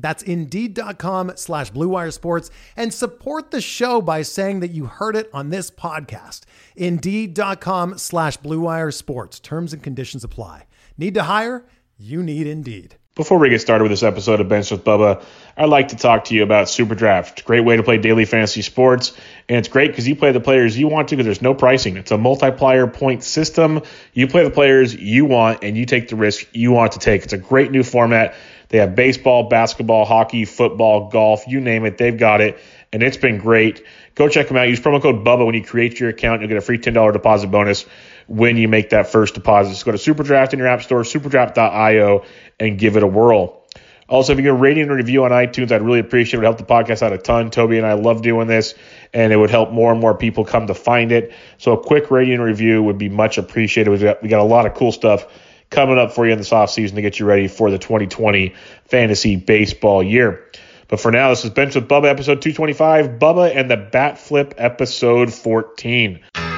[0.00, 5.30] That's Indeed.com slash BlueWire Sports and support the show by saying that you heard it
[5.32, 6.42] on this podcast.
[6.76, 9.40] Indeed.com slash BlueWire Sports.
[9.40, 10.66] Terms and conditions apply.
[10.96, 11.64] Need to hire?
[11.98, 12.96] You need Indeed.
[13.16, 15.22] Before we get started with this episode of Benched with Bubba,
[15.56, 17.44] I'd like to talk to you about Super Draft.
[17.44, 19.12] Great way to play daily fantasy sports,
[19.48, 21.96] and it's great because you play the players you want to because there's no pricing.
[21.96, 23.82] It's a multiplier point system.
[24.14, 27.24] You play the players you want, and you take the risk you want to take.
[27.24, 28.36] It's a great new format.
[28.70, 32.58] They have baseball, basketball, hockey, football, golf, you name it, they've got it,
[32.92, 33.84] and it's been great.
[34.14, 34.68] Go check them out.
[34.68, 36.40] Use promo code BUBBA when you create your account.
[36.40, 37.84] You'll get a free $10 deposit bonus
[38.28, 39.70] when you make that first deposit.
[39.70, 42.24] Just go to Superdraft in your app store, superdraft.io,
[42.60, 43.60] and give it a whirl.
[44.08, 46.44] Also, if you get a rating review on iTunes, I'd really appreciate it.
[46.44, 47.50] It would help the podcast out a ton.
[47.50, 48.74] Toby and I love doing this,
[49.12, 51.32] and it would help more and more people come to find it.
[51.58, 53.90] So a quick rating review would be much appreciated.
[53.90, 55.26] We got, we got a lot of cool stuff
[55.70, 58.54] coming up for you in this offseason to get you ready for the 2020
[58.86, 60.50] fantasy baseball year.
[60.88, 64.54] But for now, this is Benched with Bubba, episode 225, Bubba and the Bat Flip,
[64.58, 66.49] episode 14.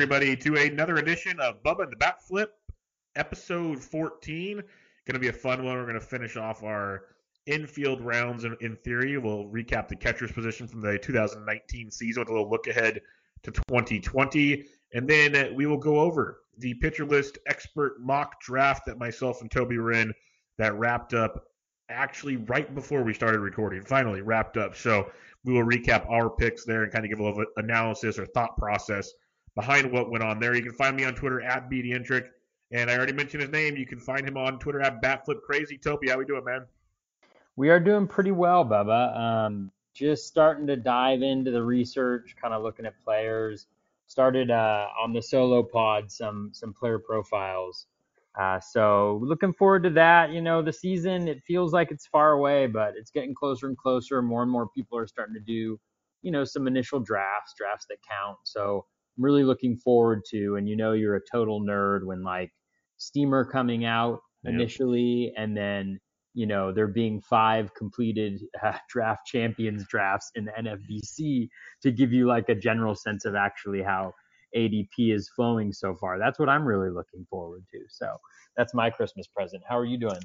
[0.00, 2.52] Everybody, to another edition of Bubba and the Bat Flip,
[3.16, 4.58] episode 14.
[4.58, 4.64] Going
[5.12, 5.74] to be a fun one.
[5.74, 7.06] We're going to finish off our
[7.46, 9.18] infield rounds in, in theory.
[9.18, 13.00] We'll recap the catcher's position from the 2019 season with a little look ahead
[13.42, 14.66] to 2020.
[14.94, 19.50] And then we will go over the pitcher list expert mock draft that myself and
[19.50, 20.14] Toby were in
[20.58, 21.42] that wrapped up
[21.88, 23.82] actually right before we started recording.
[23.82, 24.76] Finally wrapped up.
[24.76, 25.10] So
[25.42, 28.56] we will recap our picks there and kind of give a little analysis or thought
[28.56, 29.10] process
[29.58, 30.54] behind what went on there.
[30.54, 32.28] You can find me on Twitter at BDintric.
[32.70, 33.76] And I already mentioned his name.
[33.76, 35.82] You can find him on Twitter at BatFlipCrazy.
[35.82, 36.64] Toby, how we doing, man?
[37.56, 39.18] We are doing pretty well, Bubba.
[39.18, 43.66] Um, just starting to dive into the research, kind of looking at players.
[44.06, 47.86] Started uh, on the solo pod some some player profiles.
[48.38, 50.30] Uh, so looking forward to that.
[50.30, 53.76] You know, the season it feels like it's far away, but it's getting closer and
[53.76, 54.22] closer.
[54.22, 55.80] More and more people are starting to do,
[56.22, 58.38] you know, some initial drafts, drafts that count.
[58.44, 58.86] So
[59.18, 60.56] I'm really looking forward to.
[60.56, 62.50] And you know, you're a total nerd when like
[62.98, 64.54] Steamer coming out Yep.
[64.54, 65.98] initially, and then
[66.34, 71.48] you know there being five completed uh, draft champions drafts in the NFBC
[71.82, 74.12] to give you like a general sense of actually how
[74.56, 76.18] ADP is flowing so far.
[76.18, 77.78] That's what I'm really looking forward to.
[77.88, 78.16] So
[78.56, 79.62] that's my Christmas present.
[79.68, 80.18] How are you doing?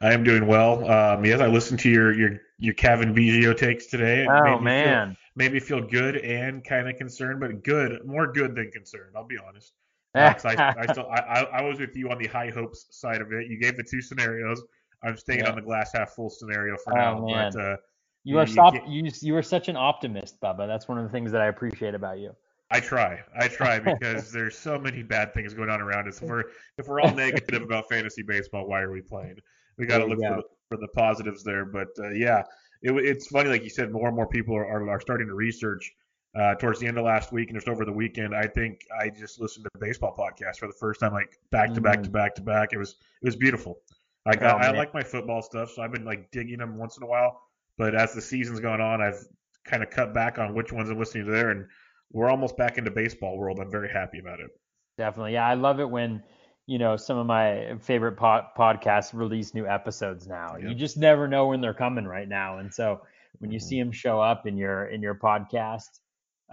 [0.00, 0.90] I am doing well.
[0.90, 4.24] Um, yes, I listened to your your your Cavan Biggio takes today.
[4.24, 5.16] It made Oh me feel- man.
[5.36, 9.12] made me feel good and kind of concerned, but good, more good than concerned.
[9.16, 9.72] I'll be honest.
[10.14, 13.32] Uh, I, I still, I, I was with you on the high hopes side of
[13.32, 13.46] it.
[13.48, 14.62] You gave the two scenarios.
[15.02, 15.48] I'm staying Yeah.
[15.48, 17.26] on the glass half full scenario for Oh, now.
[17.26, 17.50] man.
[17.54, 17.76] But uh,
[18.22, 20.66] you are you stop can't- you you are such an optimist, Bubba.
[20.66, 22.32] That's one of the things that I appreciate about you.
[22.72, 26.22] I try, I try because there's so many bad things going on around us.
[26.22, 26.44] If we're
[26.78, 29.36] if we're all negative about fantasy baseball, why are we playing?
[29.76, 30.36] We got to look for go.
[30.36, 31.66] the, for the positives there.
[31.66, 32.42] But uh, yeah,
[32.82, 35.34] it, it's funny, like you said, more and more people are, are, are starting to
[35.34, 35.92] research.
[36.34, 39.10] Uh, towards the end of last week and just over the weekend, I think I
[39.10, 42.08] just listened to the baseball podcast for the first time, like back to back to
[42.08, 42.70] back to back.
[42.72, 43.80] It was it was beautiful.
[44.24, 44.54] I got.
[44.54, 47.06] Oh, I like my football stuff, so I've been like digging them once in a
[47.06, 47.42] while.
[47.76, 49.22] But as the season's gone on, I've
[49.66, 51.66] kind of cut back on which ones I'm listening to there, and
[52.12, 53.58] we're almost back into baseball world.
[53.58, 54.50] I'm very happy about it.
[54.98, 56.22] Definitely, yeah, I love it when
[56.66, 60.56] you know some of my favorite po- podcasts release new episodes now.
[60.56, 60.68] Yep.
[60.68, 63.00] You just never know when they're coming right now, and so
[63.38, 63.66] when you mm-hmm.
[63.66, 66.00] see them show up in your in your podcast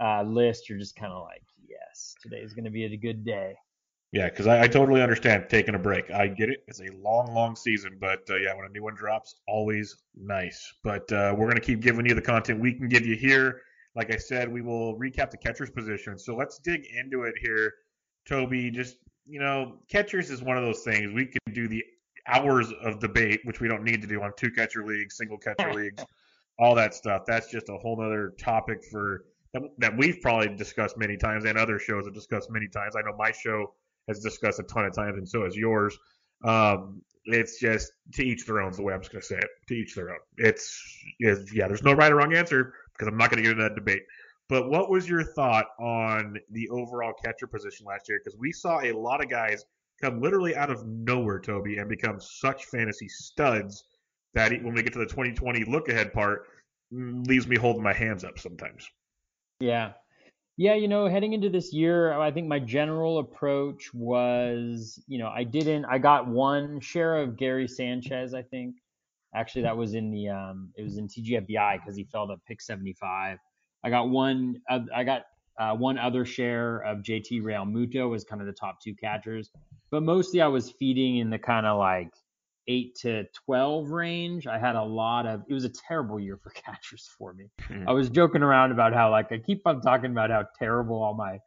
[0.02, 3.54] uh, list, you're just kind of like, yes, today's going to be a good day.
[4.12, 6.10] Yeah, because I, I, totally understand taking a break.
[6.10, 6.64] I get it.
[6.66, 10.72] It's a long, long season, but uh, yeah, when a new one drops, always nice.
[10.82, 13.60] But uh, we're gonna keep giving you the content we can give you here.
[13.96, 16.18] Like I said, we will recap the catcher's position.
[16.18, 17.72] So let's dig into it here,
[18.28, 18.70] Toby.
[18.70, 18.96] Just
[19.26, 21.84] you know, catchers is one of those things we could do the
[22.26, 25.72] hours of debate, which we don't need to do on two catcher leagues, single catcher
[25.74, 26.04] leagues,
[26.58, 27.22] all that stuff.
[27.26, 31.58] That's just a whole other topic for that, that we've probably discussed many times, and
[31.58, 32.94] other shows have discussed many times.
[32.96, 33.72] I know my show
[34.08, 35.96] has discussed a ton of times, and so has yours.
[36.44, 38.70] Um, it's just to each their own.
[38.70, 39.48] Is the way I'm just going to say it.
[39.68, 40.18] To each their own.
[40.38, 40.82] It's,
[41.18, 41.68] it's yeah.
[41.68, 44.02] There's no right or wrong answer because I'm not going to get into that debate.
[44.48, 48.20] But what was your thought on the overall catcher position last year?
[48.22, 49.64] Because we saw a lot of guys
[50.02, 53.84] come literally out of nowhere, Toby, and become such fantasy studs
[54.34, 56.42] that when we get to the 2020 look ahead part,
[56.92, 58.88] mm, leaves me holding my hands up sometimes.
[59.60, 59.92] Yeah,
[60.56, 65.28] yeah, you know, heading into this year, I think my general approach was, you know,
[65.28, 68.76] I didn't, I got one share of Gary Sanchez, I think.
[69.34, 72.60] Actually, that was in the, um, it was in TGFBI because he fell to pick
[72.60, 73.38] 75.
[73.84, 75.22] I got one, uh, I got
[75.58, 79.50] uh, one other share of JT Realmuto was kind of the top two catchers,
[79.90, 82.10] but mostly I was feeding in the kind of like
[82.66, 84.46] eight to 12 range.
[84.46, 87.50] I had a lot of, it was a terrible year for catchers for me.
[87.68, 87.86] Mm.
[87.88, 91.14] I was joking around about how, like, I keep on talking about how terrible all
[91.14, 91.38] my,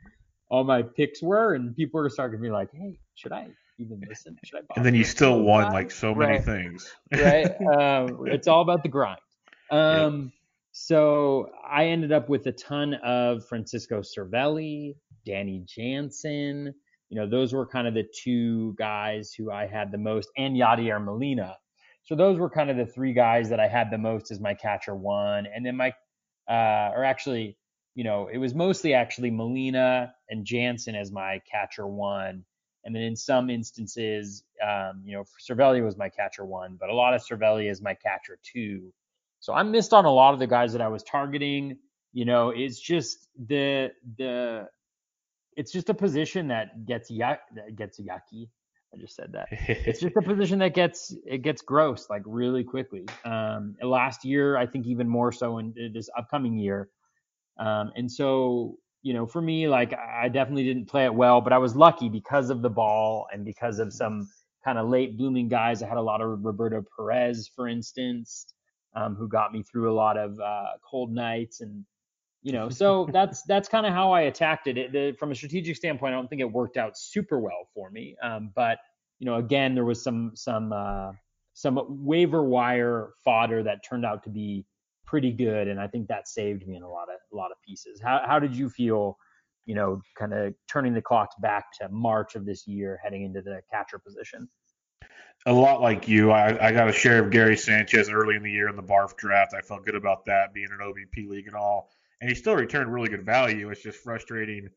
[0.50, 1.54] all my picks were.
[1.54, 3.48] And people were starting to be like, hey, should I
[3.78, 4.38] even listen?
[4.44, 6.44] Should I and then you still won like so many right.
[6.44, 6.94] things.
[7.14, 7.52] right.
[7.78, 9.20] Um, it's all about the grind.
[9.72, 10.32] Um, yep.
[10.74, 14.94] So I ended up with a ton of Francisco Cervelli,
[15.26, 16.76] Danny Jansen,
[17.14, 20.56] you know, those were kind of the two guys who I had the most, and
[20.56, 21.56] Yadier Molina.
[22.06, 24.56] So those were kind of the three guys that I had the most as my
[24.56, 25.46] catcher one.
[25.46, 25.90] And then my,
[26.50, 27.56] uh, or actually,
[27.94, 32.44] you know, it was mostly actually Molina and Jansen as my catcher one.
[32.86, 36.94] And then in some instances, um, you know, Cervelli was my catcher one, but a
[36.94, 38.94] lot of Cervelli is my catcher two.
[39.40, 41.78] So I missed on a lot of the guys that I was targeting.
[42.12, 44.68] You know, it's just the the
[45.56, 48.50] it's just a position that gets yuck, that gets yucky.
[48.94, 49.48] I just said that.
[49.52, 53.06] it's just a position that gets it gets gross like really quickly.
[53.26, 56.90] Um, last year, I think even more so in this upcoming year.
[57.58, 61.54] Um, and so, you know, for me, like I definitely didn't play it well, but
[61.54, 64.30] I was lucky because of the ball and because of some
[64.64, 65.84] kind of late blooming guys.
[65.84, 68.54] I had a lot of Roberto Perez, for instance,
[68.96, 71.86] um, who got me through a lot of uh, cold nights and
[72.44, 75.36] you know so that's that's kind of how i attacked it, it the, from a
[75.36, 78.78] strategic standpoint i don't think it worked out super well for me um, but
[79.20, 81.12] you know again there was some some uh,
[81.54, 84.66] some waiver wire fodder that turned out to be
[85.14, 87.58] pretty good and i think that saved me in a lot of a lot of
[87.62, 89.16] pieces how, how did you feel
[89.68, 93.42] you know kind of turning the clocks back to march of this year heading into
[93.42, 94.50] the catcher position
[95.46, 98.52] a lot like you, I, I, got a share of Gary Sanchez early in the
[98.52, 99.54] year in the BARF draft.
[99.54, 101.90] I felt good about that, being an OBP league and all
[102.24, 103.70] and he still returned really good value.
[103.70, 104.70] It's just frustrating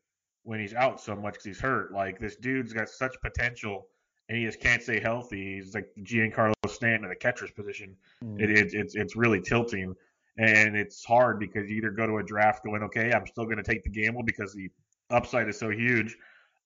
[0.43, 1.93] when he's out so much because he's hurt.
[1.93, 3.87] Like this dude's got such potential,
[4.27, 5.55] and he just can't stay healthy.
[5.55, 7.95] He's like Giancarlo Stanton in the catcher's position.
[8.21, 8.41] Mm.
[8.41, 9.95] It, it, it's it's really tilting,
[10.37, 13.57] and it's hard because you either go to a draft going, okay, I'm still going
[13.57, 14.69] to take the gamble because the
[15.09, 16.15] upside is so huge,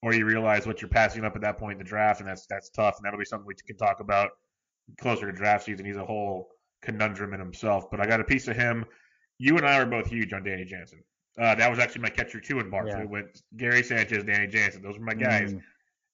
[0.01, 2.45] or you realize what you're passing up at that point in the draft, and that's
[2.47, 4.31] that's tough, and that'll be something we can talk about
[4.99, 5.85] closer to draft season.
[5.85, 6.49] He's a whole
[6.81, 8.85] conundrum in himself, but I got a piece of him
[9.41, 11.03] you and I are both huge on Danny Jansen.
[11.39, 13.05] Uh, that was actually my catcher too in Barkley yeah.
[13.05, 14.83] with Gary Sanchez, Danny Jansen.
[14.83, 15.53] Those were my guys.
[15.53, 15.61] Mm.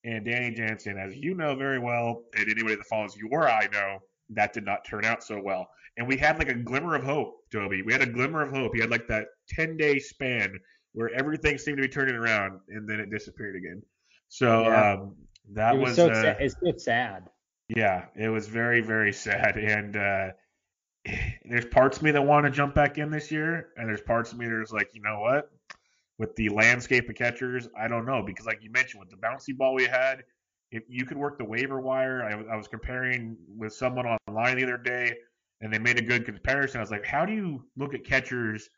[0.06, 3.68] And Danny Jansen, as you know very well, and anybody that follows you or I
[3.74, 4.00] know,
[4.30, 5.70] that did not turn out so well.
[5.98, 7.82] And we had like a glimmer of hope, Toby.
[7.82, 8.74] We had a glimmer of hope.
[8.74, 10.60] He had like that 10 day span
[10.94, 13.82] where everything seemed to be turning around and then it disappeared again.
[14.30, 14.94] So yeah.
[14.94, 15.16] um,
[15.54, 16.38] that it was, was so uh, sad.
[16.40, 17.30] it's, it's sad.
[17.70, 19.58] Yeah, it was very, very sad.
[19.58, 20.30] And, uh,
[21.46, 24.32] there's parts of me that want to jump back in this year, and there's parts
[24.32, 25.50] of me that's like, you know what?
[26.18, 29.56] With the landscape of catchers, I don't know because, like you mentioned, with the bouncy
[29.56, 30.24] ball we had,
[30.72, 34.64] if you could work the waiver wire, I, I was comparing with someone online the
[34.64, 35.16] other day,
[35.62, 36.80] and they made a good comparison.
[36.80, 38.70] I was like, how do you look at catchers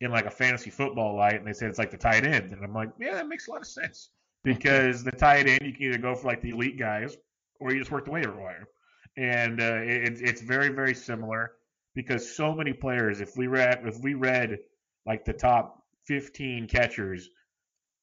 [0.00, 1.34] in like a fantasy football light?
[1.34, 3.50] And they said it's like the tight end, and I'm like, yeah, that makes a
[3.50, 4.10] lot of sense
[4.44, 7.16] because the tight end you can either go for like the elite guys
[7.60, 8.68] or you just work the waiver wire,
[9.16, 11.52] and uh, it, it's very very similar
[11.94, 13.20] because so many players.
[13.20, 14.58] If we read if we read
[15.04, 17.28] like the top 15 catchers,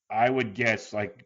[0.10, 1.26] I would guess like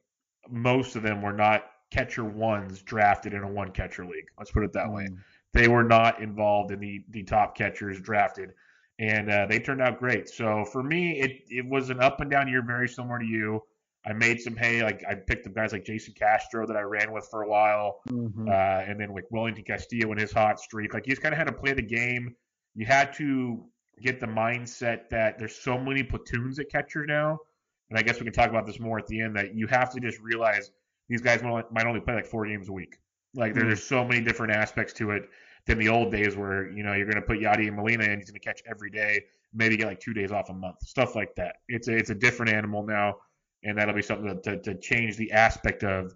[0.49, 4.27] most of them were not catcher ones drafted in a one catcher league.
[4.37, 5.07] Let's put it that way.
[5.09, 5.17] Mm.
[5.53, 8.53] They were not involved in the the top catchers drafted,
[8.99, 10.29] and uh, they turned out great.
[10.29, 13.63] So for me, it it was an up and down year, very similar to you.
[14.05, 14.83] I made some hay.
[14.83, 18.01] Like I picked up guys like Jason Castro that I ran with for a while,
[18.07, 18.47] mm-hmm.
[18.47, 20.93] uh, and then like Wellington Castillo in his hot streak.
[20.93, 22.35] Like you just kind of had to play the game.
[22.75, 23.65] You had to
[24.01, 27.39] get the mindset that there's so many platoons at catcher now,
[27.89, 29.35] and I guess we can talk about this more at the end.
[29.35, 30.71] That you have to just realize
[31.09, 32.97] these guys might only play like four games a week.
[33.33, 33.67] Like mm-hmm.
[33.67, 35.29] there's so many different aspects to it
[35.65, 38.29] than the old days where you know you're going to put Yadier Molina and he's
[38.29, 39.23] going to catch every day,
[39.53, 41.57] maybe get like two days off a month, stuff like that.
[41.67, 43.15] It's a, it's a different animal now
[43.63, 46.13] and that'll be something to, to, to change the aspect of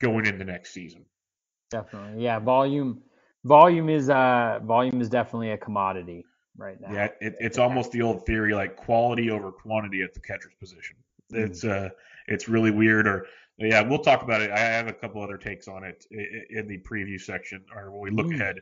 [0.00, 1.04] going into next season.
[1.70, 2.38] Definitely, yeah.
[2.38, 3.02] Volume,
[3.44, 6.24] volume is uh, volume is definitely a commodity
[6.56, 6.92] right now.
[6.92, 10.96] Yeah, it, it's almost the old theory like quality over quantity at the catcher's position.
[11.30, 11.38] Hmm.
[11.38, 11.90] It's uh,
[12.28, 13.06] it's really weird.
[13.08, 13.26] Or
[13.58, 14.50] yeah, we'll talk about it.
[14.50, 18.10] I have a couple other takes on it in the preview section, or when we
[18.10, 18.40] look mm.
[18.40, 18.60] ahead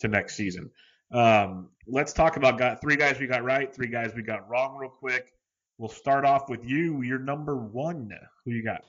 [0.00, 0.70] to next season.
[1.12, 4.76] Um, let's talk about got three guys we got right, three guys we got wrong,
[4.76, 5.32] real quick.
[5.78, 7.02] We'll start off with you.
[7.02, 8.10] You're number one.
[8.44, 8.84] Who you got?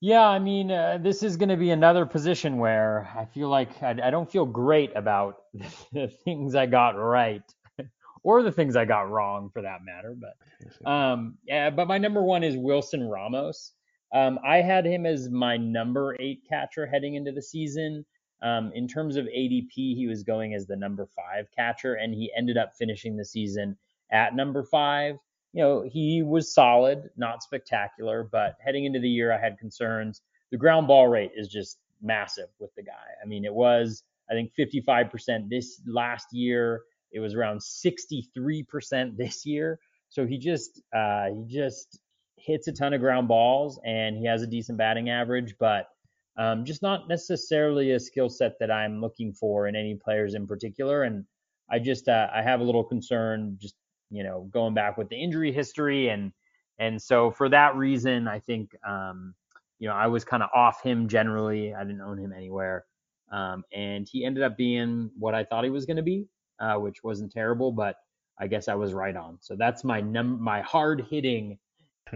[0.00, 3.82] Yeah, I mean, uh, this is going to be another position where I feel like
[3.82, 5.36] I, I don't feel great about
[5.92, 7.42] the things I got right,
[8.22, 10.14] or the things I got wrong, for that matter.
[10.14, 13.72] But um, yeah, but my number one is Wilson Ramos.
[14.14, 18.06] Um, I had him as my number eight catcher heading into the season.
[18.42, 22.32] Um, in terms of ADP, he was going as the number five catcher, and he
[22.36, 23.76] ended up finishing the season
[24.10, 25.18] at number five
[25.54, 30.20] you know, he was solid, not spectacular, but heading into the year, I had concerns.
[30.50, 32.92] The ground ball rate is just massive with the guy.
[33.22, 36.82] I mean, it was, I think, 55% this last year.
[37.12, 39.78] It was around 63% this year.
[40.08, 42.00] So he just, uh, he just
[42.44, 45.88] hits a ton of ground balls and he has a decent batting average, but
[46.36, 50.46] um, just not necessarily a skill set that I'm looking for in any players in
[50.46, 51.04] particular.
[51.04, 51.24] And
[51.70, 53.76] I just, uh, I have a little concern just
[54.10, 56.32] you know, going back with the injury history and
[56.78, 59.34] and so for that reason, I think um,
[59.78, 61.74] you know I was kind of off him generally.
[61.74, 62.84] I didn't own him anywhere,
[63.30, 66.26] um, and he ended up being what I thought he was going to be,
[66.60, 67.96] uh, which wasn't terrible, but
[68.40, 69.38] I guess I was right on.
[69.40, 71.58] So that's my num my hard hitting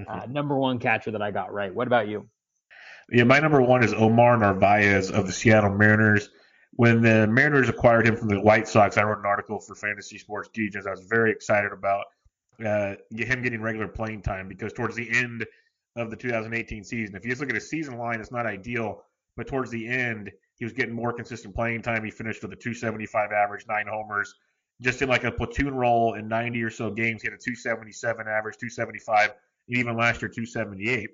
[0.09, 1.75] uh, number one catcher that I got right.
[1.75, 2.29] What about you?
[3.11, 6.29] Yeah, my number one is Omar Narvaez of the Seattle Mariners
[6.79, 10.17] when the Mariners acquired him from the White Sox, I wrote an article for Fantasy
[10.17, 10.87] Sports Degens.
[10.87, 12.05] I was very excited about
[12.65, 15.45] uh, him getting regular playing time because towards the end
[15.97, 19.03] of the 2018 season, if you just look at his season line, it's not ideal,
[19.37, 22.05] but towards the end, he was getting more consistent playing time.
[22.05, 24.33] He finished with a 275 average, nine homers,
[24.81, 27.23] just in like a platoon role in 90 or so games.
[27.23, 29.37] He had a 277 average, 275, and
[29.69, 31.11] even last year 278.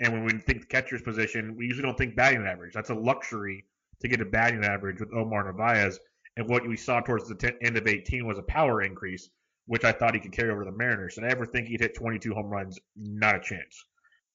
[0.00, 2.72] And when we think catcher's position, we usually don't think batting average.
[2.72, 3.64] That's a luxury
[4.00, 6.00] to get a batting average with Omar Narvaez.
[6.36, 9.28] And what we saw towards the t- end of 18 was a power increase,
[9.66, 11.18] which I thought he could carry over to the Mariners.
[11.18, 12.78] And I ever think he'd hit 22 home runs?
[12.96, 13.84] Not a chance.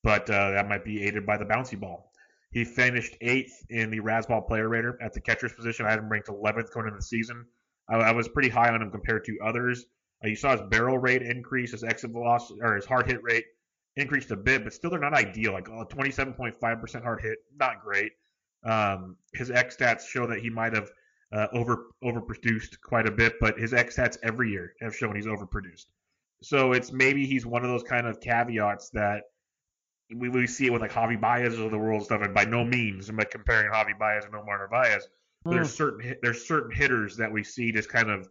[0.03, 2.12] But uh, that might be aided by the bouncy ball.
[2.51, 5.86] He finished eighth in the Razzball player rater at the catcher's position.
[5.86, 7.45] I had him ranked 11th going into the season.
[7.89, 9.86] I, I was pretty high on him compared to others.
[10.24, 13.45] Uh, you saw his barrel rate increase, his exit velocity, or his hard hit rate
[13.98, 15.54] increased a bit, but still they're not ideal.
[15.54, 18.12] Like a 27.5% hard hit, not great.
[18.64, 20.90] Um, his X stats show that he might have
[21.32, 25.28] uh, over overproduced quite a bit, but his X stats every year have shown he's
[25.28, 25.86] overproduced.
[26.42, 29.24] So it's maybe he's one of those kind of caveats that
[30.16, 32.64] we, we see it with like Javi Baez of the world stuff, and by no
[32.64, 35.08] means am I comparing Javi Baez and Omar Narvaez.
[35.46, 35.52] Mm.
[35.52, 38.28] There's certain there's certain hitters that we see just kind of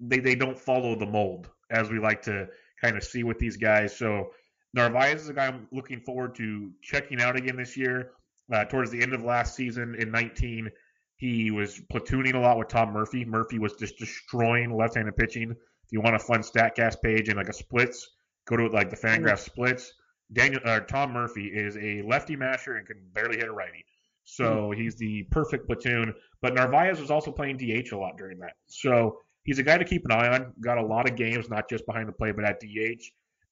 [0.00, 2.48] they, they don't follow the mold as we like to
[2.80, 3.96] kind of see with these guys.
[3.96, 4.30] So
[4.78, 8.12] Narvaez is a guy I'm looking forward to checking out again this year.
[8.52, 10.70] Uh, towards the end of last season in 19,
[11.16, 13.24] he was platooning a lot with Tom Murphy.
[13.24, 15.50] Murphy was just destroying left-handed pitching.
[15.50, 18.08] If you want a fun Statcast page and like a splits,
[18.46, 19.92] go to like the Fangraph splits.
[20.32, 23.84] Daniel uh, Tom Murphy is a lefty masher and can barely hit a righty.
[24.24, 24.80] So hmm.
[24.80, 26.14] he's the perfect platoon.
[26.40, 28.52] But Narvaez was also playing DH a lot during that.
[28.66, 30.52] So he's a guy to keep an eye on.
[30.60, 33.02] Got a lot of games, not just behind the plate, but at DH.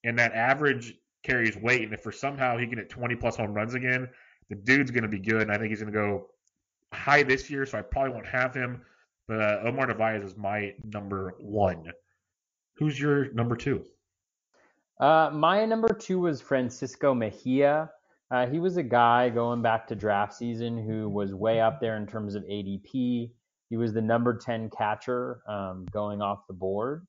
[0.03, 0.93] And that average
[1.23, 1.83] carries weight.
[1.83, 4.07] And if for somehow he can hit 20 plus home runs again,
[4.49, 6.27] the dude's going to be good, and I think he's going to go
[6.93, 8.81] high this year, so I probably won't have him.
[9.27, 11.91] But uh, Omar Narvaez is my number one.
[12.77, 13.83] Who's your number two?
[14.99, 17.91] Uh, my number two was Francisco Mejia.
[18.31, 21.97] Uh, he was a guy going back to draft season who was way up there
[21.97, 23.31] in terms of ADP.
[23.69, 27.05] He was the number 10 catcher um, going off the board.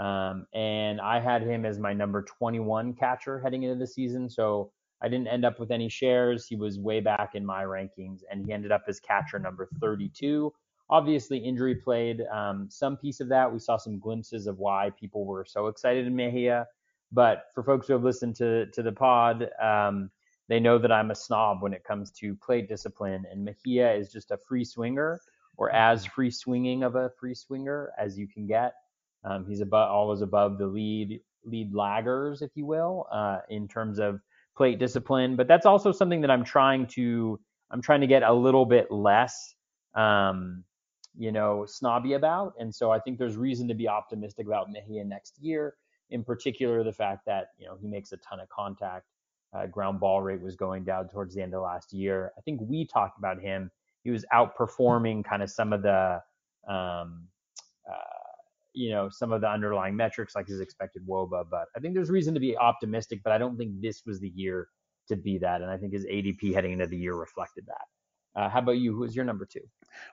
[0.00, 4.30] Um, and I had him as my number 21 catcher heading into the season.
[4.30, 6.46] So I didn't end up with any shares.
[6.46, 10.52] He was way back in my rankings, and he ended up as catcher number 32.
[10.88, 13.52] Obviously, injury played um, some piece of that.
[13.52, 16.66] We saw some glimpses of why people were so excited in Mejia.
[17.12, 20.10] But for folks who have listened to to the pod, um,
[20.48, 24.10] they know that I'm a snob when it comes to plate discipline, and Mejia is
[24.10, 25.20] just a free swinger,
[25.56, 28.74] or as free swinging of a free swinger as you can get.
[29.24, 33.98] Um, he's above, always above the lead lead laggers, if you will, uh, in terms
[33.98, 34.20] of
[34.56, 35.36] plate discipline.
[35.36, 37.38] But that's also something that I'm trying to
[37.70, 39.54] I'm trying to get a little bit less,
[39.94, 40.64] um,
[41.16, 42.54] you know, snobby about.
[42.58, 45.74] And so I think there's reason to be optimistic about Mejia next year.
[46.10, 49.06] In particular, the fact that you know he makes a ton of contact.
[49.52, 52.30] Uh, ground ball rate was going down towards the end of last year.
[52.38, 53.68] I think we talked about him.
[54.04, 56.22] He was outperforming kind of some of the
[56.68, 57.26] um,
[57.90, 58.19] uh,
[58.72, 62.10] you know some of the underlying metrics like his expected woba but i think there's
[62.10, 64.68] reason to be optimistic but i don't think this was the year
[65.08, 67.84] to be that and i think his adp heading into the year reflected that.
[68.36, 68.94] Uh, how about you?
[68.94, 69.62] Who's your number two?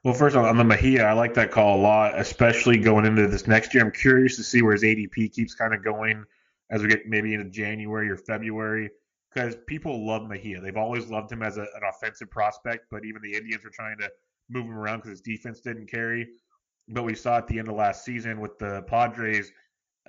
[0.04, 3.06] Well first of all on the Mejia i like that call a lot especially going
[3.06, 3.84] into this next year.
[3.84, 6.24] I'm curious to see where his adp keeps kind of going
[6.72, 8.90] as we get maybe into january or february
[9.34, 13.22] because people love Mejia They've always loved him as a, an offensive prospect, but even
[13.22, 14.10] the Indians were trying to
[14.50, 16.28] move him around because his defense didn't carry
[16.88, 19.52] but we saw at the end of last season with the Padres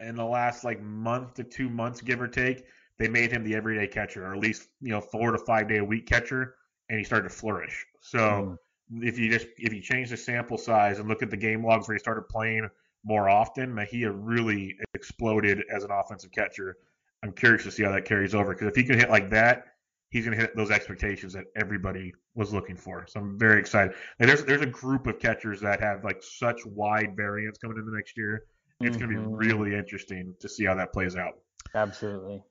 [0.01, 2.65] in the last like month to two months, give or take,
[2.99, 5.79] they made him the everyday catcher, or at least you know four to five day
[5.79, 6.57] a week catcher,
[6.89, 7.87] and he started to flourish.
[8.01, 8.59] So
[8.93, 9.05] mm.
[9.07, 11.89] if you just if you change the sample size and look at the game logs
[11.89, 12.69] where he started playing
[13.05, 16.77] more often, Mejia really exploded as an offensive catcher.
[17.23, 19.67] I'm curious to see how that carries over because if he can hit like that,
[20.11, 23.07] he's going to hit those expectations that everybody was looking for.
[23.09, 23.95] So I'm very excited.
[24.19, 27.87] And there's there's a group of catchers that have like such wide variance coming in
[27.87, 28.45] the next year.
[28.81, 29.07] It's mm-hmm.
[29.07, 31.35] going to be really interesting to see how that plays out.
[31.75, 32.43] Absolutely.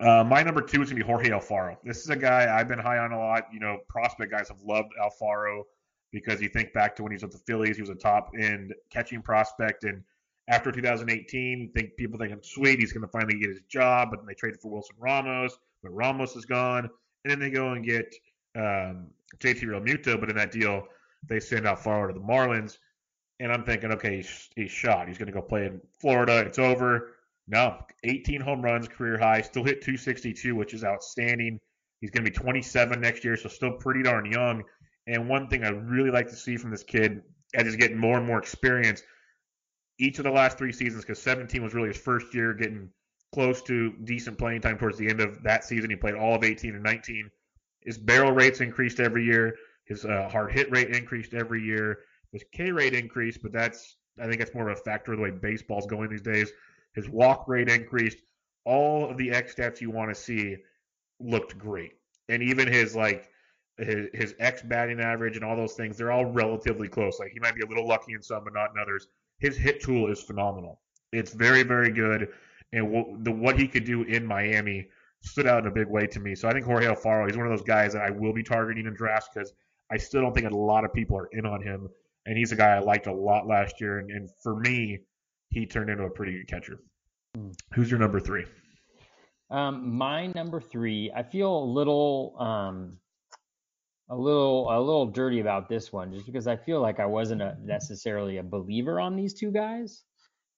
[0.00, 1.76] Uh, my number two is going to be Jorge Alfaro.
[1.84, 3.44] This is a guy I've been high on a lot.
[3.52, 5.62] You know, prospect guys have loved Alfaro
[6.10, 8.30] because you think back to when he was with the Phillies, he was a top
[8.38, 9.84] end catching prospect.
[9.84, 10.02] And
[10.48, 14.08] after 2018, think people think, sweet, he's going to finally get his job.
[14.10, 16.88] But then they traded for Wilson Ramos but Ramos is gone,
[17.24, 18.14] and then they go and get
[18.56, 20.84] um, JT Realmuto, but in that deal
[21.28, 22.78] they send out Alfaro to the Marlins,
[23.40, 25.08] and I'm thinking, okay, he's, he's shot.
[25.08, 26.38] He's going to go play in Florida.
[26.40, 27.16] It's over.
[27.48, 29.40] No, 18 home runs, career high.
[29.40, 31.58] Still hit 262, which is outstanding.
[32.00, 34.62] He's going to be 27 next year, so still pretty darn young.
[35.06, 37.22] And one thing I really like to see from this kid
[37.54, 39.02] as he's getting more and more experience,
[39.98, 42.90] each of the last three seasons, because 17 was really his first year getting
[43.32, 45.90] close to decent playing time towards the end of that season.
[45.90, 47.30] He played all of 18 and 19.
[47.82, 49.56] His barrel rates increased every year.
[49.84, 52.00] His uh, hard hit rate increased every year.
[52.32, 55.24] His K rate increased, but that's I think that's more of a factor of the
[55.24, 56.52] way baseball's going these days.
[56.94, 58.18] His walk rate increased.
[58.64, 60.56] All of the X stats you want to see
[61.18, 61.92] looked great,
[62.28, 63.30] and even his like
[63.78, 67.18] his, his X batting average and all those things, they're all relatively close.
[67.18, 69.08] Like he might be a little lucky in some, but not in others.
[69.38, 70.80] His hit tool is phenomenal.
[71.12, 72.28] It's very, very good
[72.72, 74.88] and what, the, what he could do in Miami
[75.22, 76.34] stood out in a big way to me.
[76.34, 78.86] So I think Jorge Alfaro, he's one of those guys that I will be targeting
[78.86, 79.52] in drafts because
[79.90, 81.88] I still don't think a lot of people are in on him.
[82.26, 83.98] And he's a guy I liked a lot last year.
[83.98, 85.00] And, and for me,
[85.48, 86.80] he turned into a pretty good catcher.
[87.36, 87.54] Mm.
[87.74, 88.44] Who's your number three?
[89.50, 92.98] Um, my number three, I feel a little, um,
[94.08, 97.42] a little, a little dirty about this one, just because I feel like I wasn't
[97.42, 100.04] a, necessarily a believer on these two guys.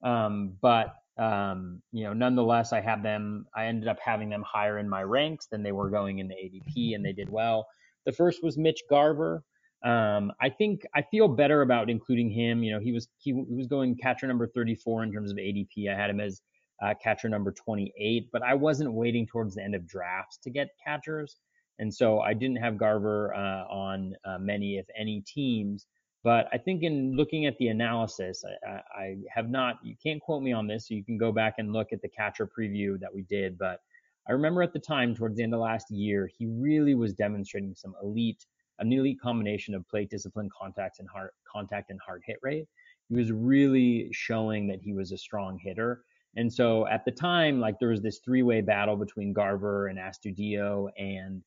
[0.03, 3.46] Um, but um, you know, nonetheless, I have them.
[3.55, 6.35] I ended up having them higher in my ranks than they were going in the
[6.35, 7.66] ADP, and they did well.
[8.07, 9.42] The first was Mitch Garver.
[9.85, 12.62] Um, I think I feel better about including him.
[12.62, 15.90] You know, he was he, he, was going catcher number 34 in terms of ADP.
[15.90, 16.40] I had him as
[16.83, 20.68] uh, catcher number 28, but I wasn't waiting towards the end of drafts to get
[20.85, 21.37] catchers,
[21.79, 25.87] and so I didn't have Garver uh, on uh, many, if any, teams.
[26.24, 30.42] But I think in looking at the analysis, I, I, have not, you can't quote
[30.42, 33.12] me on this, so you can go back and look at the catcher preview that
[33.12, 33.58] we did.
[33.58, 33.80] But
[34.28, 37.74] I remember at the time, towards the end of last year, he really was demonstrating
[37.74, 38.46] some elite,
[38.78, 42.68] an elite combination of plate discipline, contacts, and hard contact and hard hit rate.
[43.08, 46.04] He was really showing that he was a strong hitter.
[46.37, 50.88] And so at the time, like there was this three-way battle between Garver and Astudillo
[50.96, 51.42] and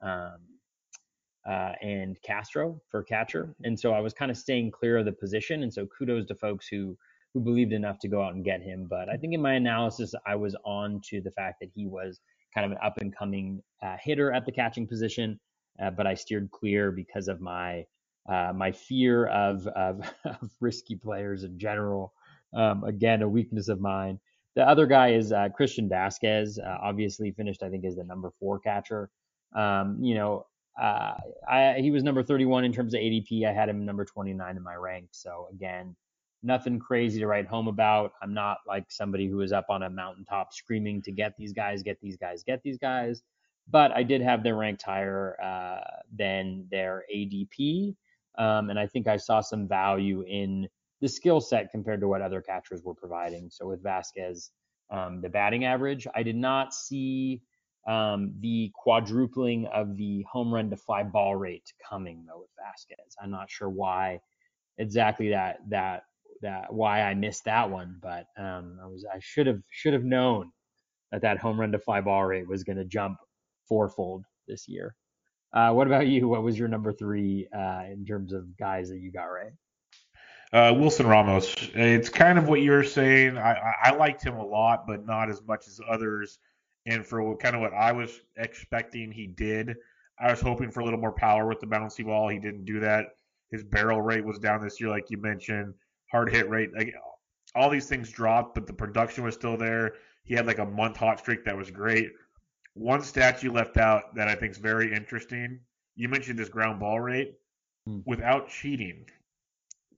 [0.00, 0.38] um,
[1.50, 3.56] uh, and Castro for catcher.
[3.64, 5.64] And so I was kind of staying clear of the position.
[5.64, 6.96] And so kudos to folks who
[7.34, 8.88] who believed enough to go out and get him.
[8.90, 12.20] But I think in my analysis, I was on to the fact that he was
[12.54, 15.40] kind of an up and coming uh, hitter at the catching position.
[15.82, 17.86] Uh, but I steered clear because of my
[18.30, 22.14] uh, my fear of, of, of risky players in general.
[22.54, 24.20] Um, again, a weakness of mine.
[24.56, 26.58] The other guy is uh, Christian Vázquez.
[26.58, 29.10] Uh, obviously, finished I think as the number four catcher.
[29.56, 30.46] Um, you know,
[30.80, 31.14] uh,
[31.48, 33.46] I, he was number 31 in terms of ADP.
[33.46, 35.08] I had him number 29 in my rank.
[35.12, 35.94] So again,
[36.42, 38.12] nothing crazy to write home about.
[38.22, 41.82] I'm not like somebody who is up on a mountaintop screaming to get these guys,
[41.82, 43.22] get these guys, get these guys.
[43.68, 45.80] But I did have them ranked higher uh,
[46.16, 47.94] than their ADP.
[48.38, 50.66] Um, and I think I saw some value in
[51.02, 53.50] the skill set compared to what other catchers were providing.
[53.50, 54.50] So with Vázquez,
[54.90, 57.42] um, the batting average, I did not see
[57.86, 63.14] um, the quadrupling of the home run to fly ball rate coming though with Vázquez.
[63.22, 64.20] I'm not sure why
[64.78, 66.04] exactly that that
[66.42, 70.04] that why I missed that one, but um, I was I should have should have
[70.04, 70.50] known
[71.12, 73.18] that that home run to fly ball rate was going to jump
[73.68, 74.94] fourfold this year.
[75.52, 76.28] Uh, what about you?
[76.28, 79.52] What was your number three uh, in terms of guys that you got right?
[80.52, 81.54] Uh, Wilson Ramos.
[81.74, 83.38] It's kind of what you're saying.
[83.38, 86.38] I, I, I liked him a lot, but not as much as others.
[86.86, 89.76] And for kind of what I was expecting, he did.
[90.18, 92.28] I was hoping for a little more power with the bouncy ball.
[92.28, 93.06] He didn't do that.
[93.50, 95.74] His barrel rate was down this year, like you mentioned.
[96.10, 96.94] Hard hit rate, like
[97.54, 99.94] all these things dropped, but the production was still there.
[100.24, 102.10] He had like a month hot streak that was great.
[102.74, 105.60] One stat you left out that I think is very interesting.
[105.96, 107.34] You mentioned his ground ball rate.
[107.86, 108.00] Hmm.
[108.04, 109.06] Without cheating,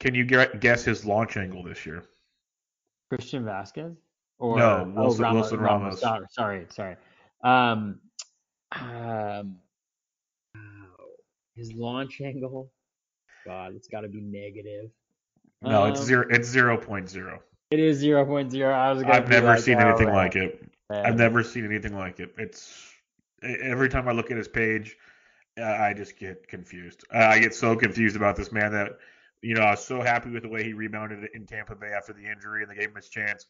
[0.01, 2.05] can you guess his launch angle this year?
[3.09, 3.97] Christian Vázquez?
[4.43, 6.01] Or, no, oh, Wilson, oh, Ramos, Wilson Ramos.
[6.01, 6.97] Sorry, sorry, sorry.
[7.45, 8.01] Um,
[8.73, 9.59] um,
[11.55, 12.73] his launch angle.
[13.47, 14.91] God, it's got to be negative.
[15.63, 16.27] No, um, it's zero.
[16.29, 17.41] It's zero point zero.
[17.71, 18.75] It is zero point zero.
[18.75, 19.05] I was.
[19.05, 20.25] I've never like, seen oh, anything right.
[20.25, 20.69] like it.
[20.91, 21.07] Man.
[21.07, 22.35] I've never seen anything like it.
[22.37, 22.91] It's
[23.45, 24.97] every time I look at his page,
[25.57, 27.05] I just get confused.
[27.13, 28.99] I get so confused about this man that
[29.41, 32.13] you know I was so happy with the way he rebounded in Tampa Bay after
[32.13, 33.47] the injury and they gave him his chance.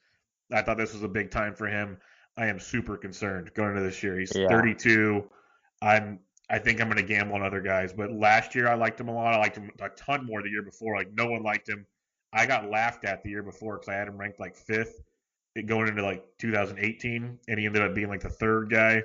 [0.51, 1.99] I thought this was a big time for him.
[2.37, 4.19] I am super concerned going into this year.
[4.19, 4.49] He's yeah.
[4.49, 5.29] 32.
[5.81, 9.01] I'm I think I'm going to gamble on other guys, but last year I liked
[9.01, 9.35] him a lot.
[9.35, 10.97] I liked him a ton more the year before.
[10.97, 11.87] Like no one liked him.
[12.33, 15.01] I got laughed at the year before because I had him ranked like fifth
[15.67, 19.03] going into like 2018, and he ended up being like the third guy.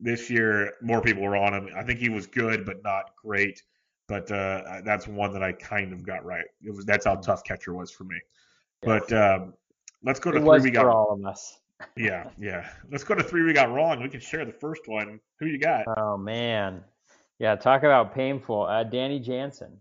[0.00, 1.68] This year, more people were on him.
[1.76, 3.62] I think he was good, but not great.
[4.08, 6.44] But uh, that's one that I kind of got right.
[6.62, 8.16] It was that's how tough catcher was for me.
[8.82, 9.02] Yes.
[9.08, 9.54] But um,
[10.04, 10.82] let's go to it three we got.
[10.82, 11.58] For all of us.
[11.96, 12.68] yeah, yeah.
[12.90, 14.02] Let's go to three we got wrong.
[14.02, 15.20] We can share the first one.
[15.40, 15.84] Who you got?
[15.96, 16.82] Oh man,
[17.38, 17.56] yeah.
[17.56, 18.62] Talk about painful.
[18.62, 19.78] Uh, Danny Jansen.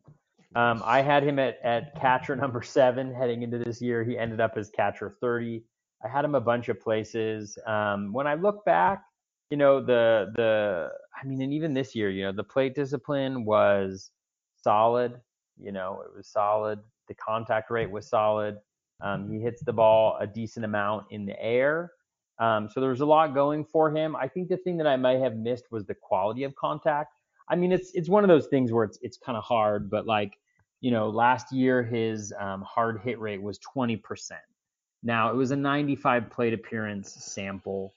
[0.56, 4.04] Um, I had him at, at catcher number seven heading into this year.
[4.04, 5.64] He ended up as catcher 30.
[6.04, 7.58] I had him a bunch of places.
[7.66, 9.04] Um, when I look back,
[9.50, 13.46] you know, the the I mean, and even this year, you know, the plate discipline
[13.46, 14.12] was
[14.64, 15.20] solid.
[15.60, 16.80] You know, it was solid.
[17.08, 18.58] The contact rate was solid.
[19.04, 21.92] Um, he hits the ball a decent amount in the air.
[22.40, 24.16] Um, so there was a lot going for him.
[24.16, 27.14] I think the thing that I might have missed was the quality of contact.
[27.50, 30.08] I mean, it's it's one of those things where it's it's kind of hard, but
[30.08, 30.38] like,
[30.82, 34.02] you know, last year his um, hard hit rate was 20%.
[35.04, 37.94] Now it was a 95 plate appearance sample.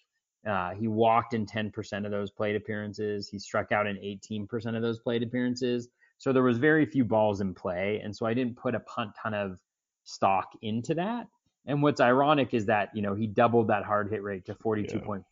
[0.47, 3.29] Uh, he walked in 10% of those plate appearances.
[3.29, 5.88] He struck out in 18% of those plate appearances.
[6.19, 9.11] So there was very few balls in play, and so I didn't put a punt
[9.21, 9.59] ton of
[10.07, 11.27] stock into that.
[11.66, 15.25] And what's ironic is that you know he doubled that hard hit rate to 42.4%,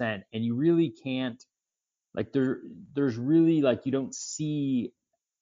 [0.00, 0.18] yeah.
[0.32, 1.44] and you really can't
[2.14, 2.58] like there
[2.94, 4.92] there's really like you don't see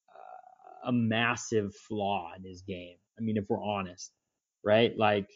[0.09, 2.97] uh, a massive flaw in his game.
[3.19, 4.11] I mean, if we're honest,
[4.65, 4.97] right?
[4.97, 5.29] Like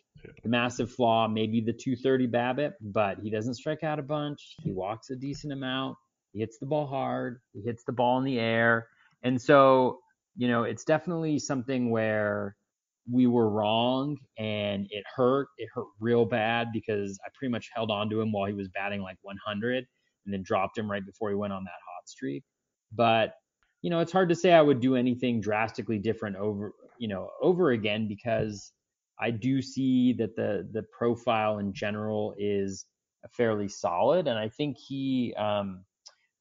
[0.42, 4.56] the massive flaw, maybe the 230 BABIP, but he doesn't strike out a bunch.
[4.62, 5.96] He walks a decent amount.
[6.32, 7.40] He hits the ball hard.
[7.52, 8.88] He hits the ball in the air.
[9.22, 10.00] And so,
[10.36, 12.56] you know, it's definitely something where
[13.10, 15.48] we were wrong and it hurt.
[15.58, 18.68] It hurt real bad because I pretty much held on to him while he was
[18.68, 19.84] batting like 100
[20.24, 22.44] and then dropped him right before he went on that hot streak.
[22.92, 23.34] But,
[23.82, 27.30] you know, it's hard to say I would do anything drastically different over, you know,
[27.40, 28.72] over again because
[29.18, 32.86] I do see that the the profile in general is
[33.30, 35.34] fairly solid, and I think he.
[35.38, 35.84] Um,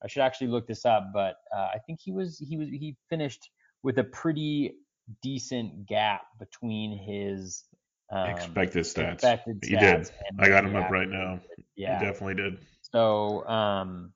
[0.04, 2.96] I should actually look this up, but uh, I think he was he was he
[3.08, 3.50] finished
[3.84, 4.74] with a pretty
[5.22, 7.64] decent gap between his
[8.10, 9.14] um, expected stats.
[9.14, 10.10] Expected stats he did.
[10.38, 11.40] I got him up right now.
[11.76, 12.58] Yeah, he definitely did.
[12.82, 14.12] So, um,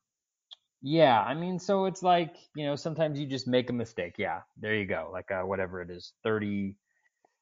[0.83, 4.15] yeah, I mean, so it's like you know, sometimes you just make a mistake.
[4.19, 5.11] Yeah, there you go.
[5.13, 6.77] Like uh, whatever it is, thirty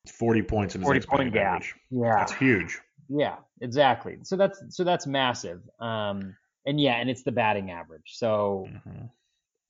[0.07, 1.57] 40 points in his 40 point gap.
[1.57, 1.75] Average.
[1.91, 2.15] Yeah.
[2.17, 2.81] That's huge.
[3.09, 4.19] Yeah, exactly.
[4.23, 5.63] So that's so that's massive.
[5.81, 8.13] Um and yeah, and it's the batting average.
[8.15, 9.07] So mm-hmm.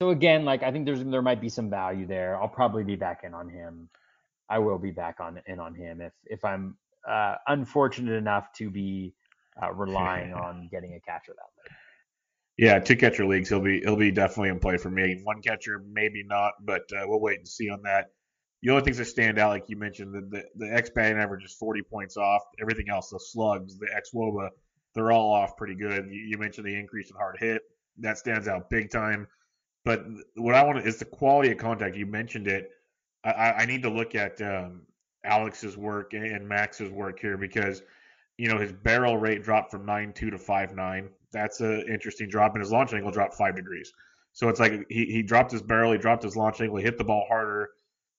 [0.00, 2.40] So again, like I think there's there might be some value there.
[2.40, 3.88] I'll probably be back in on him.
[4.48, 6.76] I will be back on in on him if if I'm
[7.08, 9.14] uh, unfortunate enough to be
[9.62, 11.76] uh, relying on getting a catcher that way.
[12.56, 13.48] Yeah, two catcher leagues.
[13.48, 15.20] He'll be he'll be definitely in play for me.
[15.22, 18.10] One catcher, maybe not, but uh, we'll wait and see on that.
[18.62, 21.44] The only things that stand out, like you mentioned, the the, the X batting average
[21.44, 22.42] is 40 points off.
[22.60, 24.50] Everything else, the slugs, the X woba,
[24.94, 26.06] they're all off pretty good.
[26.10, 27.62] You, you mentioned the increase in hard hit.
[27.98, 29.26] That stands out big time.
[29.84, 30.04] But
[30.36, 31.96] what I want is the quality of contact.
[31.96, 32.70] You mentioned it.
[33.22, 34.82] I, I need to look at um,
[35.24, 37.82] Alex's work and Max's work here because
[38.36, 41.08] you know his barrel rate dropped from nine two to five nine.
[41.32, 43.92] That's an interesting drop, and his launch angle dropped five degrees.
[44.32, 46.98] So it's like he, he dropped his barrel, he dropped his launch angle, he hit
[46.98, 47.70] the ball harder.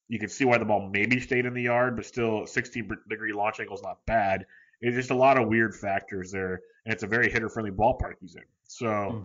[0.08, 3.32] You can see why the ball maybe stayed in the yard, but still 16 degree
[3.32, 4.46] launch angle is not bad.
[4.80, 8.14] It's just a lot of weird factors there, and it's a very hitter friendly ballpark
[8.20, 8.44] he's in.
[8.64, 9.22] So hmm.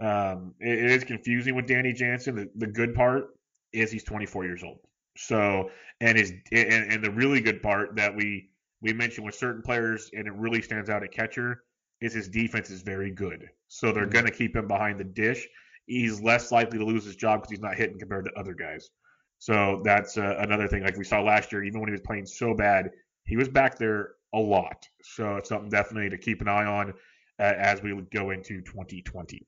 [0.00, 2.34] Um, it, it is confusing with Danny Jansen.
[2.34, 3.28] The, the good part
[3.72, 4.78] is he's 24 years old.
[5.16, 8.50] So and his and, and the really good part that we
[8.82, 11.62] we mentioned with certain players, and it really stands out at catcher,
[12.00, 13.48] is his defense is very good.
[13.68, 14.12] So they're mm-hmm.
[14.12, 15.46] going to keep him behind the dish.
[15.86, 18.90] He's less likely to lose his job because he's not hitting compared to other guys.
[19.38, 20.82] So that's uh, another thing.
[20.82, 22.90] Like we saw last year, even when he was playing so bad,
[23.24, 24.86] he was back there a lot.
[25.02, 26.90] So it's something definitely to keep an eye on
[27.38, 29.46] uh, as we go into 2020.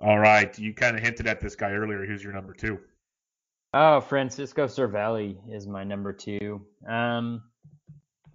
[0.00, 2.04] All right, you kind of hinted at this guy earlier.
[2.04, 2.78] Who's your number two?
[3.72, 6.64] Oh, Francisco Cervelli is my number two.
[6.88, 7.42] Um,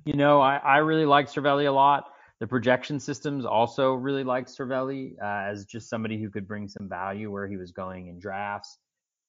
[0.05, 2.05] you know, I, I really like Cervelli a lot.
[2.39, 6.87] The projection systems also really like Cervelli uh, as just somebody who could bring some
[6.87, 8.77] value where he was going in drafts.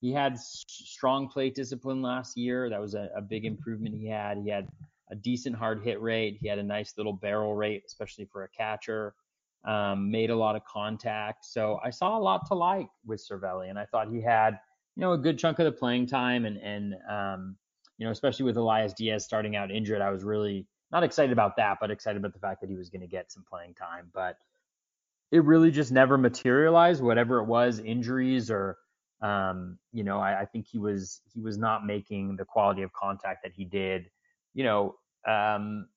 [0.01, 2.71] He had s- strong plate discipline last year.
[2.71, 4.39] That was a, a big improvement he had.
[4.39, 4.69] He had
[5.11, 6.39] a decent hard hit rate.
[6.41, 9.15] He had a nice little barrel rate, especially for a catcher.
[9.65, 11.45] Um, made a lot of contact.
[11.45, 14.59] So I saw a lot to like with Cervelli, and I thought he had
[14.97, 17.57] you know, a good chunk of the playing time and and um,
[17.99, 21.57] you know, especially with Elias Diaz starting out injured, I was really not excited about
[21.57, 24.11] that, but excited about the fact that he was going to get some playing time.
[24.13, 24.37] But
[25.31, 28.79] it really just never materialized, whatever it was, injuries or
[29.23, 32.93] um, you know, I, I think he was he was not making the quality of
[32.93, 34.11] contact that he did,
[34.55, 34.97] you know,
[35.27, 35.89] um,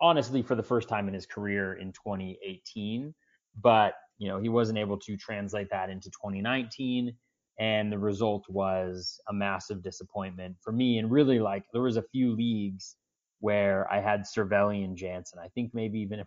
[0.00, 3.14] honestly for the first time in his career in 2018.
[3.60, 7.14] But you know, he wasn't able to translate that into 2019
[7.58, 10.98] and the result was a massive disappointment for me.
[10.98, 12.96] And really, like there was a few leagues
[13.40, 15.38] where I had Cervelli and Jansen.
[15.38, 16.26] I think maybe even if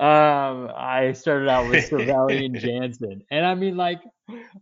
[0.00, 4.00] um, I started out with Cervelli and Jansen, and I mean, like,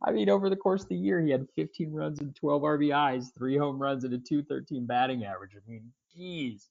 [0.02, 3.26] I mean, over the course of the year, he had 15 runs and 12 RBIs,
[3.36, 5.52] three home runs, and a 213 batting average.
[5.54, 6.68] I mean, geez,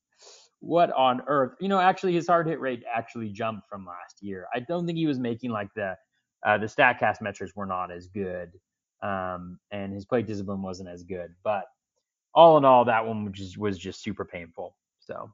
[0.60, 1.54] what on earth?
[1.62, 4.48] You know, actually, his hard hit rate actually jumped from last year.
[4.54, 5.96] I don't think he was making like the
[6.46, 8.52] uh, the Statcast metrics were not as good,
[9.02, 11.34] um, and his plate discipline wasn't as good.
[11.42, 11.64] But
[12.36, 14.76] all in all, that one was just, was just super painful.
[15.00, 15.32] So.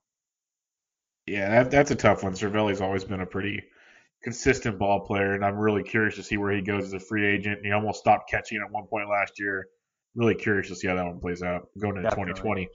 [1.25, 2.33] Yeah, that, that's a tough one.
[2.33, 3.63] Cervelli's always been a pretty
[4.23, 7.25] consistent ball player, and I'm really curious to see where he goes as a free
[7.25, 7.59] agent.
[7.63, 9.67] He almost stopped catching at one point last year.
[10.15, 12.33] Really curious to see how that one plays out going into Definitely.
[12.33, 12.69] 2020.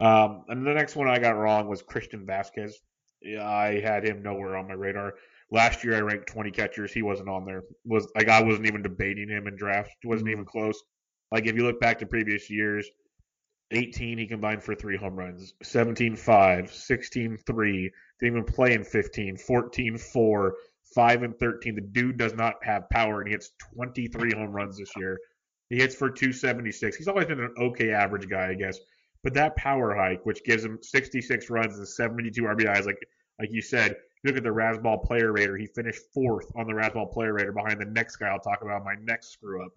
[0.00, 2.72] Um, and the next one I got wrong was Christian Vázquez.
[3.22, 5.14] Yeah, I had him nowhere on my radar.
[5.50, 6.92] Last year I ranked 20 catchers.
[6.92, 7.64] He wasn't on there.
[7.84, 9.92] Was like I wasn't even debating him in drafts.
[10.04, 10.80] wasn't even close.
[11.32, 12.88] Like if you look back to previous years,
[13.70, 18.84] 18 he combined for three home runs, 17 5, 16 3, didn't even play in
[18.84, 20.54] 15, 14 4,
[20.94, 21.74] 5 and 13.
[21.74, 25.18] The dude does not have power and he hits 23 home runs this year.
[25.68, 26.96] He hits for 276.
[26.96, 28.78] He's always been an okay average guy, I guess.
[29.22, 32.98] But that power hike, which gives him 66 runs and 72 RBIs, like
[33.38, 36.74] like you said, you look at the Razzball player rater, he finished fourth on the
[36.74, 39.72] Razzball player rater behind the next guy I'll talk about my next screw up.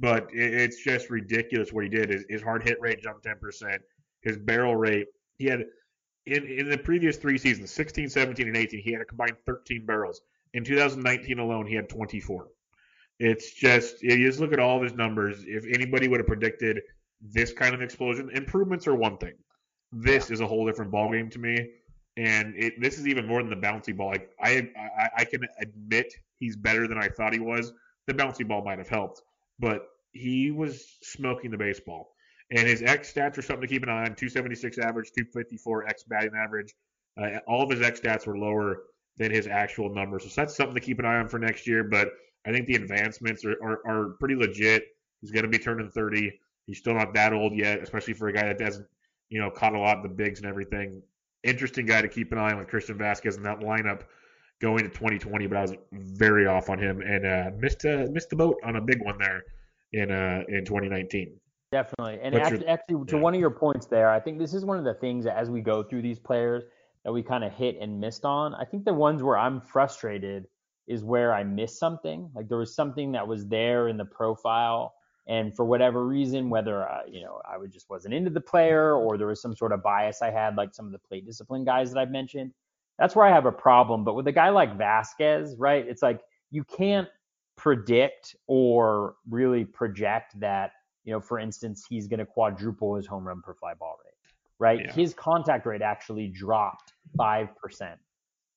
[0.00, 2.10] But it, it's just ridiculous what he did.
[2.10, 3.78] His, his hard hit rate jumped 10%.
[4.22, 5.64] His barrel rate, he had
[6.26, 9.84] in, in the previous three seasons, 16, 17, and 18, he had a combined 13
[9.84, 10.20] barrels.
[10.54, 12.46] In 2019 alone, he had 24.
[13.18, 15.44] It's just, you just look at all of his numbers.
[15.46, 16.80] If anybody would have predicted
[17.20, 19.34] this kind of explosion, improvements are one thing.
[19.90, 21.68] This is a whole different ballgame to me
[22.16, 24.08] and it, this is even more than the bouncy ball.
[24.08, 27.72] Like I, I, I can admit he's better than I thought he was.
[28.06, 29.22] The bouncy ball might have helped,
[29.58, 32.14] but he was smoking the baseball.
[32.50, 36.04] And his X stats are something to keep an eye on: 276 average, 254 X
[36.04, 36.74] batting average.
[37.20, 38.82] Uh, all of his X stats were lower
[39.16, 41.84] than his actual numbers, so that's something to keep an eye on for next year.
[41.84, 42.10] But
[42.46, 44.84] I think the advancements are, are, are pretty legit.
[45.20, 46.32] He's going to be turning 30.
[46.66, 48.86] He's still not that old yet, especially for a guy that doesn't,
[49.28, 51.02] you know, caught a lot of the bigs and everything
[51.42, 54.02] interesting guy to keep an eye on with Christian Vázquez in that lineup
[54.62, 58.30] going to 2020, but I was very off on him and uh, missed uh, missed
[58.30, 59.42] the boat on a big one there
[59.92, 61.36] in uh, in 2019.
[61.70, 63.22] Definitely, and actually, actually, to yeah.
[63.22, 65.50] one of your points there, I think this is one of the things that as
[65.50, 66.64] we go through these players
[67.04, 68.54] that we kind of hit and missed on.
[68.54, 70.46] I think the ones where I'm frustrated
[70.86, 72.30] is where I missed something.
[72.34, 74.94] Like there was something that was there in the profile
[75.26, 79.16] and for whatever reason, whether uh, you know I just wasn't into the player or
[79.16, 81.92] there was some sort of bias I had, like some of the plate discipline guys
[81.92, 82.52] that I've mentioned,
[83.02, 84.04] that's where I have a problem.
[84.04, 85.84] But with a guy like Vázquez, right?
[85.86, 86.20] It's like
[86.52, 87.08] you can't
[87.56, 90.70] predict or really project that
[91.04, 94.14] you know, for instance, he's going to quadruple his home run per fly ball rate,
[94.60, 94.80] right?
[94.84, 94.92] Yeah.
[94.92, 97.98] His contact rate actually dropped five percent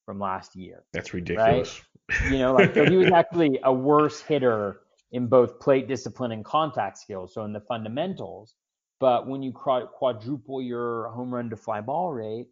[0.05, 0.83] from last year.
[0.93, 1.81] That's ridiculous.
[2.21, 2.31] Right?
[2.31, 4.81] You know, like so he was actually a worse hitter
[5.11, 8.53] in both plate discipline and contact skills, so in the fundamentals.
[8.99, 12.47] But when you quadruple your home run to fly ball rate,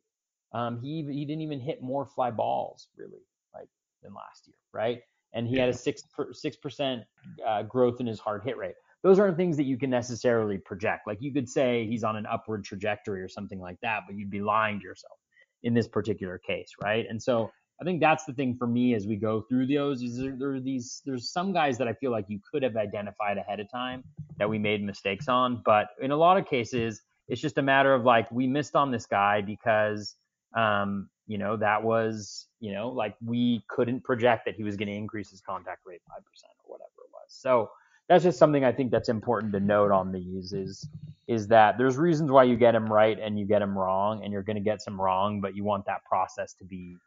[0.53, 3.21] um, he he didn't even hit more fly balls really
[3.53, 3.67] like
[4.01, 5.01] than last year, right?
[5.33, 7.03] And he had a six six percent
[7.45, 8.75] uh, growth in his hard hit rate.
[9.01, 11.07] Those aren't things that you can necessarily project.
[11.07, 14.29] Like you could say he's on an upward trajectory or something like that, but you'd
[14.29, 15.17] be lying to yourself
[15.63, 17.05] in this particular case, right?
[17.09, 20.17] And so I think that's the thing for me as we go through those is
[20.17, 23.37] there, there, are these there's some guys that I feel like you could have identified
[23.37, 24.03] ahead of time
[24.37, 27.93] that we made mistakes on, but in a lot of cases it's just a matter
[27.93, 30.15] of like we missed on this guy because
[30.55, 34.87] um, you know that was you know like we couldn't project that he was going
[34.87, 37.27] to increase his contact rate five percent or whatever it was.
[37.29, 37.69] So
[38.09, 40.87] that's just something I think that's important to note on these is
[41.27, 44.33] is that there's reasons why you get them right and you get them wrong, and
[44.33, 46.97] you're going to get some wrong, but you want that process to be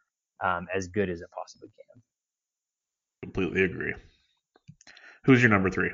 [0.42, 2.02] um, as good as it possibly can.
[3.22, 3.94] Completely agree.
[5.24, 5.90] Who's your number three?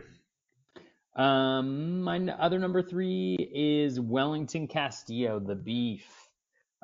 [1.17, 6.07] Um, my other number three is Wellington Castillo, the beef.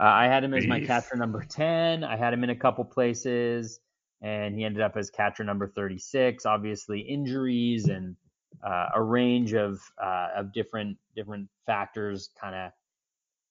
[0.01, 0.69] Uh, I had him as beef.
[0.69, 2.05] my catcher number 10.
[2.05, 3.81] I had him in a couple places
[4.21, 6.47] and he ended up as catcher number 36.
[6.47, 8.17] Obviously, injuries and
[8.65, 12.73] uh, a range of uh, of different different factors kind of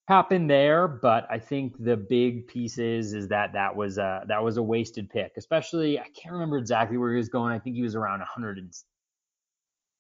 [0.08, 0.88] happened there.
[0.88, 4.64] But I think the big piece is is that that was a that was a
[4.64, 5.34] wasted pick.
[5.38, 7.54] Especially, I can't remember exactly where he was going.
[7.54, 8.74] I think he was around 100 and,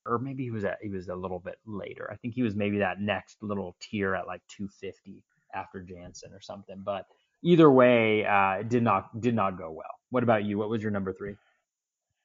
[0.05, 2.09] or maybe he was at he was a little bit later.
[2.11, 6.41] I think he was maybe that next little tier at like 250 after Jansen or
[6.41, 6.81] something.
[6.83, 7.05] But
[7.43, 9.85] either way, uh, did not did not go well.
[10.09, 10.57] What about you?
[10.57, 11.35] What was your number three?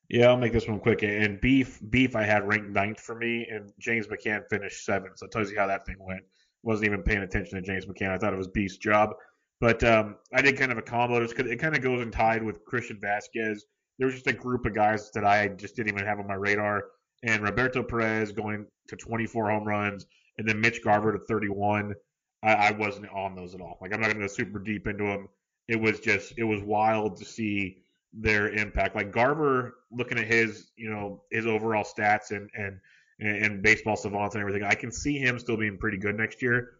[0.08, 1.02] Yeah, I'll make this one quick.
[1.02, 5.18] And beef, beef, I had ranked ninth for me, and James McCann finished seventh.
[5.18, 6.20] So it tells you how that thing went.
[6.62, 8.10] Wasn't even paying attention to James McCann.
[8.10, 9.14] I thought it was Beef's job,
[9.58, 11.22] but um, I did kind of a combo.
[11.22, 13.60] It, it kind of goes and tied with Christian Vázquez.
[13.98, 16.34] There was just a group of guys that I just didn't even have on my
[16.34, 16.84] radar,
[17.22, 20.06] and Roberto Perez going to 24 home runs,
[20.36, 21.94] and then Mitch Garver to 31.
[22.42, 23.78] I, I wasn't on those at all.
[23.80, 25.28] Like I'm not going to go super deep into them
[25.68, 27.78] it was just it was wild to see
[28.12, 28.94] their impact.
[28.94, 32.78] Like Garver, looking at his you know his overall stats and and
[33.20, 36.78] and baseball savants and everything, I can see him still being pretty good next year.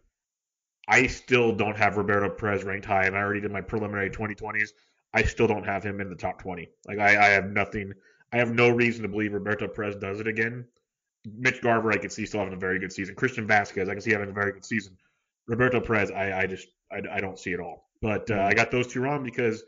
[0.87, 4.69] I still don't have Roberto Perez ranked high, and I already did my preliminary 2020s.
[5.13, 6.67] I still don't have him in the top 20.
[6.87, 7.93] Like I, I have nothing.
[8.33, 10.65] I have no reason to believe Roberto Perez does it again.
[11.37, 13.15] Mitch Garver, I can see still having a very good season.
[13.15, 14.97] Christian Vázquez, I can see having a very good season.
[15.47, 17.89] Roberto Perez, I, I just I, I don't see it all.
[18.01, 19.63] But uh, I got those two wrong because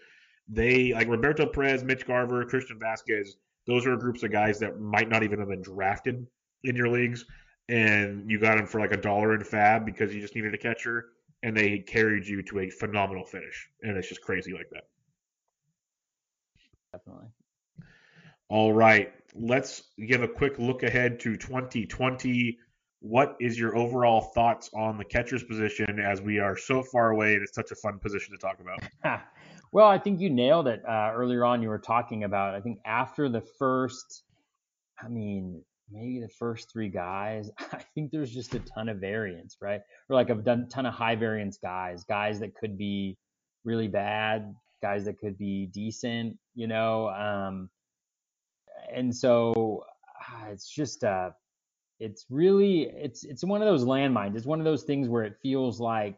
[0.48, 3.30] they like Roberto Perez, Mitch Garver, Christian Vázquez.
[3.68, 6.28] Those are groups of guys that might not even have been drafted
[6.64, 7.26] in your leagues,
[7.70, 10.58] and you got them for like a dollar in FAAB because you just needed a
[10.58, 11.06] catcher,
[11.44, 14.84] and they carried you to a phenomenal finish, and it's just crazy like that.
[16.92, 17.28] Definitely.
[18.50, 22.60] All right, let's give a quick look ahead to 2020
[23.06, 27.36] what is your overall thoughts on the catcher's position as we are so far away?
[27.36, 29.22] and It's such a fun position to talk about.
[29.72, 31.62] well, I think you nailed it uh, earlier on.
[31.62, 34.24] You were talking about, I think after the first,
[35.00, 39.58] I mean, maybe the first three guys, I think there's just a ton of variance,
[39.62, 39.82] right?
[40.10, 43.18] Or like a ton of high variance guys, guys that could be
[43.66, 47.10] really bad, guys that could be decent, you know.
[47.10, 47.70] Um,
[48.92, 49.84] and so
[50.28, 51.30] uh, it's just uh,
[52.00, 54.36] it's really it's it's one of those landmines.
[54.36, 56.18] It's one of those things where it feels like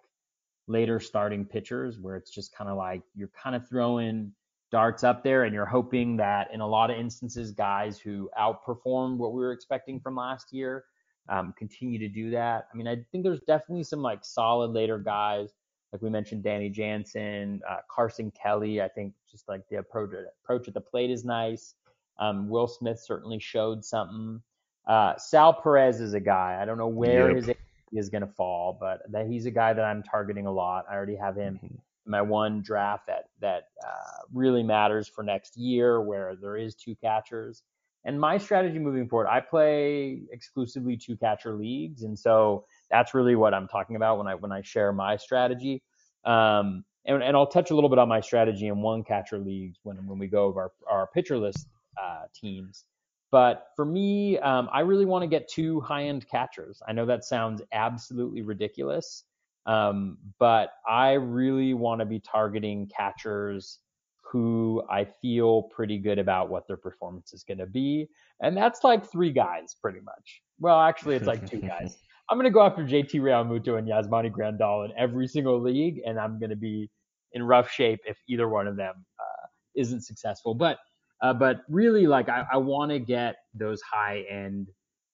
[0.68, 4.32] later starting pitchers, where it's just kind of like you're kind of throwing
[4.72, 9.18] darts up there and you're hoping that in a lot of instances, guys who outperformed
[9.18, 10.84] what we were expecting from last year
[11.30, 12.68] um, continue to do that.
[12.72, 15.54] I mean, I think there's definitely some like solid later guys,
[15.92, 18.82] like we mentioned, Danny Jansen, uh, Carson Kelly.
[18.82, 20.12] I think just like the approach
[20.44, 21.76] approach at the plate is nice.
[22.20, 24.42] Um, Will Smith certainly showed something.
[24.88, 26.58] Uh, Sal Perez is a guy.
[26.62, 27.36] I don't know where yep.
[27.46, 27.56] his
[27.94, 30.86] is going to fall, but that he's a guy that I'm targeting a lot.
[30.90, 31.66] I already have him mm-hmm.
[31.66, 36.76] in my one draft that that uh, really matters for next year where there is
[36.76, 37.64] two catchers.
[38.06, 43.36] And my strategy moving forward, I play exclusively two catcher leagues, and so that's really
[43.36, 45.84] what I'm talking about when I when I share my strategy.
[46.24, 49.80] Um, and, and I'll touch a little bit on my strategy in one catcher leagues
[49.84, 51.68] when when we go over our, our pitcher list
[52.02, 52.86] uh, teams.
[53.32, 56.82] But for me, um, I really want to get two high end catchers.
[56.88, 59.24] I know that sounds absolutely ridiculous,
[59.66, 63.80] um, but I really want to be targeting catchers
[64.32, 68.08] who I feel pretty good about what their performance is going to be.
[68.42, 70.42] And that's like three guys, pretty much.
[70.60, 71.98] Well, actually, it's like two guys.
[72.30, 76.20] I'm going to go after JT Realmuto and Yasmani Grandal in every single league, and
[76.20, 76.90] I'm going to be
[77.32, 80.54] in rough shape if either one of them uh, isn't successful.
[80.54, 80.78] But
[81.22, 84.70] uh, but really, like I, I want to get those high end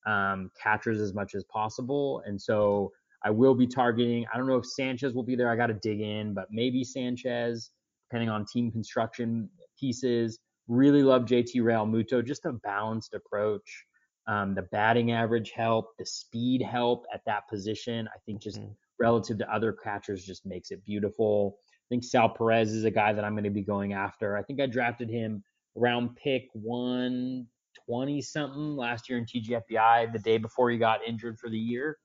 [0.05, 2.91] um, catchers as much as possible, and so
[3.23, 4.25] I will be targeting.
[4.33, 5.49] I don't know if Sanchez will be there.
[5.49, 7.71] I got to dig in, but maybe Sanchez,
[8.09, 9.49] depending on team construction
[9.79, 10.39] pieces.
[10.67, 13.85] Really love JT Realmuto, just a balanced approach.
[14.27, 18.07] Um, the batting average help, the speed help at that position.
[18.07, 18.71] I think just mm-hmm.
[18.99, 21.57] relative to other catchers just makes it beautiful.
[21.59, 24.37] I think Sal Perez is a guy that I'm going to be going after.
[24.37, 25.43] I think I drafted him
[25.77, 31.49] around pick 120 something last year in TGFBI the day before he got injured for
[31.49, 31.97] the year.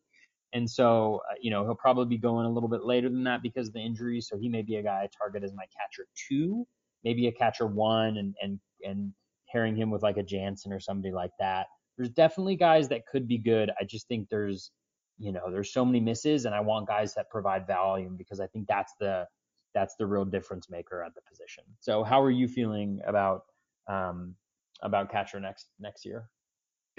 [0.54, 3.42] And so, uh, you know, he'll probably be going a little bit later than that
[3.42, 4.20] because of the injury.
[4.20, 6.66] So he may be a guy I target as my catcher two,
[7.04, 9.12] maybe a catcher one, and and and
[9.50, 11.66] pairing him with like a Jansen or somebody like that.
[11.96, 13.70] There's definitely guys that could be good.
[13.80, 14.70] I just think there's,
[15.18, 18.46] you know, there's so many misses, and I want guys that provide volume because I
[18.46, 19.26] think that's the
[19.74, 21.64] that's the real difference maker at the position.
[21.80, 23.42] So how are you feeling about
[23.88, 24.34] um,
[24.82, 26.28] about catcher next next year?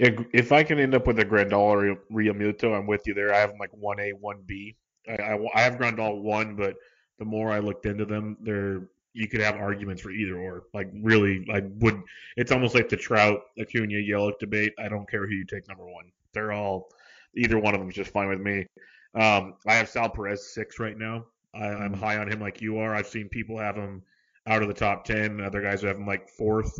[0.02, 3.34] if I can end up with a Grandal or Realmuto, I'm with you there.
[3.34, 4.76] I have them like one A, one B.
[5.06, 6.76] I, I, I have Grandal one, but
[7.18, 10.64] the more I looked into them, they're you could have arguments for either or.
[10.72, 12.00] Like really, I would.
[12.36, 14.72] It's almost like the Trout Acuna Yelich debate.
[14.78, 16.10] I don't care who you take number one.
[16.32, 16.88] They're all
[17.36, 18.66] either one of them is just fine with me.
[19.14, 21.26] Um, I have Sal Perez six right now.
[21.54, 22.94] I, I'm high on him like you are.
[22.94, 24.02] I've seen people have him
[24.46, 25.40] out of the top ten.
[25.40, 26.78] Other guys who have him like fourth.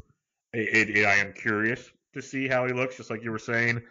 [0.52, 3.82] It, it, I am curious to see how he looks, just like you were saying.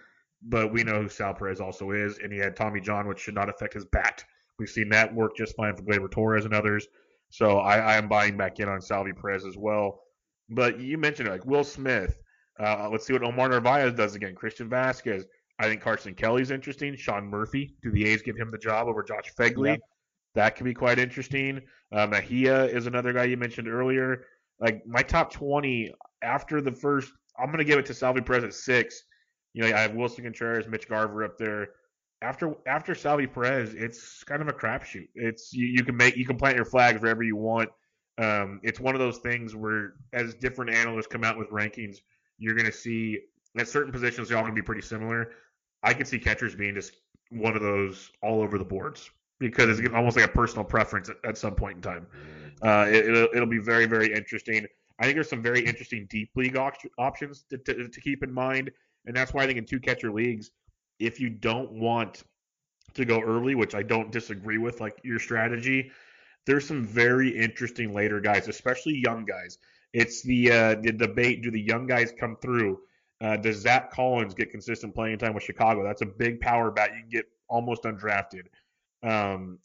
[0.42, 3.36] But we know who Sal Perez also is, and he had Tommy John, which should
[3.36, 4.24] not affect his bat.
[4.58, 6.88] We've seen that work just fine for Gleyber Torres and others.
[7.30, 10.02] So I, I am buying back in on Salvy Perez as well.
[10.50, 12.20] But you mentioned it, like Will Smith.
[12.60, 14.36] Uh, let's see what Omar Narvaez does again.
[14.36, 15.24] Christian Vázquez.
[15.60, 16.96] I think Carson Kelly's interesting.
[16.96, 17.76] Sean Murphy.
[17.82, 19.72] Do the A's give him the job over Josh Phegley?
[19.72, 19.80] Yep.
[20.36, 21.62] That could be quite interesting.
[21.92, 24.26] Uh, Mejia is another guy you mentioned earlier.
[24.60, 28.44] Like my top 20 after the first I'm going to give it to Salvy Perez
[28.44, 29.04] at six.
[29.54, 31.70] You know, I have Willson Contreras, Mitch Garver up there.
[32.22, 35.08] After after Salvy Perez, it's kind of a crapshoot.
[35.16, 37.70] It's you, you can make you can plant your flags wherever you want.
[38.18, 41.98] Um, it's one of those things where as different analysts come out with rankings,
[42.38, 43.20] you're going to see
[43.58, 45.32] at certain positions they're all going to be pretty similar.
[45.82, 46.92] I can see catchers being just
[47.32, 49.10] one of those all over the boards
[49.40, 52.08] because it's almost like a personal preference at, at some point in time.
[52.62, 54.66] Uh, it, will it'll be very very interesting.
[55.00, 58.34] I think there's some very interesting deep league op- options to, to, to keep in
[58.34, 58.70] mind,
[59.06, 60.52] and that's why I think in two catcher leagues,
[61.00, 62.24] if you don't want
[62.96, 65.92] to go early, which I don't disagree with, like your strategy,
[66.46, 69.58] there's some very interesting later guys, especially young guys.
[69.94, 72.80] It's the uh, the debate: do the young guys come through?
[73.22, 75.84] Uh, does Zach Collins get consistent playing time with Chicago?
[75.84, 76.92] That's a big power bat.
[76.96, 78.44] You can get almost undrafted.
[79.04, 79.60] Um,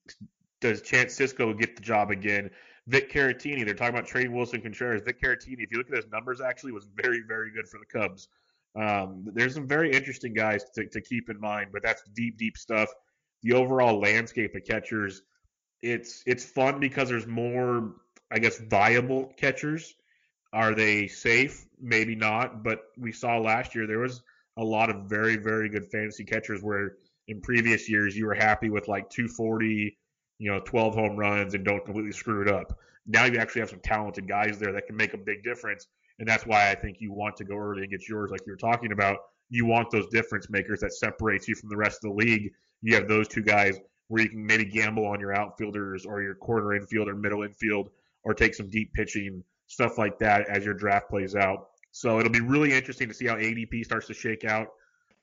[0.61, 2.51] does Chance Sisco get the job again?
[2.87, 3.65] Vic Caratini.
[3.65, 5.03] They're talking about trading Willson Contreras.
[5.03, 7.87] Vic Caratini, if you look at his numbers, actually was very, very good for the
[7.87, 8.29] Cubs.
[8.77, 12.57] Um, there's some very interesting guys to, to keep in mind, but that's deep, deep
[12.57, 12.89] stuff.
[13.43, 15.23] The overall landscape of catchers,
[15.83, 17.95] it's it's fun because there's more,
[18.31, 19.95] I guess, viable catchers.
[20.53, 21.67] Are they safe?
[21.81, 24.23] Maybe not, but we saw last year there was
[24.57, 26.97] a lot of very, very good fantasy catchers where
[27.29, 29.97] in previous years you were happy with like 240,
[30.39, 32.79] you know, 12 home runs and don't completely screw it up.
[33.07, 35.87] Now you actually have some talented guys there that can make a big difference.
[36.19, 38.53] And that's why I think you want to go early and get yours, like you
[38.53, 39.19] were talking about.
[39.51, 42.53] You want those difference makers that separates you from the rest of the league.
[42.83, 46.35] You have those two guys where you can maybe gamble on your outfielders or your
[46.35, 47.91] corner infield or middle infield
[48.23, 51.69] or take some deep pitching, stuff like that as your draft plays out.
[51.91, 54.69] So it'll be really interesting to see how ADP starts to shake out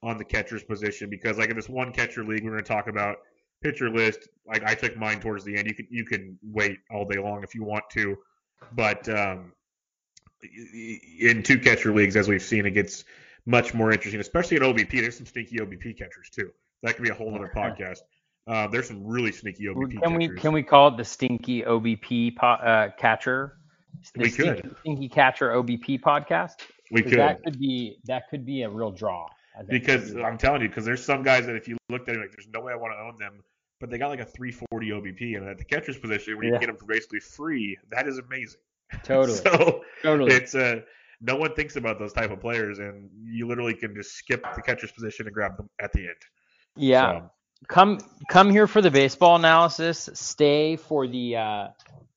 [0.04, 2.88] on the catcher's position because like in this one catcher league we're going to talk
[2.88, 3.18] about–
[3.62, 4.28] pitcher list.
[4.45, 5.68] Like I took mine towards the end.
[5.68, 8.18] You can you can wait all day long if you want to,
[8.74, 9.54] but um,
[11.20, 13.06] in two catcher leagues, as we've seen, it gets
[13.45, 14.91] much more interesting, especially at OBP.
[14.91, 16.52] There's some sneaky OBP catchers too.
[16.84, 17.99] That could be a whole other podcast.
[18.47, 19.91] Uh, there's some really sneaky OBP.
[19.91, 20.18] Can catchers.
[20.18, 23.58] we can we call it the stinky OBP po- uh, catcher?
[24.16, 24.76] The We Stinky, could.
[24.80, 26.54] Stinky Catcher OBP podcast.
[26.91, 27.20] We could.
[27.20, 29.28] That could be that could be a real draw.
[29.68, 32.32] Because I'm telling you, because there's some guys that if you looked at it, like,
[32.32, 33.43] there's no way I want to own them,
[33.80, 36.60] but they got like a 340 OBP, and at the catcher's position, where you Yeah.
[36.60, 38.62] get them for basically free, that is amazing.
[39.04, 40.34] totally, So totally.
[40.34, 40.82] it's uh,
[41.22, 44.62] no one thinks about those type of players, and you literally can just skip the
[44.62, 46.16] catcher's position and grab them at the end.
[46.76, 47.20] Yeah.
[47.22, 47.32] So,
[47.68, 50.10] Come come here for the baseball analysis.
[50.16, 51.68] Stay for the uh,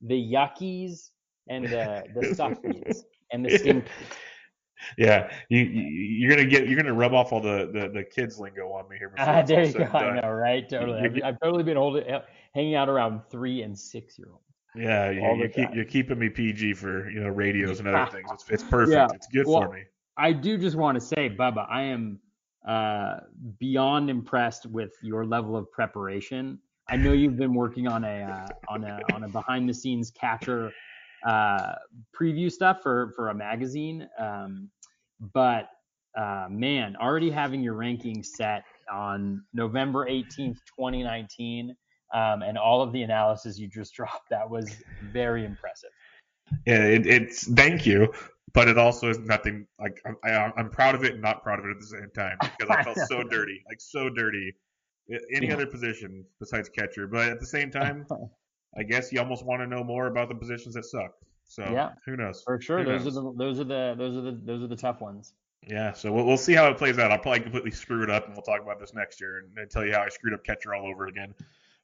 [0.00, 1.10] the yuckies
[1.48, 3.84] and the the suckies and the stink.
[4.98, 8.38] Yeah, you, you you're gonna get you're gonna rub off all the the, the kids
[8.38, 9.10] lingo on me here.
[9.10, 9.84] before Ah, there you go.
[9.84, 10.68] I know, right?
[10.68, 11.00] Totally.
[11.00, 12.04] I've, I've totally been holding,
[12.54, 14.40] hanging out around three and six year olds.
[14.76, 18.28] Yeah, you, you keep, you're keeping me PG for you know radios and other things.
[18.32, 18.94] It's, it's perfect.
[18.94, 19.08] Yeah.
[19.14, 19.82] It's good Well, for me.
[20.16, 22.18] I do just want to say, Bubba, I am
[22.66, 23.20] uh,
[23.58, 26.58] beyond impressed with your level of preparation.
[26.88, 30.10] I know you've been working on a uh, on a on a behind the scenes
[30.10, 30.72] catcher
[31.24, 31.74] uh,
[32.18, 34.68] preview stuff for for a magazine, um,
[35.32, 35.68] but
[36.18, 41.74] uh, man, already having your ranking set on November 18th, 2019,
[42.12, 44.70] um, and all of the analysis you just dropped, that was
[45.12, 45.90] very impressive.
[46.66, 48.12] Yeah, it, it's thank you,
[48.52, 49.66] but it also is nothing.
[49.80, 52.10] Like I'm, I, I'm proud of it and not proud of it at the same
[52.14, 54.52] time because I felt so dirty, like so dirty.
[55.34, 55.54] Any Yeah.
[55.54, 58.06] other position besides catcher, but at the same time,
[58.78, 61.12] I guess you almost want to know more about the positions that suck.
[61.54, 61.90] So Yeah.
[62.04, 62.42] who knows?
[62.44, 63.16] For sure, Who those knows?
[63.16, 65.34] are the those are the those are the those are the tough ones.
[65.66, 67.10] Yeah, so we'll, we'll see how it plays out.
[67.10, 69.70] I'll probably completely screw it up, and we'll talk about this next year and, and
[69.70, 71.32] tell you how I screwed up catcher all over again.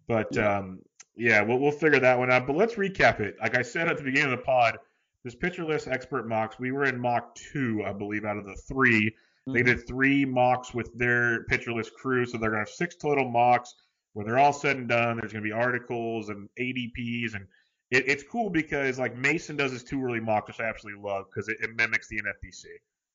[0.06, 0.58] But Yeah.
[0.58, 0.80] um,
[1.16, 2.46] yeah, we'll, we'll figure that one out.
[2.46, 3.36] But let's recap it.
[3.40, 4.76] Like I said at the beginning of the pod,
[5.24, 8.54] this pitcher list expert mocks, we were in mock two, I believe, out of the
[8.54, 9.14] three.
[9.46, 9.64] They Mhm.
[9.64, 13.30] did three mocks with their pitcher list crew, so they're going to have six total
[13.30, 13.74] mocks.
[14.12, 17.46] When they're all said and done, there's going to be articles and ADPs, and
[17.90, 21.26] it, it's cool because like Mason does his two early mock, which I absolutely love
[21.30, 22.64] because it, it mimics the NFBC,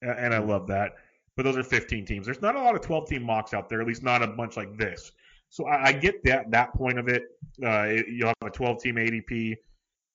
[0.01, 0.93] and, and I love that.
[1.35, 2.25] But those are 15 teams.
[2.25, 4.55] There's not a lot of 12 team mocks out there, at least not a bunch
[4.55, 5.11] like this.
[5.49, 7.23] So I, I get that that point of it.
[7.63, 9.55] Uh, it- you'll have a 12 team ADP.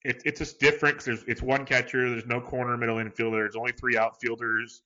[0.02, 2.08] It, it's just different because there's it's one catcher.
[2.08, 3.32] There's no corner, middle infielder.
[3.32, 4.82] There's only three outfielders.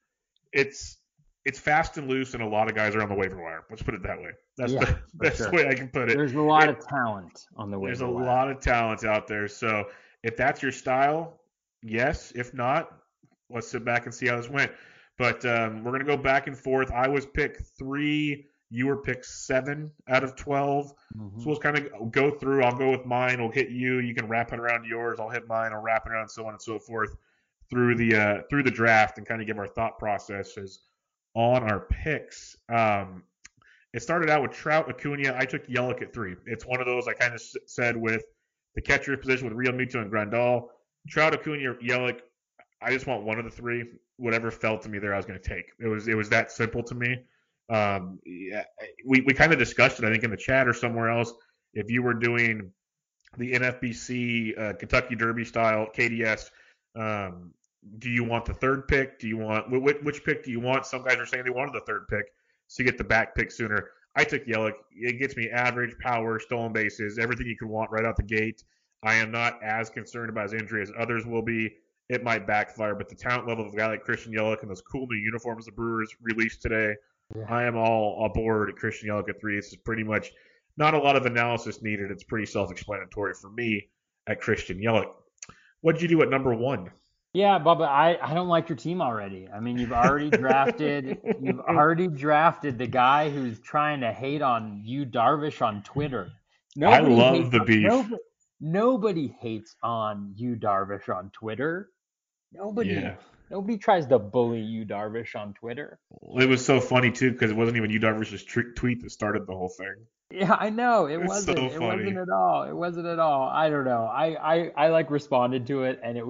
[0.52, 0.98] It's
[1.44, 3.64] it's fast and loose, and a lot of guys are on the waiver wire.
[3.68, 4.30] Let's put it that way.
[4.56, 5.52] That's Yeah, the best sure.
[5.52, 6.16] way I can put it.
[6.16, 7.88] There's a lot It- of talent on the way.
[7.88, 9.46] There's a lot of talent out there.
[9.48, 9.88] So
[10.22, 11.40] if that's your style,
[11.82, 12.32] yes.
[12.34, 12.90] If not,
[13.50, 14.72] let's sit back and see how this went.
[15.18, 16.90] But um, we're gonna go back and forth.
[16.90, 18.46] I was picked three.
[18.70, 21.40] You were picked seven out of 12 Mm-hmm.
[21.42, 22.64] So we'll kind of go through.
[22.64, 23.40] I'll go with mine.
[23.40, 24.00] We'll hit you.
[24.00, 25.20] You can wrap it around yours.
[25.20, 25.72] I'll hit mine.
[25.72, 27.14] I'll wrap it around so on and so forth
[27.70, 30.80] through the uh, through the draft and kind of give our thought processes
[31.34, 32.56] on our picks.
[32.68, 33.24] Um,
[33.92, 35.34] it started out with Trout, Acuna.
[35.36, 36.34] I took Yelich at three.
[36.46, 38.24] It's one of those I kind of s- said with
[38.74, 40.68] the catcher position with Realmuto and Grandal.
[41.08, 42.20] Trout, Acuna, Yelich.
[42.82, 43.84] I just want one of the three.
[44.16, 45.66] Whatever fell to me there, I was going to take.
[45.80, 47.18] It was it was that simple to me.
[47.68, 48.64] Um, yeah,
[49.06, 51.32] we we kind of discussed it, I think, in the chat or somewhere else.
[51.72, 52.72] If you were doing
[53.38, 56.50] the NFBC uh, Kentucky Derby style KDS,
[56.96, 57.52] um,
[57.98, 59.18] do you want the third pick?
[59.18, 60.86] Do you want which, which pick do you want?
[60.86, 62.26] Some guys are saying they wanted the third pick,
[62.66, 63.90] so you get the back pick sooner.
[64.16, 64.74] I took Yelich.
[64.92, 68.62] It gets me average power, stolen bases, everything you could want right out the gate.
[69.02, 71.74] I am not as concerned about his injury as others will be.
[72.08, 74.82] It might backfire, but the talent level of a guy like Christian Yelich and those
[74.82, 76.94] cool new uniforms the Brewers released today,
[77.34, 77.44] Yeah.
[77.48, 79.56] I am all aboard Christian Yelich at three.
[79.56, 80.30] This is pretty much
[80.76, 82.10] not a lot of analysis needed.
[82.10, 83.88] It's pretty self-explanatory for me
[84.26, 85.10] at Christian Yelich.
[85.80, 86.90] What did you do at number one?
[87.34, 89.48] Yeah, Bubba, I, I don't like your team already.
[89.52, 94.82] I mean, you've already drafted you've already drafted the guy who's trying to hate on
[94.84, 96.30] you, Darvish, on Twitter.
[96.80, 97.82] I love the on- beef.
[97.88, 98.16] Nobody,
[98.60, 101.88] nobody hates on you, Darvish, on Twitter.
[102.52, 103.16] Nobody Yeah.
[103.50, 105.98] nobody tries to bully you, Darvish, on Twitter.
[106.38, 109.48] It was so funny too because it wasn't even you Darvish's tr- tweet that started
[109.48, 110.06] the whole thing.
[110.30, 111.58] Yeah, I know it It's wasn't.
[111.58, 112.64] so It wasn't at all.
[112.64, 113.48] It wasn't at all.
[113.48, 114.04] I don't know.
[114.04, 116.24] I, I, I like responded to it, and it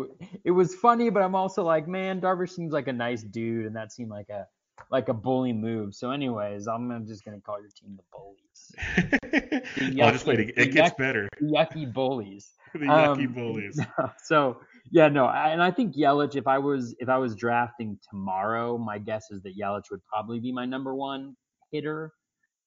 [0.44, 3.74] it was funny, but I'm also like, man, Darvish seems like a nice dude, and
[3.76, 4.46] that seemed like a
[4.90, 5.94] like a bully move.
[5.94, 10.40] So, anyways, I'm just gonna call your team the bullies, I'll just wait.
[10.40, 11.28] It, it gets yucky- better.
[11.42, 12.50] yucky bullies.
[12.74, 13.80] The yucky Um, bullies.
[14.24, 14.58] so
[14.90, 16.34] yeah, no, I- and I think Yelich.
[16.34, 20.40] If I was if I was drafting tomorrow, my guess is that Yelich would probably
[20.40, 21.36] be my number one
[21.70, 22.12] hitter,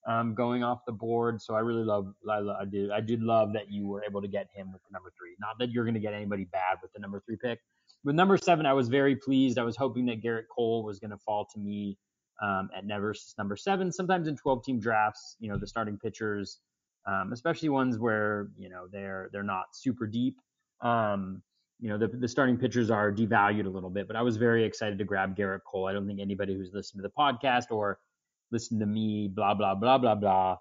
[0.07, 1.41] um, going off the board.
[1.41, 4.27] So I really love, I, I did, I did love that you were able to
[4.27, 5.35] get him with the number three.
[5.39, 7.59] Not that you're going to get anybody bad with the number three pick.
[8.03, 9.59] With number seven, I was very pleased.
[9.59, 11.97] I was hoping that Gerrit Cole was going to fall to me
[12.41, 13.91] um, at never number seven.
[13.91, 16.59] Sometimes in 12 team drafts, you know, the starting pitchers,
[17.05, 20.37] um, especially ones where you know they're they're not super deep.
[20.81, 21.41] Um,
[21.79, 24.63] you know, the, the starting pitchers are devalued a little bit, but I was very
[24.63, 25.87] excited to grab Gerrit Cole.
[25.87, 27.99] I don't think anybody who's listened to the podcast or
[28.51, 30.57] listened to me, blah, blah, blah, blah, blah,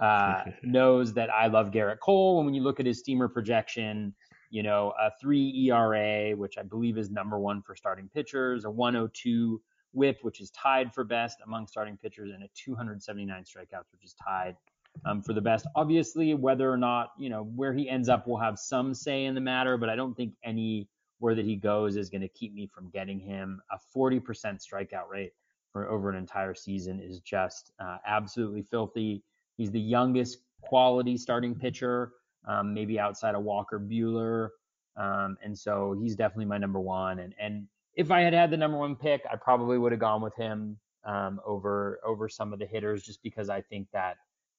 [0.00, 2.38] uh, knows that I love Gerrit Cole.
[2.38, 4.14] And when you look at his steamer projection,
[4.50, 8.70] you know, a three ERA, which I believe is number one for starting pitchers, a
[8.70, 9.60] 102
[9.92, 14.14] whip, which is tied for best among starting pitchers, and a 279 strikeouts, which is
[14.14, 14.56] tied
[15.04, 15.66] um, for the best.
[15.74, 19.34] Obviously, whether or not, you know, where he ends up will have some say in
[19.34, 22.52] the matter, but I don't think any where that he goes is going to keep
[22.52, 23.60] me from getting him.
[23.70, 24.20] A 40%
[24.60, 25.32] strikeout rate
[25.76, 29.22] for over an entire season is just uh, absolutely filthy.
[29.58, 32.12] He's the youngest quality starting pitcher,
[32.48, 34.48] um, maybe outside of Walker Buehler.
[34.96, 37.18] Um, and so he's definitely my number one.
[37.18, 40.22] And, and if I had had the number one pick, I probably would have gone
[40.22, 44.16] with him um, over over some of the hitters, just because I think that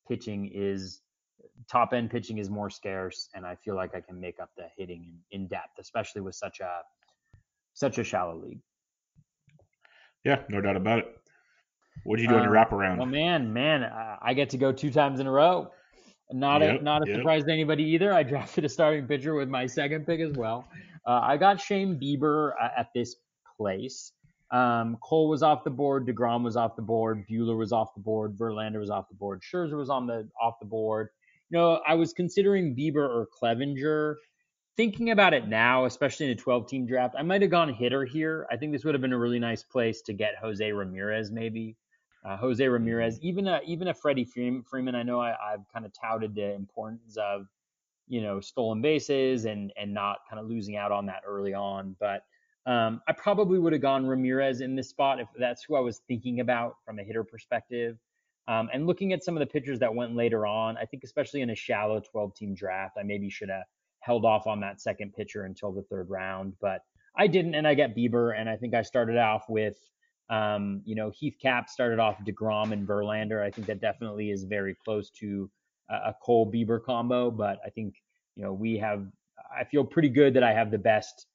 [0.07, 1.01] pitching is
[1.67, 4.67] top end pitching is more scarce, and I feel like I can make up the
[4.77, 6.83] hitting in, in depth, especially with such a
[7.73, 8.61] such a shallow league.
[10.27, 11.17] Yeah, no doubt about it.
[12.03, 12.97] What did you do um, on your wraparound?
[12.97, 13.89] Well, man, man,
[14.21, 15.71] I get to go two times in a row.
[16.33, 17.19] Not yep, a not a yep.
[17.19, 18.13] surprise to anybody either.
[18.13, 20.67] I drafted a starting pitcher with my second pick as well.
[21.05, 23.15] Uh, I got Shane Bieber uh, at this
[23.55, 24.11] place.
[24.51, 28.01] Um, Cole was off the board, Degrom was off the board, Buehler was off the
[28.01, 31.09] board, Verlander was off the board, Scherzer was on the off the board.
[31.49, 34.15] You know, I was considering Bieber or Clevinger.
[34.77, 38.05] Thinking about it now, especially in a 12 team draft, I might have gone hitter
[38.05, 38.45] here.
[38.51, 41.75] I think this would have been a really nice place to get Jose Ramirez, maybe.
[42.23, 44.93] Uh, Jose Ramirez, even a even a Freddie Freeman.
[44.93, 47.47] I know I, I've kind of touted the importance of
[48.07, 51.95] you know stolen bases and and not kind of losing out on that early on,
[51.99, 52.23] but
[52.67, 56.01] um, I probably would have gone Ramirez in this spot if that's who I was
[56.07, 57.97] thinking about from a hitter perspective.
[58.47, 61.41] Um, and looking at some of the pitchers that went later on, I think especially
[61.41, 63.63] in a shallow 12 team draft, I maybe should have
[64.07, 66.81] held off on that second pitcher until the third round, but
[67.17, 67.55] I didn't.
[67.55, 68.39] And I got Bieber.
[68.39, 69.77] And I think I started off with,
[70.29, 73.43] um, you know, Heath Cap started off DeGrom and Verlander.
[73.43, 75.49] I think that definitely is very close to
[75.89, 77.95] a, Cole Bieber combo, but I think,
[78.35, 79.05] you know, we have,
[79.59, 81.25] I feel pretty good that I have the best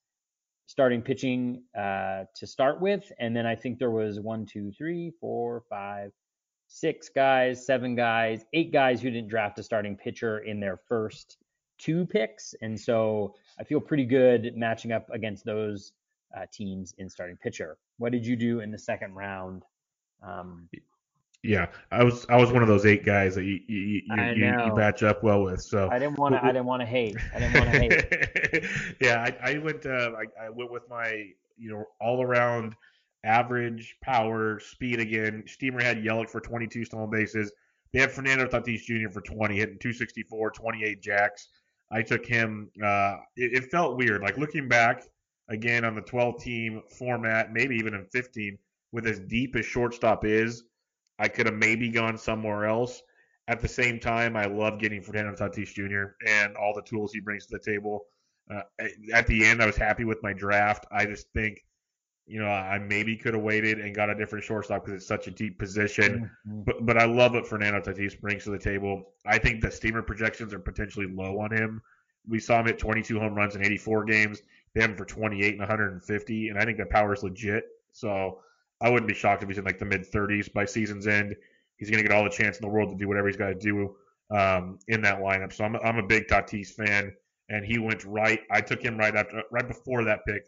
[0.65, 3.11] starting pitching uh, to start with.
[3.19, 6.11] And then I think there was one, two, three, four, five,
[6.67, 11.37] six guys, seven guys, eight guys who didn't draft a starting pitcher in their first
[11.77, 12.53] two picks.
[12.61, 15.93] And so I feel pretty good matching up against those
[16.35, 17.77] uh, teams in starting pitcher.
[17.97, 19.63] What did you do in the second round?
[20.21, 20.69] Um,
[21.43, 24.01] yeah, I was I was one of those eight guys that you you, you,
[24.35, 25.61] you, you batch up well with.
[25.61, 27.17] So I didn't want to I didn't want to hate.
[27.35, 28.63] I didn't want to hate.
[29.01, 32.75] yeah, I, I went uh, I, I went with my you know all around
[33.25, 35.43] average power speed again.
[35.45, 37.51] Steamer had Yelich for 22 stolen bases.
[37.91, 39.09] They had Fernando Tatis Jr.
[39.09, 41.47] for 20, hitting 264, 28 jacks.
[41.93, 42.71] I took him.
[42.83, 44.21] Uh, it, it felt weird.
[44.21, 45.03] Like looking back
[45.49, 48.57] again on the 12 team format, maybe even in 15,
[48.91, 50.63] with as deep as shortstop is
[51.19, 53.01] I could have maybe gone somewhere else.
[53.47, 56.15] At the same time, I love getting Fernando Tatis Jr.
[56.27, 58.05] and all the tools he brings to the table.
[58.49, 58.61] Uh,
[59.13, 60.85] at the end, I was happy with my draft.
[60.91, 61.63] I just think,
[62.25, 65.27] you know, I maybe could have waited and got a different shortstop because it's such
[65.27, 66.31] a deep position.
[66.47, 66.61] Mm-hmm.
[66.63, 69.13] But but I love what Fernando Tatis brings to the table.
[69.25, 71.81] I think the steamer projections are potentially low on him.
[72.27, 74.41] We saw him at 22 home runs in 84 games.
[74.73, 77.65] They have him for 28 and 150, and I think that power is legit.
[77.91, 78.39] So
[78.79, 81.35] I wouldn't be shocked if he's in like the mid 30s by season's end.
[81.77, 83.47] He's going to get all the chance in the world to do whatever he's got
[83.49, 83.95] to do
[84.31, 85.51] um, in that lineup.
[85.51, 87.13] So I'm, I'm a big Tatis fan,
[87.49, 88.39] and he went right.
[88.49, 90.47] I took him right after, right before that pick.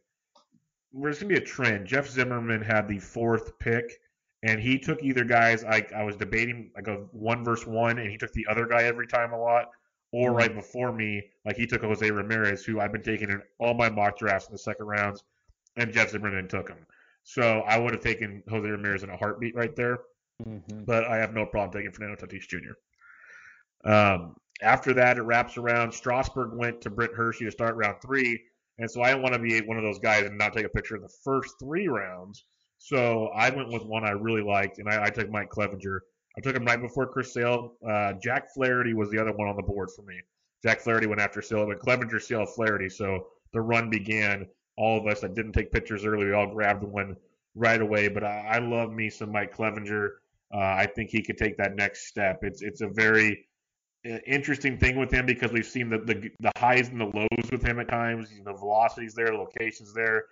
[0.95, 1.87] There's going to be a trend.
[1.87, 3.99] Jeff Zimmerman had the fourth pick,
[4.43, 5.63] and he took either guys.
[5.63, 8.83] I, I was debating like a one versus one, and he took the other guy
[8.83, 9.71] every time a lot,
[10.11, 13.73] or right before me, like he took Jose Ramirez, who I've been taking in all
[13.73, 15.23] my mock drafts in the second rounds,
[15.75, 16.85] and Jeff Zimmerman took him.
[17.23, 19.99] So I would have taken Jose Ramirez in a heartbeat right there.
[20.47, 20.83] Mm-hmm.
[20.83, 23.89] But I have no problem taking Fernando Tatis Jr.
[23.89, 25.91] Um, after that, it wraps around.
[25.91, 28.43] Strasburg went to Brent Hershey to start round three.
[28.77, 30.69] And so I didn't want to be one of those guys and not take a
[30.69, 32.43] picture in the first three rounds.
[32.77, 35.99] So I went with one I really liked, and I, I took Mike Clevinger.
[36.37, 37.73] I took him right before Chris Sale.
[37.87, 40.19] Uh, Jack Flaherty was the other one on the board for me.
[40.63, 42.89] Jack Flaherty went after Sale, but Clevinger, Sale, Flaherty.
[42.89, 44.47] So the run began
[44.77, 47.15] all of us that didn't take pictures early, we all grabbed one
[47.55, 48.09] right away.
[48.09, 50.09] But I, I love me some Mike Clevinger.
[50.53, 52.39] Uh, I think he could take that next step.
[52.43, 53.47] It's it's a very
[54.05, 57.63] interesting thing with him because we've seen the, the, the highs and the lows with
[57.63, 58.31] him at times.
[58.31, 60.25] You know, velocities there, locations there.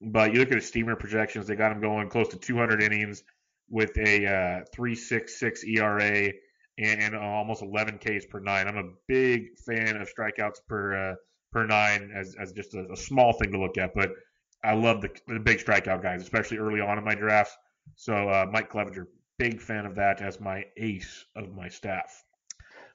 [0.00, 3.22] But you look at his steamer projections; they got him going close to 200 innings
[3.70, 6.32] with a uh, 3.66 ERA
[6.78, 8.68] and, and almost 11 Ks per nine.
[8.68, 11.14] I'm a big fan of strikeouts per uh,
[11.52, 13.94] per nine as, as just a, a small thing to look at.
[13.94, 14.10] But
[14.64, 17.56] I love the, the big strikeout guys, especially early on in my drafts.
[17.96, 19.06] So uh, Mike Clevinger,
[19.38, 22.23] big fan of that as my ace of my staff.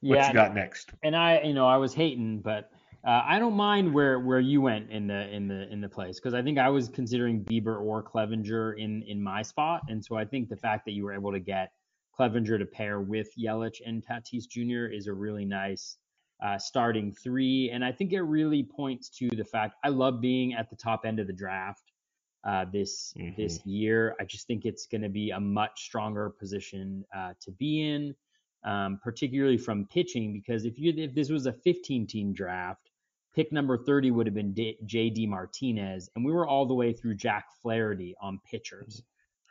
[0.02, 0.92] What yeah, you got next?
[1.04, 2.72] And I, you know, I was hating, but
[3.06, 6.20] uh, I don't mind where where you went in the in the in the place
[6.20, 10.16] because I think I was considering Bieber or Clevinger in in my spot, and so
[10.16, 11.72] I think the fact that you were able to get
[12.18, 14.94] Clevinger to pair with Yelich and Tatis Jr.
[14.94, 15.98] is a really nice
[16.44, 20.54] uh, starting three, and I think it really points to the fact I love being
[20.54, 21.94] at the top end of the draft
[22.46, 23.42] uh, this mm-hmm.
[23.42, 24.16] this year.
[24.20, 28.14] I just think it's going to be a much stronger position uh, to be in
[28.64, 32.90] um, particularly from pitching, because if you if this was a 15 team draft,
[33.36, 34.56] pick number 30 would have been
[34.86, 35.28] J.D.
[35.28, 39.04] Martinez, and we were all the way through Jack Flaherty on pitchers,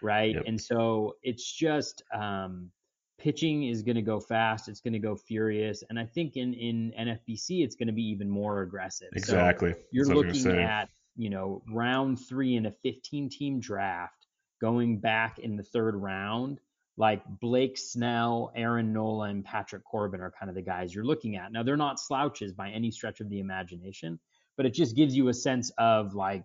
[0.02, 0.34] right?
[0.34, 0.44] Yep.
[0.46, 2.70] And so it's just um,
[3.18, 6.54] pitching is going to go fast, it's going to go furious, and I think in
[6.54, 9.09] in NFBC it's going to be even more aggressive.
[9.14, 9.72] Exactly.
[9.72, 14.26] So you're looking at you know round three in a 15 team draft,
[14.61, 16.61] going back in the third round
[16.99, 21.36] like Blake Snell, Aaron Nola, and Patrick Corbin are kind of the guys you're looking
[21.36, 21.53] at.
[21.53, 24.18] Now, they're not slouches by any stretch of the imagination,
[24.57, 26.44] but it just gives you a sense of like,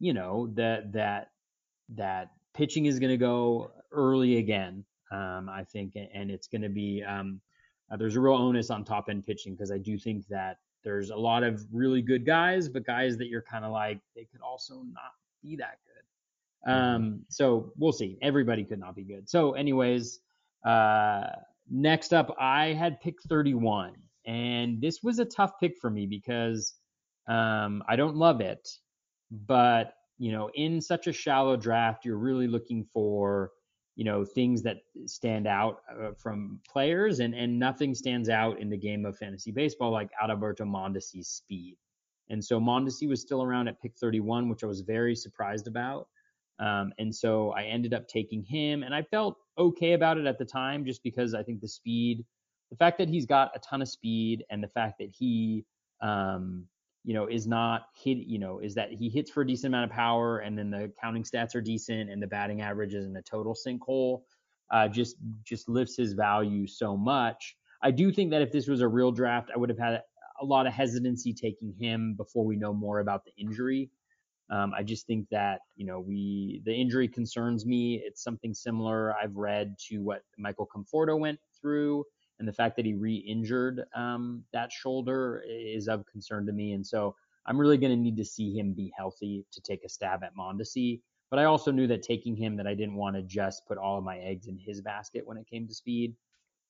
[0.00, 1.30] you know, that that
[1.94, 4.84] that pitching is going to go early again.
[5.12, 7.40] Um, I think, and it's going to be um,
[7.88, 11.10] uh, there's a real onus on top end pitching because I do think that there's
[11.10, 14.40] a lot of really good guys, but guys that you're kind of like they could
[14.40, 15.93] also not be that good.
[16.66, 18.18] Um, so we'll see.
[18.22, 19.28] Everybody could not be good.
[19.28, 20.20] So, anyways,
[20.64, 21.26] uh,
[21.70, 23.94] next up, I had pick 31,
[24.26, 26.74] and this was a tough pick for me because
[27.28, 28.68] um, I don't love it,
[29.30, 33.50] but you know, in such a shallow draft, you're really looking for
[33.96, 38.70] you know things that stand out uh, from players, and and nothing stands out in
[38.70, 41.76] the game of fantasy baseball like Adalberto Mondesi's speed.
[42.30, 46.08] And so Mondesi was still around at pick 31, which I was very surprised about.
[46.58, 50.38] Um, and so I ended up taking him, and I felt okay about it at
[50.38, 52.24] the time, just because I think the speed,
[52.70, 55.64] the fact that he's got a ton of speed, and the fact that he,
[56.00, 56.64] um,
[57.02, 59.90] you know, is not hit, you know, is that he hits for a decent amount
[59.90, 63.16] of power, and then the counting stats are decent, and the batting average is in
[63.16, 64.22] a total sinkhole,
[64.70, 67.56] uh, just just lifts his value so much.
[67.82, 70.02] I do think that if this was a real draft, I would have had
[70.40, 73.90] a lot of hesitancy taking him before we know more about the injury.
[74.50, 78.02] Um, I just think that you know we the injury concerns me.
[78.04, 82.04] It's something similar I've read to what Michael Conforto went through,
[82.38, 86.72] and the fact that he re-injured um, that shoulder is of concern to me.
[86.72, 87.14] And so
[87.46, 90.36] I'm really going to need to see him be healthy to take a stab at
[90.36, 91.00] Mondesi.
[91.30, 93.98] But I also knew that taking him that I didn't want to just put all
[93.98, 96.14] of my eggs in his basket when it came to speed.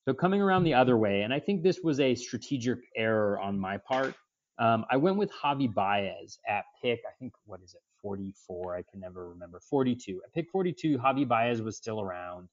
[0.06, 3.58] So coming around the other way, and I think this was a strategic error on
[3.58, 4.14] my part.
[4.58, 8.76] Um, I went with Javi Baez at pick, I think, what is it, 44?
[8.76, 9.60] I can never remember.
[9.60, 10.20] 42.
[10.24, 12.48] At pick 42, Javi Baez was still around.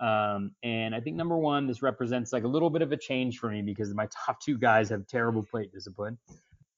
[0.00, 3.38] Um, and I think number one, this represents like a little bit of a change
[3.38, 6.18] for me because my top two guys have terrible plate discipline.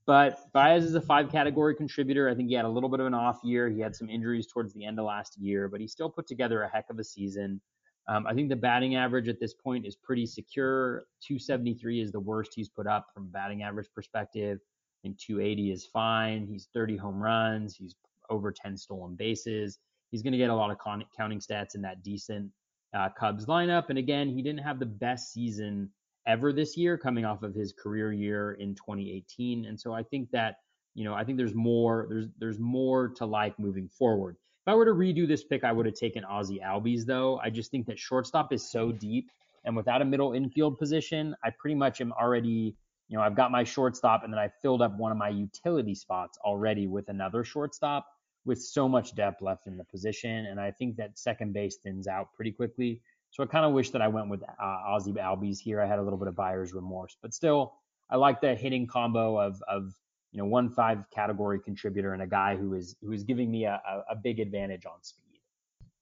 [0.06, 2.28] But Baez is a five category contributor.
[2.28, 3.70] I think he had a little bit of an off year.
[3.70, 6.62] He had some injuries towards the end of last year, but he still put together
[6.62, 7.60] a heck of a season.
[8.06, 11.04] Um, I think the batting average at this point is pretty secure.
[11.26, 14.60] 273 is the worst he's put up from batting average perspective.
[15.04, 16.46] and 280 is fine.
[16.46, 17.76] He's 30 home runs.
[17.76, 17.94] He's
[18.30, 19.78] over 10 stolen bases.
[20.10, 22.50] He's going to get a lot of con- counting stats in that decent
[22.94, 23.90] uh, Cubs lineup.
[23.90, 25.90] And again, he didn't have the best season
[26.26, 29.66] ever this year, coming off of his career year in 2018.
[29.66, 30.56] And so I think that
[30.94, 34.36] you know I think there's more there's there's more to like moving forward.
[34.66, 37.38] If I were to redo this pick, I would have taken Ozzy Albies, though.
[37.44, 39.30] I just think that shortstop is so deep.
[39.66, 42.74] And without a middle infield position, I pretty much am already,
[43.08, 45.94] you know, I've got my shortstop and then I filled up one of my utility
[45.94, 48.06] spots already with another shortstop
[48.46, 50.46] with so much depth left in the position.
[50.46, 53.02] And I think that second base thins out pretty quickly.
[53.32, 55.82] So I kind of wish that I went with uh, Ozzy Albies here.
[55.82, 57.74] I had a little bit of buyer's remorse, but still,
[58.08, 59.92] I like the hitting combo of, of
[60.34, 63.64] you know, one five category contributor and a guy who is who is giving me
[63.64, 63.80] a,
[64.10, 65.38] a, big advantage on speed.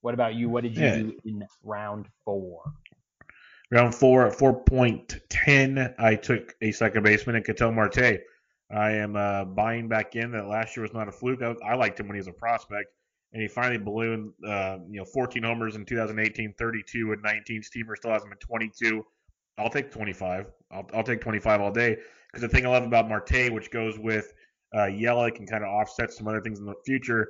[0.01, 0.49] What about you?
[0.49, 0.97] What did you yeah.
[0.97, 2.63] do in round four?
[3.71, 8.21] Round four at four point ten, I took a second baseman in Ketel Marte.
[8.71, 11.43] I am uh, buying back in that last year was not a fluke.
[11.43, 12.89] I, I, liked him when he was a prospect,
[13.35, 14.33] and he finally ballooned.
[14.43, 17.63] Uh, you know, 14 homers in 2018, 32 and 19.
[17.63, 19.05] Steamer still has him at 22.
[19.59, 20.47] I'll take 25.
[20.71, 21.99] I'll, I'll take 25 all day.
[22.33, 24.33] Because the thing I love about Marte, which goes with
[24.75, 27.29] uh, Yelich and kind of offsets some other things in the future,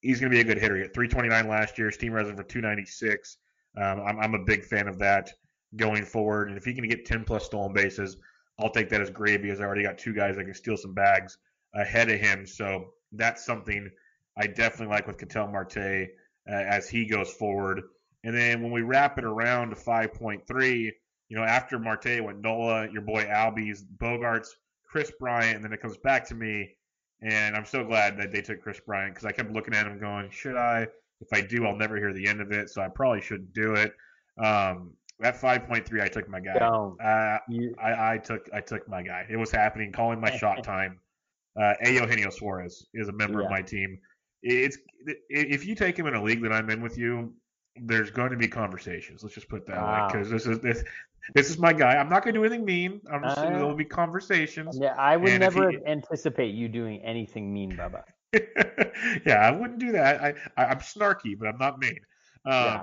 [0.00, 0.76] he's going to be a good hitter.
[0.76, 3.38] He had 329 last year, steam resin for 296.
[3.76, 5.30] Um, I'm, I'm a big fan of that
[5.76, 6.48] going forward.
[6.48, 8.18] And if he can get 10 plus stolen bases,
[8.58, 10.92] I'll take that as gravy, as I already got two guys that can steal some
[10.92, 11.38] bags
[11.74, 12.46] ahead of him.
[12.46, 13.90] So that's something
[14.36, 16.08] I definitely like with Ketel Marte uh,
[16.46, 17.82] as he goes forward.
[18.24, 20.90] And then when we wrap it around to 5.3,
[21.32, 24.48] you know, after Marte went Nola, your boy Albies, Bogaerts,
[24.86, 26.76] Kris Bryant, and then it comes back to me.
[27.22, 29.98] And I'm so glad that they took Kris Bryant because I kept looking at him
[29.98, 30.86] going, should I?
[31.22, 32.68] If I do, I'll never hear the end of it.
[32.68, 33.94] So I probably shouldn't do it.
[34.44, 36.52] Um, at 5.3, I took my guy.
[36.52, 37.74] Uh, you...
[37.82, 39.24] I, I, took I took my guy.
[39.30, 39.90] It was happening.
[39.90, 41.00] Calling my shot time.
[41.58, 43.46] Uh, Eugenio Suarez is a member yeah.
[43.46, 43.98] of my team.
[44.42, 44.76] It's
[45.30, 47.32] if you take him in a league that I'm in with you,
[47.76, 49.22] there's going to be conversations.
[49.22, 50.08] Let's just put that wow.
[50.08, 50.84] way because this is this
[51.34, 51.96] this is my guy.
[51.96, 53.00] I'm not going to do anything mean.
[53.10, 54.78] I'm just uh, there will be conversations.
[54.80, 58.02] Yeah, I would never he, anticipate you doing anything mean, Bubba.
[59.26, 60.20] yeah, I wouldn't do that.
[60.20, 62.00] I, I am snarky, but I'm not mean.
[62.44, 62.82] Um, yeah.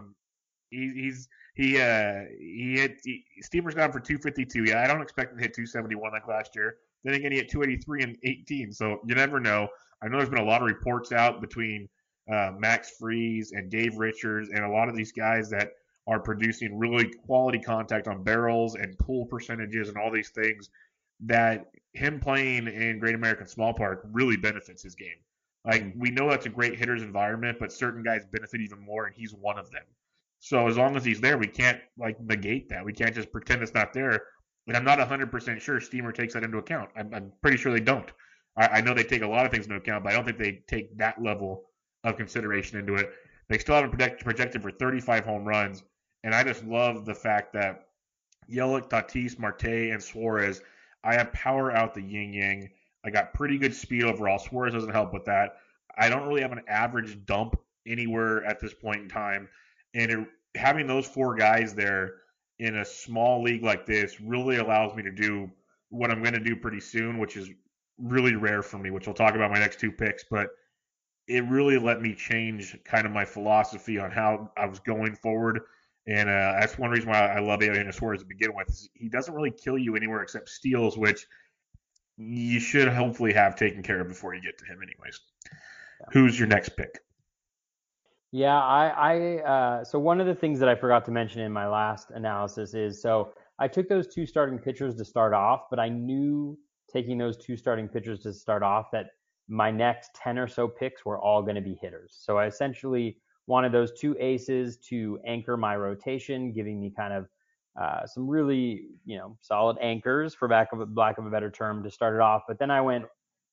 [0.70, 4.66] he, he's he uh he hit he, Steamer's gone for 252.
[4.66, 6.78] Yeah, I don't expect him to hit 271 like last year.
[7.04, 8.72] Then again, he hit 283 and 18.
[8.72, 9.68] So you never know.
[10.02, 11.90] I know there's been a lot of reports out between
[12.32, 15.72] uh, Max Friese and Dave Richards and a lot of these guys that
[16.08, 20.70] are producing really quality contact on barrels and pull percentages and all these things
[21.22, 25.18] that him playing in Great American Small Park really benefits his game.
[25.66, 26.00] Like mm-hmm.
[26.00, 29.34] we know that's a great hitter's environment, but certain guys benefit even more, and he's
[29.34, 29.84] one of them.
[30.40, 32.86] So as long as he's there, we can't like negate that.
[32.86, 34.22] We can't just pretend it's not there.
[34.68, 36.90] And I'm not 100% sure Steamer takes that into account.
[36.96, 38.10] I'm, I'm pretty sure they don't.
[38.56, 40.38] I, I, know they take a lot of things into account, but I don't think
[40.38, 41.64] they take that level
[42.04, 43.12] of consideration into it.
[43.50, 45.84] They still have him project, projected for 35 home runs,
[46.24, 47.88] and I just love the fact that
[48.50, 50.62] Yelich, Tatis, Marte, and Suarez.
[51.04, 52.70] I have power out the yin yang.
[53.06, 54.40] I got pretty good speed overall.
[54.40, 55.58] Suarez doesn't help with that.
[55.98, 59.50] I don't really have an average dump anywhere at this point in time,
[59.94, 62.16] and it, having those four guys there
[62.60, 65.50] in a small league like this really allows me to do
[65.90, 67.50] what I'm going to do pretty soon, which is
[67.98, 70.24] really rare for me, which I'll talk about my next two picks.
[70.30, 70.50] But
[71.30, 75.62] it really let me change kind of my philosophy on how I was going forward.
[76.08, 78.68] And uh, that's one reason why I love Eugenio Suarez to begin with.
[78.96, 81.28] He doesn't really kill you anywhere except steals, which
[82.18, 85.20] you should hopefully have taken care of before you get to him, anyways.
[85.46, 86.08] Yeah.
[86.12, 87.00] Who's your next pick?
[88.32, 91.52] Yeah, I, I uh, so one of the things that I forgot to mention in
[91.52, 95.80] my last analysis is so I took those two starting pitchers to start off, but
[95.80, 96.58] I knew
[96.92, 99.12] taking those two starting pitchers to start off that
[99.50, 102.16] my next 10 or so picks were all going to be hitters.
[102.20, 107.28] So I essentially wanted those two aces to anchor my rotation, giving me kind of
[107.80, 111.50] uh, some really, you know, solid anchors for back of a, lack of a better
[111.50, 112.44] term to start it off.
[112.48, 113.06] But then I went,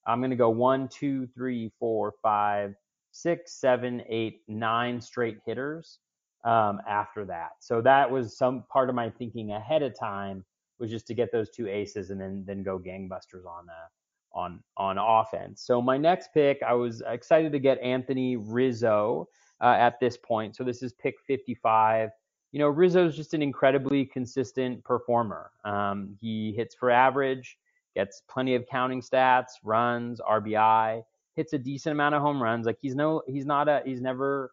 [0.06, 2.74] I'm going to go one, two, three, four, five,
[3.10, 5.98] six, seven, eight, nine straight hitters
[6.44, 7.52] um, after that.
[7.60, 10.44] So that was some part of my thinking ahead of time
[10.78, 13.88] was just to get those two aces and then then go gangbusters on uh,
[14.36, 15.62] on on offense.
[15.62, 19.28] So my next pick, I was excited to get Anthony Rizzo
[19.60, 20.54] uh, at this point.
[20.54, 22.10] So this is pick 55.
[22.52, 25.50] You know, Rizzo's just an incredibly consistent performer.
[25.64, 27.58] Um, he hits for average,
[27.94, 31.02] gets plenty of counting stats, runs, RBI
[31.36, 32.66] hits a decent amount of home runs.
[32.66, 34.52] Like he's no, he's not a, he's never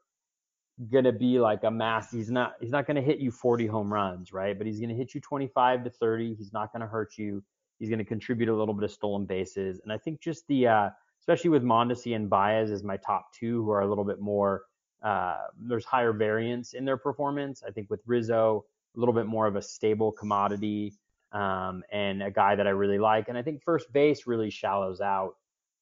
[0.91, 2.11] gonna be like a mass.
[2.11, 4.57] He's not, he's not gonna hit you 40 home runs, right?
[4.57, 6.35] But he's gonna hit you 25 to 30.
[6.35, 7.41] He's not gonna hurt you.
[7.83, 10.89] He's gonna contribute a little bit of stolen bases, and I think just the, uh,
[11.19, 14.63] especially with Mondesi and Baez as my top two, who are a little bit more,
[15.01, 17.61] uh, there's higher variance in their performance.
[17.67, 18.65] I think with Rizzo,
[18.95, 20.93] a little bit more of a stable commodity.
[21.33, 23.27] Um, and a guy that I really like.
[23.27, 25.33] And I think first base really shallows out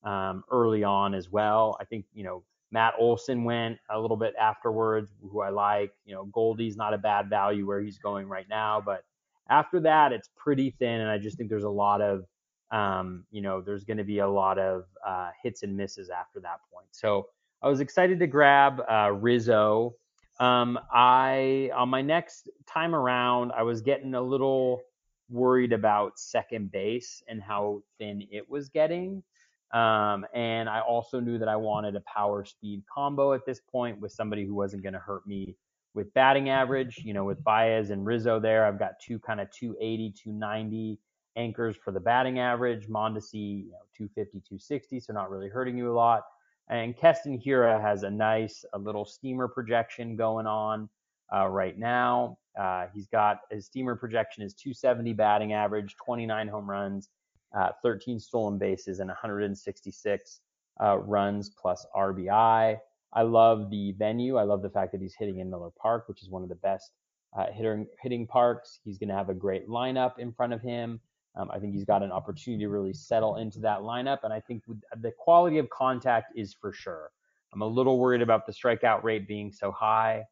[0.02, 1.76] um, early on as well.
[1.78, 5.92] I think, you know, Matt Olson went a little bit afterwards, who I like.
[6.06, 9.04] You know, Goldie's not a bad value where he's going right now, but
[9.50, 11.02] after that, it's pretty thin.
[11.02, 12.26] And I just think there's a lot of,
[12.72, 16.40] um, you know, there's going to be a lot of uh, hits and misses after
[16.42, 16.88] that point.
[16.92, 17.28] So
[17.62, 19.96] I was excited to grab uh, Rizzo.
[20.40, 24.82] Um, I on my next time around, I was getting a little
[25.30, 29.24] worried about second base and how thin it was getting.
[29.72, 34.02] Um, and I also knew that I wanted a power speed combo at this point
[34.02, 35.56] with somebody who wasn't going to hurt me
[35.94, 37.00] with batting average.
[37.04, 41.00] You know, with Baez and Rizzo there, I've got two kind of 280, 290
[41.36, 42.88] anchors for the batting average.
[42.88, 46.24] Mondesi, you know, 250, 260, so not really hurting you a lot.
[46.70, 50.90] And Keston Hiura has a nice, a little steamer projection going on
[51.34, 52.38] uh, right now.
[52.60, 57.10] Uh, he's got his steamer projection is 270 batting average, 29 home runs,
[57.58, 60.42] uh, 13 stolen bases and 166
[60.82, 62.78] uh, runs plus RBI.
[63.14, 64.38] I love the venue.
[64.38, 66.56] I love the fact that he's hitting in Miller Park, which is one of the
[66.56, 66.92] best
[67.38, 68.80] uh, hitting hitting parks.
[68.84, 71.00] He's going to have a great lineup in front of him.
[71.36, 74.42] Um, I think he's got an opportunity to really settle into that lineup, and I
[74.42, 74.64] think
[75.02, 77.12] the quality of contact is for sure.
[77.54, 80.24] I'm a little worried about the strikeout rate being so high,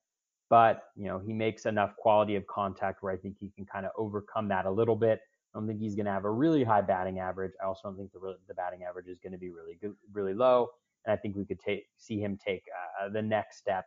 [0.50, 3.86] but you know he makes enough quality of contact where I think he can kind
[3.86, 5.22] of overcome that a little bit.
[5.54, 7.54] I don't think he's going to have a really high batting average.
[7.62, 10.34] I also don't think the the batting average is going to be really good, really
[10.34, 10.70] low,
[11.06, 12.64] and I think we could take see him take
[13.02, 13.86] uh, the next step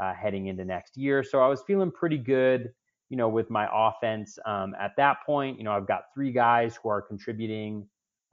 [0.00, 1.22] uh, heading into next year.
[1.22, 2.72] So I was feeling pretty good
[3.14, 5.58] you know, with my offense um, at that point.
[5.58, 7.86] You know, I've got three guys who are contributing.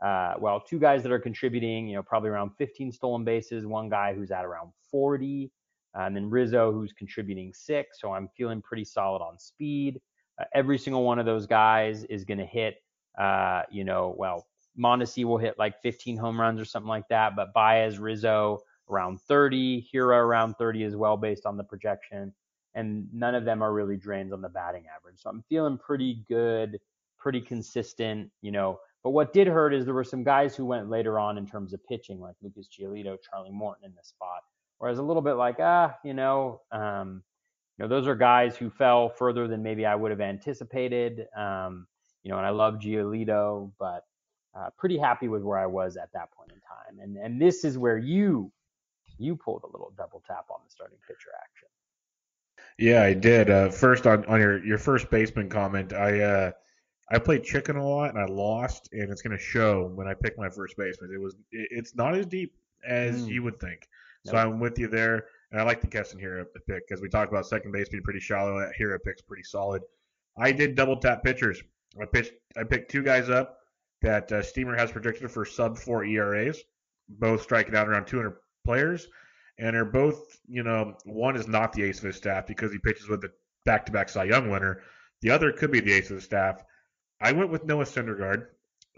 [0.04, 3.90] Uh, well, two guys that are contributing, you know, probably around 15 stolen bases, one
[3.90, 5.52] guy who's at around 40,
[5.96, 8.02] uh, and then Rizzo who's contributing six.
[8.02, 10.02] So I'm feeling pretty solid on speed.
[10.40, 12.78] Uh, every single one of those guys is going to hit,
[13.20, 14.48] uh, you know, well,
[14.78, 18.60] Mondesi will hit like 15 home runs or something like that, but Baez, Rizzo
[18.90, 22.34] around 30, Hiura around 30 as well, based on the projection
[22.74, 25.20] and none of them are really drains on the batting average.
[25.20, 26.80] So I'm feeling pretty good,
[27.18, 28.80] pretty consistent, you know.
[29.04, 31.74] But what did hurt is there were some guys who went later on in terms
[31.74, 34.42] of pitching, like Lucas Giolito, Charlie Morton in this spot.
[34.78, 37.24] Whereas a little bit like, ah, you know, um,
[37.78, 41.28] you know, those are guys who fell further than maybe I would have anticipated.
[41.36, 41.88] Um,
[42.24, 44.06] you know, and I love Giolito, but
[44.54, 47.04] uh, pretty happy with where I was at that point in time.
[47.04, 48.52] And and this is where you
[49.18, 51.68] you pulled a little double tap on the starting pitcher action.
[52.78, 53.49] Yeah, I did.
[53.49, 56.52] Uh, first on, on your, your first baseman comment, I uh,
[57.10, 60.14] I played chicken a lot and I lost, and it's going to show when I
[60.14, 61.12] pick my first baseman.
[61.14, 62.56] It was it, it's not as deep
[62.88, 63.30] as mm.
[63.30, 63.88] you would think.
[64.26, 64.45] So nope.
[64.45, 67.45] I'm with you there, and I like the Keston Hiura pick because we talked about
[67.45, 68.60] second base being pretty shallow.
[68.60, 69.82] That Hiura pick's pretty solid.
[70.38, 71.62] I did double tap pitchers.
[72.02, 73.61] I pitched I picked two guys up
[74.02, 76.62] that uh, Steamer has projected for sub four ERAs,
[77.08, 78.36] both striking out around 200
[78.66, 79.08] players
[79.62, 82.80] and they're both, you know, one is not the ace of his staff because he
[82.80, 83.32] pitches with the
[83.64, 84.82] back-to-back Cy Young winner.
[85.22, 86.64] The other could be the ace of the staff.
[87.22, 88.47] I went with Noah Syndergaard,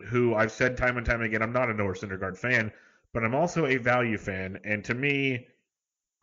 [0.08, 2.72] who I've said time and time again, I'm not a Noah Syndergaard fan,
[3.14, 4.60] but I'm also a value fan.
[4.64, 5.48] And to me,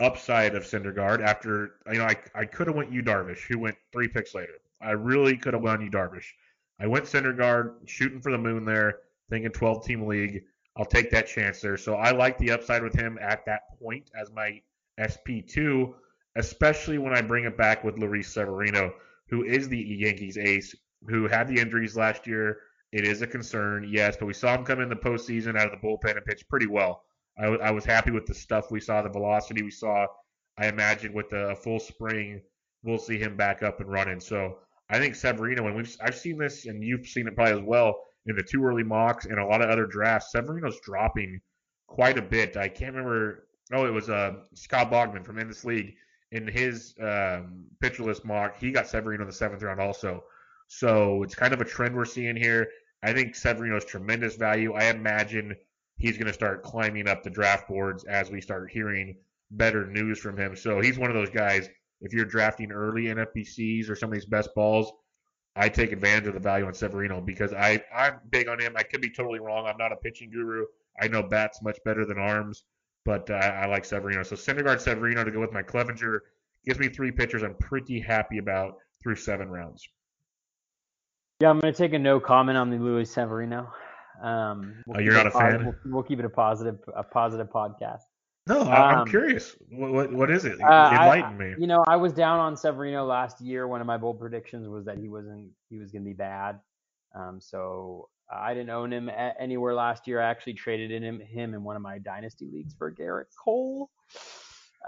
[0.00, 3.76] upside of Syndergaard after you know I, I could have went Yu Darvish, who went
[3.92, 4.54] three picks later.
[4.80, 6.32] I really could have gone Yu Darvish.
[6.80, 10.42] I went Syndergaard, shooting for the moon there, thinking 12 team league.
[10.76, 11.76] I'll take that chance there.
[11.76, 14.60] So I like the upside with him at that point as my
[14.98, 15.92] SP2,
[16.36, 18.94] especially when I bring it back with Luis Severino,
[19.28, 20.74] who is the Yankees ace,
[21.08, 22.60] who had the injuries last year.
[22.92, 25.80] It is a concern, yes, but we saw him come in the postseason out of
[25.80, 27.04] the bullpen and pitch pretty well.
[27.38, 30.06] I, w- I was happy with the stuff we saw, the velocity we saw.
[30.58, 32.42] I imagine with a full spring,
[32.82, 34.20] we'll see him back up and running.
[34.20, 34.58] So
[34.90, 37.96] I think Severino, and we've I've seen this, and you've seen it probably as well
[38.26, 40.32] in the two early mocks and a lot of other drafts.
[40.32, 41.40] Severino's dropping
[41.86, 42.56] quite a bit.
[42.56, 43.46] I can't remember.
[43.72, 45.94] Oh, it was uh, Scott Bogman from In This League.
[46.32, 50.22] In his um, pitcher list mock, he got Severino in the seventh round also.
[50.68, 52.68] So it's kind of a trend we're seeing here.
[53.02, 54.74] I think Severino's tremendous value.
[54.74, 55.56] I imagine
[55.96, 59.16] he's going to start climbing up the draft boards as we start hearing
[59.50, 60.54] better news from him.
[60.54, 61.68] So he's one of those guys.
[62.00, 64.92] If you're drafting early NFBCs or some of these best balls,
[65.56, 68.74] I take advantage of the value on Severino because I I'm big on him.
[68.76, 69.66] I could be totally wrong.
[69.66, 70.64] I'm not a pitching guru.
[71.00, 72.64] I know bats much better than arms,
[73.04, 74.22] but uh, I like Severino.
[74.22, 76.20] So Syndergaard Severino to go with my Clevinger
[76.64, 79.88] gives me three pitchers I'm pretty happy about through seven rounds.
[81.40, 83.72] Yeah, I'm going to take a no comment on the Luis Severino.
[84.22, 85.64] Um, we'll uh, you're not a fan.
[85.64, 88.02] We'll, we'll, keep it a positive, a positive podcast.
[88.50, 89.54] No, I'm um, curious.
[89.70, 90.60] What, what, what is it?
[90.60, 91.54] Uh, Enlighten me.
[91.56, 93.68] You know, I was down on Severino last year.
[93.68, 96.58] One of my bold predictions was that he wasn't he was going to be bad.
[97.14, 100.20] Um, so I didn't own him anywhere last year.
[100.20, 103.88] I actually traded in him, him in one of my dynasty leagues for Gerrit Cole.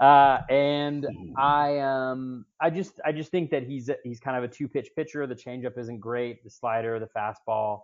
[0.01, 1.07] Uh, and
[1.37, 4.89] I um I just I just think that he's he's kind of a two pitch
[4.93, 5.25] pitcher.
[5.25, 6.43] The changeup isn't great.
[6.43, 7.83] The slider, the fastball,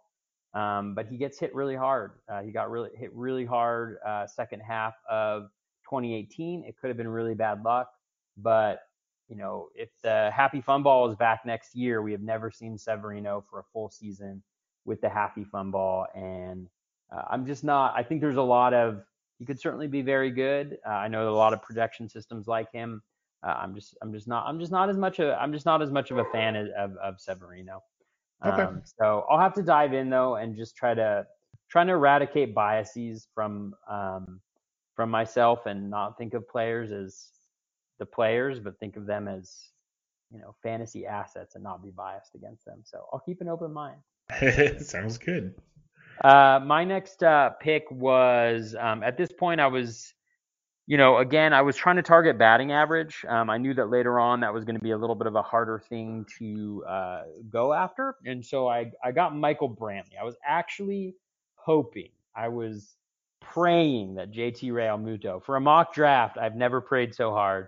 [0.54, 2.14] um, but he gets hit really hard.
[2.28, 5.50] Uh, he got really hit really hard uh, second half of
[5.90, 6.64] 2018.
[6.64, 7.90] It could have been really bad luck,
[8.38, 8.82] but
[9.28, 12.78] you know, if the Happy Fun Ball is back next year, we have never seen
[12.78, 14.42] Severino for a full season
[14.86, 16.68] with the Happy Fun Ball, and
[17.16, 17.94] uh, I'm just not.
[17.96, 19.04] I think there's a lot of.
[19.38, 20.80] He could certainly be very good.
[20.86, 23.02] Uh, I know a lot of projection systems like him.
[23.42, 25.82] Uh, I'm just, I'm just not, I'm just not as much a, I'm just not
[25.82, 27.82] as much of a fan of, of, of Severino.
[28.46, 28.64] Okay.
[28.64, 31.26] Um, so I'll have to dive in though and just try to,
[31.70, 34.42] trying to eradicate biases from um,
[35.00, 37.30] from myself and not think of players as
[38.00, 39.70] the players, but think of them as
[40.30, 42.82] you know fantasy assets and not be biased against them.
[42.84, 43.96] So I'll keep an open mind.
[44.82, 45.56] Sounds good.
[46.22, 50.14] Uh, my next uh, pick was um, at this point I was,
[50.86, 53.24] you know, again, I was trying to target batting average.
[53.26, 55.36] Um, I knew that later on that was going to be a little bit of
[55.36, 60.20] a harder thing to uh, go after, and so I I got Michael Brantley.
[60.20, 61.16] I was actually
[61.56, 62.98] hoping, I was
[63.42, 66.38] praying that JT Realmuto for a mock draft.
[66.38, 67.68] I've never prayed so hard.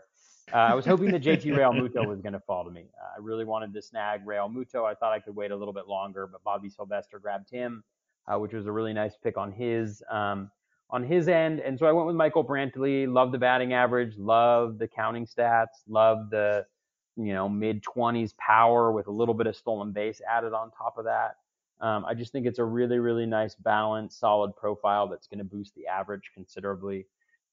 [0.53, 2.89] Uh, I was hoping that JT Realmuto was going to fall to me.
[3.01, 4.85] Uh, I really wanted to snag Realmuto.
[4.85, 7.83] I thought I could wait a little bit longer, but Bobby Sylvester grabbed him,
[8.27, 10.03] uh, which was a really nice pick on his.
[10.09, 10.51] Um,
[10.91, 11.59] on his end.
[11.61, 13.11] And so I went with Michael Brantley.
[13.11, 16.65] Love the batting average, love the counting stats, love the
[17.17, 20.97] you know mid 20s power with a little bit of stolen base added on top
[20.97, 21.37] of that.
[21.81, 25.43] Um, I just think it's a really really nice balance, solid profile that's going to
[25.43, 27.05] boost the average considerably.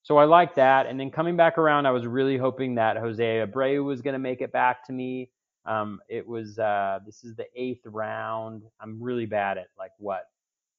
[0.03, 0.87] So I like that.
[0.87, 4.19] And then coming back around, I was really hoping that Jose Abreu was going to
[4.19, 5.31] make it back to me.
[5.67, 8.63] Um, it was uh, this is the eighth round.
[8.81, 10.31] I'm really bad at like what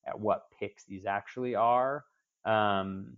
[0.08, 2.06] at what picks these actually are.
[2.46, 3.18] Um,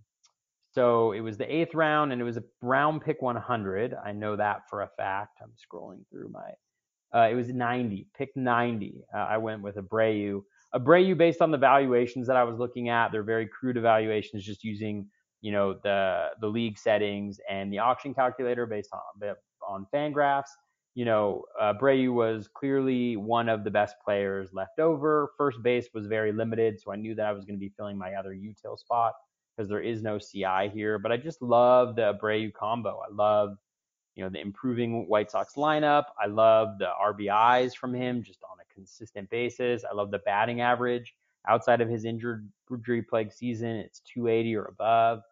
[0.74, 3.94] so it was the eighth round, and it was a round pick 100.
[3.94, 5.40] I know that for a fact.
[5.42, 6.50] I'm scrolling through my.
[7.14, 9.02] Uh, it was 90, pick 90.
[9.14, 10.42] Uh, I went with Abreu.
[10.74, 14.64] Abreu, based on the valuations that I was looking at, they're very crude evaluations, just
[14.64, 15.06] using
[15.42, 19.34] you know the the league settings and the auction calculator based on
[19.68, 20.50] on Fangraphs.
[20.94, 25.32] You know, uh, Abreu was clearly one of the best players left over.
[25.38, 27.96] First base was very limited, so I knew that I was going to be filling
[27.96, 29.14] my other util spot
[29.56, 30.98] because there is no CI here.
[30.98, 33.00] But I just love the Abreu combo.
[33.00, 33.56] I love,
[34.14, 36.04] you know, the improving White Sox lineup.
[36.22, 39.84] I love the RBIs from him just on a consistent basis.
[39.90, 41.14] I love the batting average
[41.48, 43.70] outside of his injured injury plague season.
[43.70, 45.22] It's 280 or above.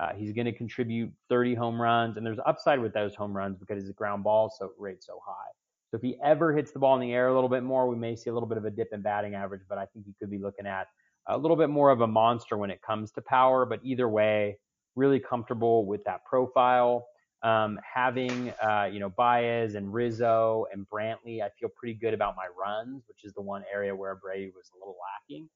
[0.00, 3.58] Uh, he's going to contribute 30 home runs, and there's upside with those home runs
[3.58, 5.50] because his ground ball so rate so high.
[5.90, 7.96] So if he ever hits the ball in the air a little bit more, we
[7.96, 10.14] may see a little bit of a dip in batting average, but I think he
[10.18, 10.86] could be looking at
[11.26, 13.66] a little bit more of a monster when it comes to power.
[13.66, 14.58] But either way,
[14.96, 17.06] really comfortable with that profile.
[17.42, 22.34] Um, having uh, you know Baez and Rizzo and Brantley, I feel pretty good about
[22.36, 25.48] my runs, which is the one area where Abreu was a little lacking.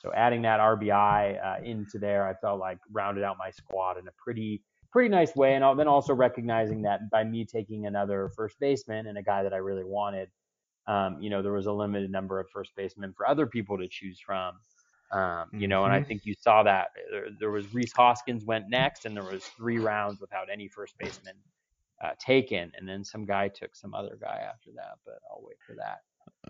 [0.00, 4.08] So adding that RBI uh, into there, I felt like rounded out my squad in
[4.08, 4.62] a pretty
[4.92, 5.54] pretty nice way.
[5.54, 9.54] And then also recognizing that by me taking another first baseman and a guy that
[9.54, 10.28] I really wanted,
[10.86, 13.88] um, you know, there was a limited number of first basemen for other people to
[13.88, 14.54] choose from.
[15.12, 16.08] Um, you know, and I mm-hmm.
[16.08, 19.78] think you saw that there, there, was Rhys Hoskins went next, and there was three
[19.78, 21.34] rounds without any first baseman
[22.02, 25.58] uh, taken, and then some guy took some other guy after that, but I'll wait
[25.66, 26.00] for that.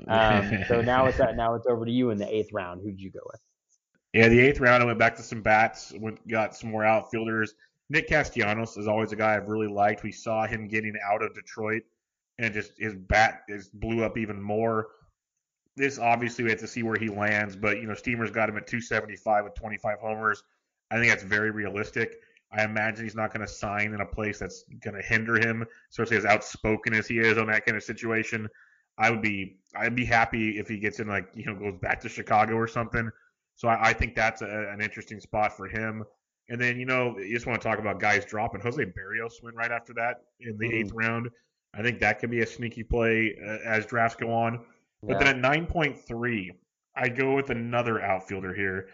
[0.08, 2.80] Um, so now it's at, now it's over to you in the eighth round.
[2.82, 3.40] Who'd you go with?
[4.12, 7.54] Yeah, the eighth round, I went back to some bats, went got some more outfielders.
[7.90, 10.02] Nick Castellanos is always a guy I've really liked.
[10.02, 11.82] We saw him getting out of Detroit,
[12.38, 14.88] and just his bat is blew up even more.
[15.76, 18.56] This obviously we have to see where he lands, but you know Steamer's got him
[18.56, 20.42] at 275 with 25 homers.
[20.90, 22.16] I think that's very realistic.
[22.52, 25.64] I imagine he's not going to sign in a place that's going to hinder him,
[25.90, 28.46] especially as outspoken as he is on that kind of situation.
[28.98, 32.00] I would be I'd be happy if he gets in like you know goes back
[32.02, 33.10] to Chicago or something.
[33.54, 36.04] So I, I think that's a, an interesting spot for him.
[36.50, 38.60] And then you know you just want to talk about guys dropping.
[38.60, 40.74] Jose Berrios went right after that in the mm.
[40.74, 41.30] eighth round.
[41.74, 44.60] I think that could be a sneaky play uh, as drafts go on.
[45.02, 46.50] But then at 9.3,
[46.94, 48.88] I go with another outfielder here,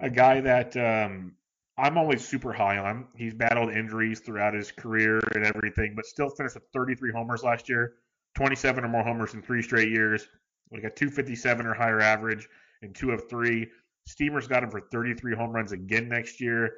[0.00, 1.32] a guy that um,
[1.76, 3.08] I'm always super high on.
[3.14, 7.68] He's battled injuries throughout his career and everything, but still finished with 33 homers last
[7.68, 7.94] year.
[8.36, 10.28] 27 or more homers in three straight years.
[10.70, 12.48] We got 257 or higher average
[12.82, 13.68] in two of three.
[14.06, 16.72] Steamer's got him for 33 home runs again next year.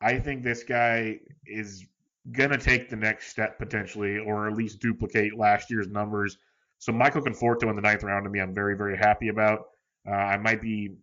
[0.00, 1.86] I think this guy is
[2.32, 6.38] going to take the next step potentially, or at least duplicate last year's numbers.
[6.86, 9.70] So Michael Conforto in the ninth round to me, I'm very, very happy about.
[10.08, 10.94] Uh, I might be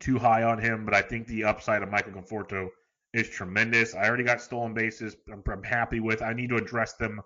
[0.00, 2.68] too high on him, but I think the upside of Michael Conforto
[3.12, 3.94] is tremendous.
[3.94, 5.14] I already got stolen bases.
[5.30, 6.22] I'm, I'm happy with.
[6.22, 7.20] I need to address them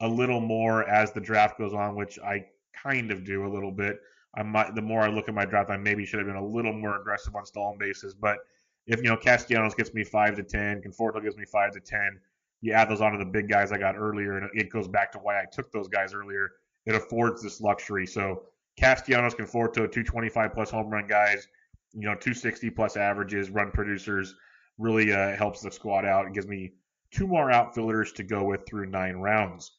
[0.00, 3.70] a little more as the draft goes on, which I kind of do a little
[3.70, 4.00] bit.
[4.34, 6.46] I might the more I look at my draft, I maybe should have been a
[6.46, 8.14] little more aggressive on stolen bases.
[8.14, 8.38] But
[8.86, 12.18] if you know Castellanos gets me five to ten, Conforto gives me five to ten,
[12.62, 15.18] you add those onto the big guys I got earlier, and it goes back to
[15.18, 16.52] why I took those guys earlier.
[16.86, 18.06] It affords this luxury.
[18.06, 18.44] So
[18.78, 21.46] Castellanos, Conforto, 225 plus home run guys,
[21.92, 24.34] you know, 260 plus averages, run producers,
[24.78, 26.26] really uh, helps the squad out.
[26.26, 26.72] It gives me
[27.10, 29.72] two more outfielders to go with through nine rounds.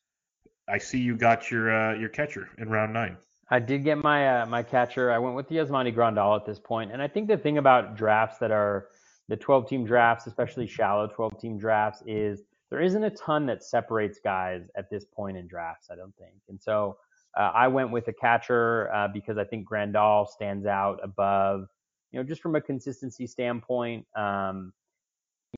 [0.69, 3.17] I see you got your uh, your catcher in round nine.
[3.49, 5.11] I did get my uh, my catcher.
[5.11, 8.37] I went with Yasmani Grandal at this point, and I think the thing about drafts
[8.37, 8.87] that are
[9.27, 13.63] the 12 team drafts, especially shallow 12 team drafts, is there isn't a ton that
[13.63, 15.89] separates guys at this point in drafts.
[15.91, 16.97] I don't think, and so
[17.37, 21.67] uh, I went with a catcher uh, because I think Grandal stands out above,
[22.11, 24.05] you know, just from a consistency standpoint.
[24.15, 24.73] Um,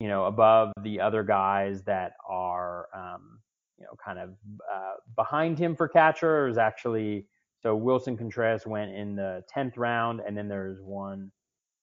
[0.00, 3.38] you know, above the other guys that are, um,
[3.78, 4.30] you know, kind of
[4.72, 7.26] uh, behind him for catcher is actually
[7.62, 11.32] so Willson Contreras went in the tenth round, and then there's one,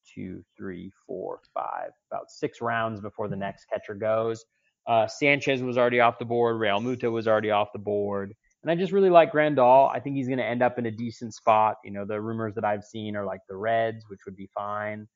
[0.05, 4.45] two, three, four, five, about six rounds before the next catcher goes.
[4.87, 6.57] Uh, Sanchez was already off the board.
[6.57, 8.35] Realmuto was already off the board.
[8.63, 9.93] And I just really like Grandal.
[9.93, 11.77] I think he's going to end up in a decent spot.
[11.83, 15.07] You know, the rumors that I've seen are like the Reds, which would be fine.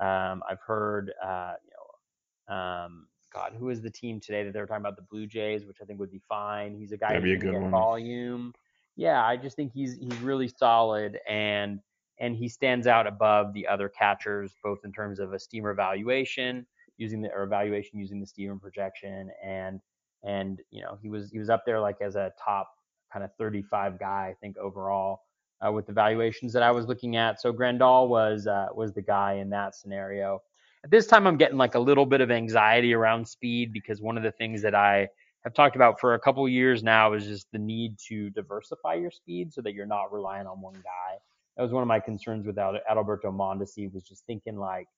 [0.00, 4.60] Um, I've heard, uh, you know, um, God, who is the team today that they
[4.60, 4.96] were talking about?
[4.96, 6.76] The Blue Jays, which I think would be fine.
[6.76, 7.70] He's a guy That'd who can get one.
[7.70, 8.54] volume.
[8.96, 11.80] Yeah, I just think he's he's really solid and
[12.20, 16.64] and he stands out above the other catchers, both in terms of a steamer evaluation
[16.96, 19.80] using the or evaluation using the steamer projection and
[20.22, 22.70] and you know he was he was up there like as a top
[23.12, 25.20] kind of 35 guy I think overall
[25.64, 27.40] uh, with the valuations that I was looking at.
[27.40, 30.42] So Grandal was uh, was the guy in that scenario.
[30.84, 34.16] At this time, I'm getting like a little bit of anxiety around speed because one
[34.16, 35.08] of the things that I
[35.44, 39.10] have talked about for a couple years now is just the need to diversify your
[39.10, 41.18] speed so that you're not relying on one guy.
[41.56, 44.88] That was one of my concerns with Adalberto Mondesi was just thinking like,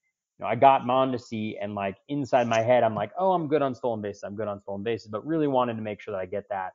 [0.44, 3.74] know, I got Mondesi and like inside my head, I'm like, oh, I'm good on
[3.74, 4.22] stolen bases.
[4.22, 6.72] I'm good on stolen bases, but really wanted to make sure that I get that.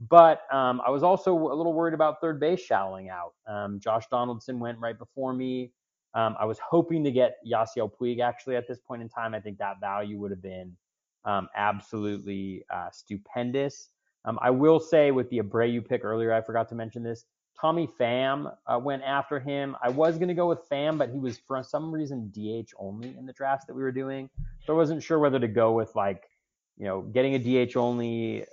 [0.00, 3.32] But um, I was also a little worried about third base shallowing out.
[3.46, 5.72] Um, Josh Donaldson went right before me.
[6.14, 9.34] Um, I was hoping to get Yasiel Puig actually at this point in time.
[9.34, 10.76] I think that value would have been
[11.24, 13.88] um, absolutely uh, stupendous.
[14.24, 17.24] Um, I will say with the Abreu pick earlier, I forgot to mention this.
[17.60, 19.76] Tommy Pham uh, went after him.
[19.82, 23.16] I was going to go with Pham, but he was for some reason DH only
[23.18, 24.30] in the drafts that we were doing.
[24.64, 26.28] So I wasn't sure whether to go with like,
[26.76, 28.44] you know, getting a DH only.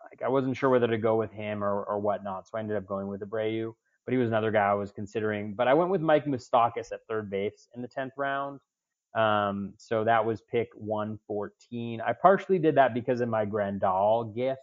[0.00, 2.46] Like I wasn't sure whether to go with him or, or whatnot.
[2.46, 3.74] So I ended up going with Abreu,
[4.04, 5.54] but he was another guy I was considering.
[5.54, 8.60] But I went with Mike Moustakas at third base in the 10th round.
[9.16, 12.00] Um, so that was pick 114.
[12.00, 14.60] I partially did that because of my Grandal gift.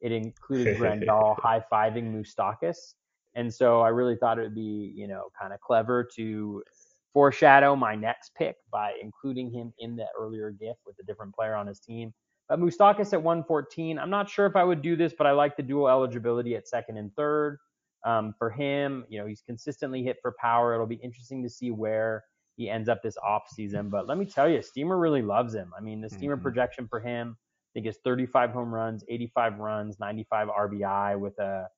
[0.00, 2.94] It included Grandal high fiving Moustakas.
[3.34, 6.62] And so I really thought it would be, you know, kind of clever to
[7.12, 11.54] foreshadow my next pick by including him in the earlier gift with a different player
[11.54, 12.12] on his team.
[12.48, 15.56] But Moustakas at 114, I'm not sure if I would do this, but I like
[15.56, 17.58] the dual eligibility at second and third.
[18.04, 20.74] Um, for him, you know, he's consistently hit for power.
[20.74, 22.24] It'll be interesting to see where
[22.56, 23.88] he ends up this off season.
[23.88, 25.72] But let me tell you, Steamer really loves him.
[25.76, 26.42] I mean, the Steamer Mhm.
[26.42, 31.68] projection for him, I think is 35 home runs, 85 runs, 95 RBI with a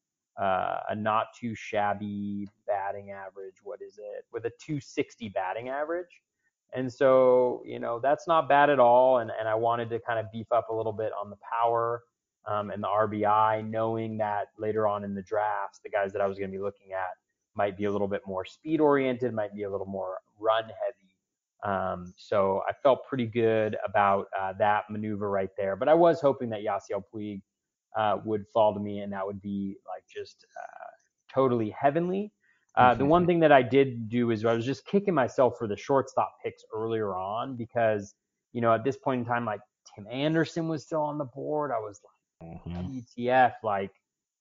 [0.41, 3.57] uh, a not too shabby batting average.
[3.63, 4.25] What is it?
[4.33, 6.21] With a 260 batting average.
[6.75, 9.19] And so, you know, that's not bad at all.
[9.19, 12.03] And, and I wanted to kind of beef up a little bit on the power
[12.47, 16.27] um, and the RBI, knowing that later on in the drafts, the guys that I
[16.27, 17.11] was going to be looking at
[17.55, 21.15] might be a little bit more speed oriented, might be a little more run heavy.
[21.65, 25.77] Um, so I felt pretty good about uh, that maneuver right there.
[25.77, 27.41] But I was hoping that Yasiel Puig
[27.97, 32.33] uh, would fall to me, and that would be like just uh, totally heavenly.
[32.77, 35.69] Uh, the one thing that I did do is I was just kicking myself for
[35.69, 38.15] the shortstop picks earlier on because,
[38.53, 39.61] you know, at this point in time, like
[39.95, 41.71] Tim Anderson was still on the board.
[41.71, 43.05] I was like, Mhm.
[43.17, 43.93] WTF, like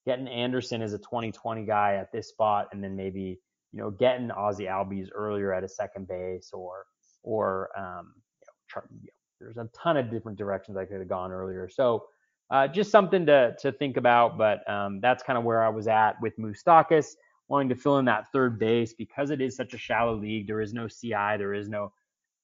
[0.05, 3.39] getting Anderson as a 2020 guy at this spot, and then maybe
[3.71, 6.85] you know getting Ozzie Albies earlier at a second base, or
[7.21, 10.99] or um, you know, char- you know, there's a ton of different directions I could
[10.99, 11.69] have gone earlier.
[11.69, 12.07] So
[12.53, 14.37] uh, just something to to think about.
[14.37, 17.15] But um, that's kind of where I was at with Moustakas,
[17.49, 20.47] wanting to fill in that third base because it is such a shallow league.
[20.47, 21.91] There is no CI, there is no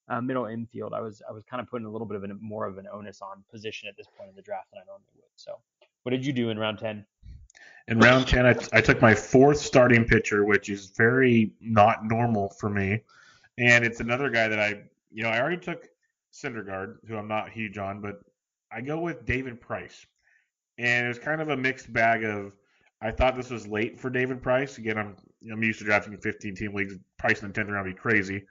[0.09, 0.93] uh, middle infield.
[0.93, 2.87] I was I was kind of putting a little bit of an more of an
[2.91, 5.29] onus on position at this point in the draft than I normally would.
[5.35, 5.59] So,
[6.03, 7.05] what did you do in round ten?
[7.87, 12.49] In round 10, I, I took my fourth starting pitcher, which is very not normal
[12.49, 13.01] for me.
[13.57, 15.89] And it's another guy that I, you know, I already took
[16.31, 18.21] Syndergaard, who I'm not huge on, but
[18.71, 20.05] I go with David Price.
[20.77, 22.53] And it was kind of a mixed bag of,
[23.01, 24.77] I thought this was late for David Price.
[24.77, 25.15] Again, I'm
[25.51, 26.95] I'm used to drafting in 15 team leagues.
[27.17, 28.43] Price in the 10th round would be crazy.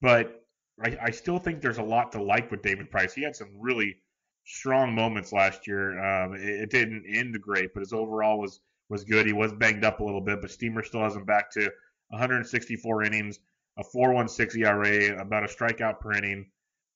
[0.00, 0.44] But
[0.82, 3.14] I, I still think there's a lot to like with David Price.
[3.14, 3.96] He had some really
[4.44, 5.98] strong moments last year.
[5.98, 9.26] Um, it, it didn't end great, but his overall was was good.
[9.26, 11.70] He was banged up a little bit, but Steamer still has him back to
[12.08, 13.40] 164 innings,
[13.78, 16.46] a 4.16 ERA, about a strikeout per inning,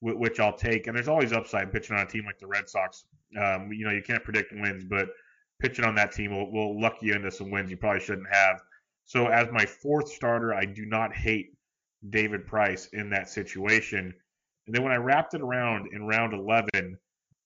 [0.01, 0.87] which I'll take.
[0.87, 3.05] And there's always upside pitching on a team like the Red Sox.
[3.39, 5.09] Um, you know, you can't predict wins, but
[5.61, 8.61] pitching on that team will, will luck you into some wins you probably shouldn't have.
[9.05, 11.53] So as my fourth starter, I do not hate
[12.09, 14.13] David Price in that situation.
[14.65, 16.97] And then when I wrapped it around in round 11,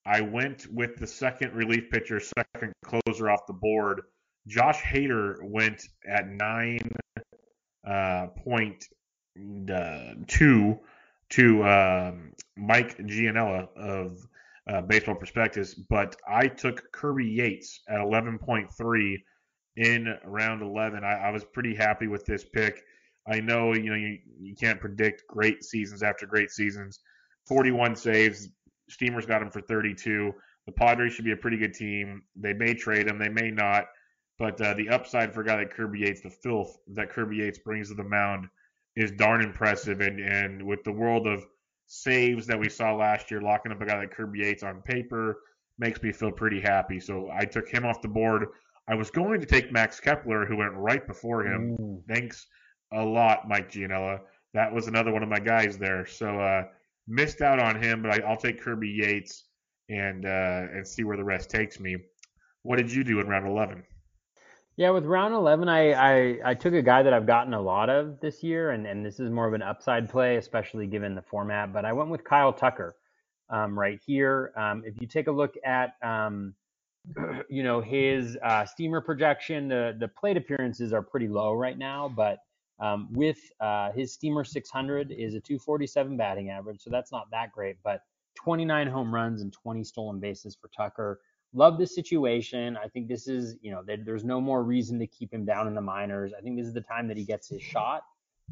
[0.06, 4.02] I went with the second relief pitcher, second closer off the board.
[4.46, 6.92] Josh Hader went at nine
[7.86, 8.86] uh, point
[9.68, 10.14] uh,
[11.30, 14.26] to um, Mike Gianella of
[14.68, 19.16] uh, Baseball Prospectus, but I took Kirby Yates at 11.3
[19.76, 21.04] in round 11.
[21.04, 22.82] I, I was pretty happy with this pick.
[23.28, 27.00] I know you know you, you can't predict great seasons after great seasons.
[27.46, 28.48] 41 saves.
[28.88, 30.32] Steamers got him for 32.
[30.66, 32.22] The Padres should be a pretty good team.
[32.34, 33.86] They may trade him, they may not.
[34.38, 37.58] But uh, the upside for a guy like Kirby Yates, the filth that Kirby Yates
[37.58, 38.46] brings to the mound,
[38.94, 40.00] is darn impressive.
[40.00, 41.44] And and with the world of
[41.86, 45.38] saves that we saw last year, locking up a guy like Kirby Yates on paper
[45.78, 46.98] makes me feel pretty happy.
[47.00, 48.46] So I took him off the board.
[48.88, 51.76] I was going to take Max Kepler, who went right before him.
[51.78, 52.02] Mm.
[52.08, 52.46] Thanks
[52.92, 54.20] a lot, Mike Gianella.
[54.54, 56.06] That was another one of my guys there.
[56.06, 56.64] So uh,
[57.08, 59.44] missed out on him, but I, will take Kirby Yates
[59.88, 61.96] and uh, and see where the rest takes me.
[62.62, 63.82] What did you do in round eleven?
[64.76, 67.88] Yeah, with round eleven, I, I I took a guy that I've gotten a lot
[67.88, 71.22] of this year, and and this is more of an upside play, especially given the
[71.22, 71.72] format.
[71.72, 72.94] But I went with Kyle Tucker
[73.48, 74.52] um, right here.
[74.54, 76.54] Um, if you take a look at um,
[77.48, 82.12] you know his uh, steamer projection, the the plate appearances are pretty low right now,
[82.14, 82.40] but
[82.78, 87.50] um, with uh, his steamer 600 is a 247 batting average, so that's not that
[87.50, 88.02] great, but
[88.34, 91.20] 29 home runs and 20 stolen bases for Tucker.
[91.52, 92.76] Love the situation.
[92.76, 95.66] I think this is, you know, there, there's no more reason to keep him down
[95.66, 96.32] in the minors.
[96.36, 98.02] I think this is the time that he gets his shot,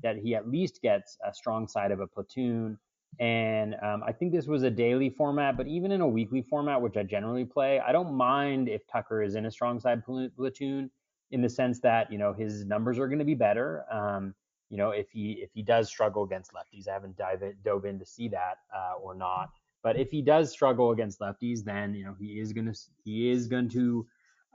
[0.02, 2.78] that he at least gets a strong side of a platoon.
[3.20, 6.80] And um, I think this was a daily format, but even in a weekly format,
[6.80, 10.90] which I generally play, I don't mind if Tucker is in a strong side platoon
[11.30, 13.84] in the sense that you know his numbers are going to be better.
[13.90, 14.34] Um,
[14.70, 17.84] you know, if he if he does struggle against lefties, I haven't dive it, dove
[17.84, 19.50] in to see that uh, or not.
[19.84, 22.72] But if he does struggle against lefties, then you know he is to
[23.04, 24.06] he is going to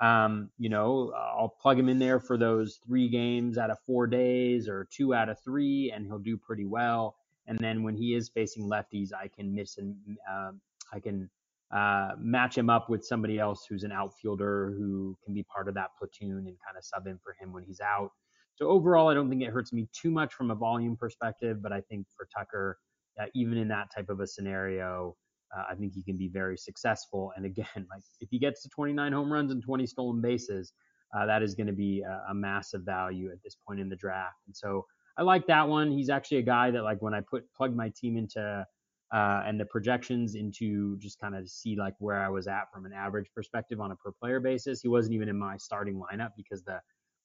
[0.01, 4.07] um, you know I'll plug him in there for those three games out of four
[4.07, 7.15] days or two out of three, and he'll do pretty well.
[7.47, 9.95] And then when he is facing lefties, I can miss and
[10.29, 10.59] um,
[10.91, 11.29] I can
[11.71, 15.75] uh, match him up with somebody else who's an outfielder who can be part of
[15.75, 18.09] that platoon and kind of sub in for him when he's out.
[18.55, 21.71] So overall, I don't think it hurts me too much from a volume perspective, but
[21.71, 22.79] I think for Tucker,
[23.19, 25.15] uh, even in that type of a scenario,
[25.55, 27.31] uh, I think he can be very successful.
[27.35, 30.73] And again, like if he gets to 29 home runs and 20 stolen bases,
[31.17, 33.95] uh, that is going to be a, a, massive value at this point in the
[33.95, 34.37] draft.
[34.45, 34.85] And so
[35.17, 35.91] I like that one.
[35.91, 38.65] He's actually a guy that like when I put plug my team into
[39.11, 42.85] uh, and the projections into just kind of see like where I was at from
[42.85, 44.81] an average perspective on a per player basis.
[44.81, 46.79] He wasn't even in my starting lineup because the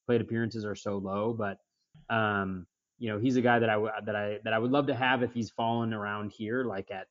[0.06, 1.34] plate appearances are so low.
[1.34, 1.58] But
[2.08, 2.66] um,
[2.98, 5.22] you know, he's a guy that I that I that I would love to have
[5.22, 7.06] if he's fallen around here, like at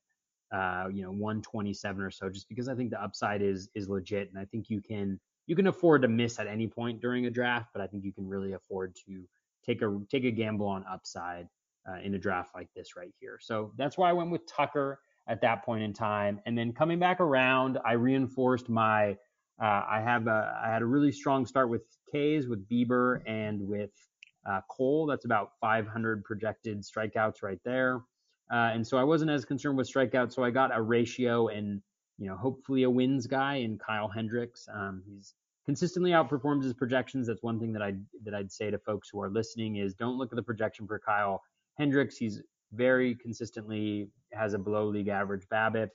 [0.55, 4.29] uh, you know 127 or so, just because I think the upside is is legit,
[4.29, 7.29] and I think you can you can afford to miss at any point during a
[7.29, 9.23] draft, but I think you can really afford to
[9.65, 11.47] take a take a gamble on upside
[11.89, 13.37] uh, in a draft like this right here.
[13.41, 16.39] So that's why I went with Tucker at that point in time.
[16.45, 19.17] And then coming back around, I reinforced my.
[19.61, 23.61] Uh, I have a, I had a really strong start with K's, with Bieber, and
[23.61, 23.91] with
[24.45, 25.05] uh, Cole.
[25.05, 28.01] That's about 500 projected strikeouts right there.
[28.51, 30.33] Uh, and so I wasn't as concerned with strikeouts.
[30.33, 31.81] So I got a ratio and
[32.17, 34.67] you know hopefully a wins guy in Kyle Hendricks.
[34.73, 35.33] Um, he's
[35.65, 37.27] consistently outperforms his projections.
[37.27, 37.93] That's one thing that I
[38.25, 40.99] that I'd say to folks who are listening is don't look at the projection for
[40.99, 41.41] Kyle
[41.77, 42.41] Hendricks, he's
[42.73, 45.89] very consistently has a below league average BABIP.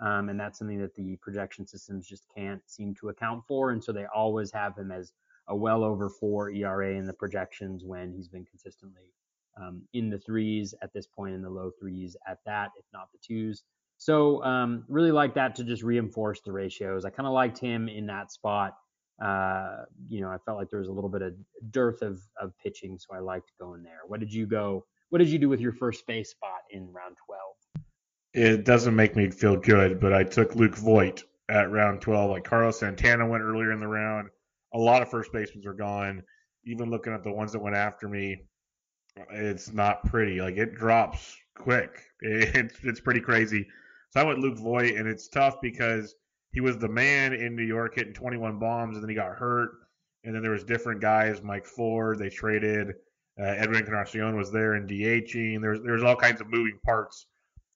[0.00, 3.72] Um, and that's something that the projection systems just can't seem to account for.
[3.72, 5.12] And so they always have him as
[5.50, 9.12] a well over four ERA in the projections when he's been consistently
[9.60, 13.08] um, in the threes at this point, in the low threes at that, if not
[13.12, 13.62] the twos.
[13.98, 17.04] So um, really like that to just reinforce the ratios.
[17.04, 18.74] I kind of liked him in that spot.
[19.22, 21.34] Uh, you know, I felt like there was a little bit of
[21.70, 24.00] dearth of, of pitching, so I liked going there.
[24.06, 24.86] What did you go?
[25.10, 27.84] what did you do with your first base spot in round 12?
[28.32, 32.30] It doesn't make me feel good, but I took Luke Voit at round 12.
[32.30, 34.28] Like Carlos Santana went earlier in the round.
[34.74, 36.22] A lot of first basemen are gone.
[36.64, 38.42] Even looking at the ones that went after me,
[39.30, 40.40] it's not pretty.
[40.40, 42.02] Like it drops quick.
[42.22, 43.66] It's it's pretty crazy.
[44.10, 46.14] So I went Luke Voit, and it's tough because
[46.52, 49.70] he was the man in New York hitting 21 bombs, and then he got hurt.
[50.24, 52.18] And then there was different guys, Mike Ford.
[52.18, 52.88] They traded.
[53.40, 55.62] Uh, Edwin Encarnacion was there in DHing.
[55.62, 57.26] There's there's all kinds of moving parts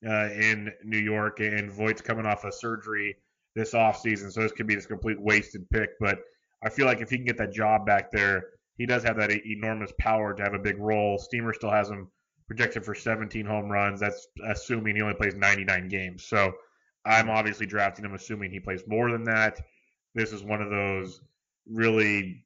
[0.07, 3.17] uh, in New York, and Voit's coming off a surgery
[3.55, 5.91] this offseason, so this could be this complete wasted pick.
[6.01, 6.19] But
[6.65, 8.47] I feel like if he can get that job back there,
[8.77, 11.19] he does have that enormous power to have a big role.
[11.19, 12.09] Steamer still has him
[12.47, 14.01] projected for 17 home runs.
[14.01, 16.25] That's assuming he only plays 99 games.
[16.25, 16.53] So
[17.05, 19.61] I'm obviously drafting him assuming he plays more than that.
[20.15, 21.21] This is one of those
[21.71, 22.45] really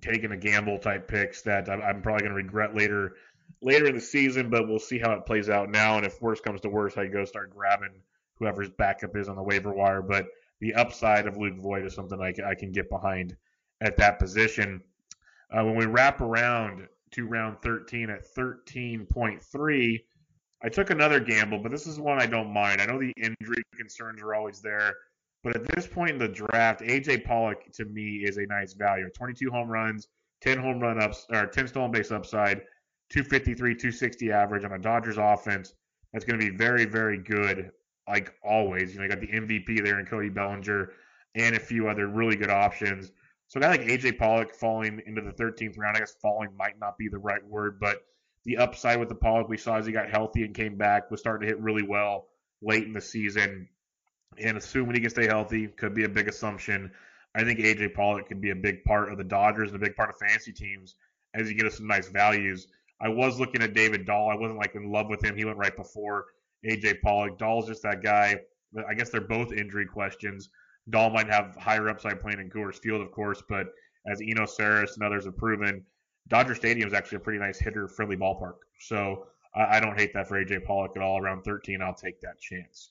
[0.00, 3.14] taking a gamble type picks that I'm, probably going to regret later
[3.62, 5.96] later in the season, but we'll see how it plays out now.
[5.96, 8.02] And if worse comes to worse, I go start grabbing
[8.38, 10.02] whoever's backup is on the waiver wire.
[10.02, 10.26] But
[10.64, 13.36] the upside of Luke Voit is something I, I can get behind
[13.82, 14.80] at that position.
[15.50, 20.04] Uh, when we wrap around to round 13 at 13.3,
[20.62, 22.80] I took another gamble, but this is one I don't mind.
[22.80, 24.94] I know the injury concerns are always there,
[25.42, 29.10] but at this point in the draft, AJ Pollock to me is a nice value.
[29.14, 30.08] 22 home runs,
[30.40, 32.62] 10 home run ups, or 10 stolen base upside,
[33.10, 35.74] 253, 260 average on a Dodgers offense.
[36.14, 37.70] That's going to be very, very good,
[38.08, 38.92] like always.
[38.92, 40.92] You know, you got the MVP there in Cody Bellinger
[41.34, 43.10] and a few other really good options.
[43.48, 46.78] So a guy like AJ Pollock falling into the 13th round, I guess falling might
[46.80, 47.98] not be the right word, but
[48.44, 51.20] the upside with the Pollock we saw as he got healthy and came back was
[51.20, 52.28] starting to hit really well
[52.62, 53.68] late in the season.
[54.38, 56.90] And assuming he can stay healthy, could be a big assumption.
[57.34, 59.96] I think AJ Pollock could be a big part of the Dodgers and a big
[59.96, 60.96] part of fantasy teams
[61.34, 62.68] as you get us some nice values.
[63.00, 64.30] I was looking at David Dahl.
[64.30, 65.36] I wasn't like in love with him.
[65.36, 66.26] He went right before
[66.64, 67.38] AJ Pollock.
[67.38, 68.38] Dahl's just that guy.
[68.88, 70.50] I guess they're both injury questions.
[70.90, 73.66] Dahl might have higher upside playing in Coors Field, of course, but
[74.10, 75.84] as Eno Sarris and others have proven,
[76.28, 78.56] Dodger Stadium is actually a pretty nice hitter friendly ballpark.
[78.80, 81.18] So I, I, don't hate that for AJ Pollock at all.
[81.18, 82.90] Around 13, I'll take that chance.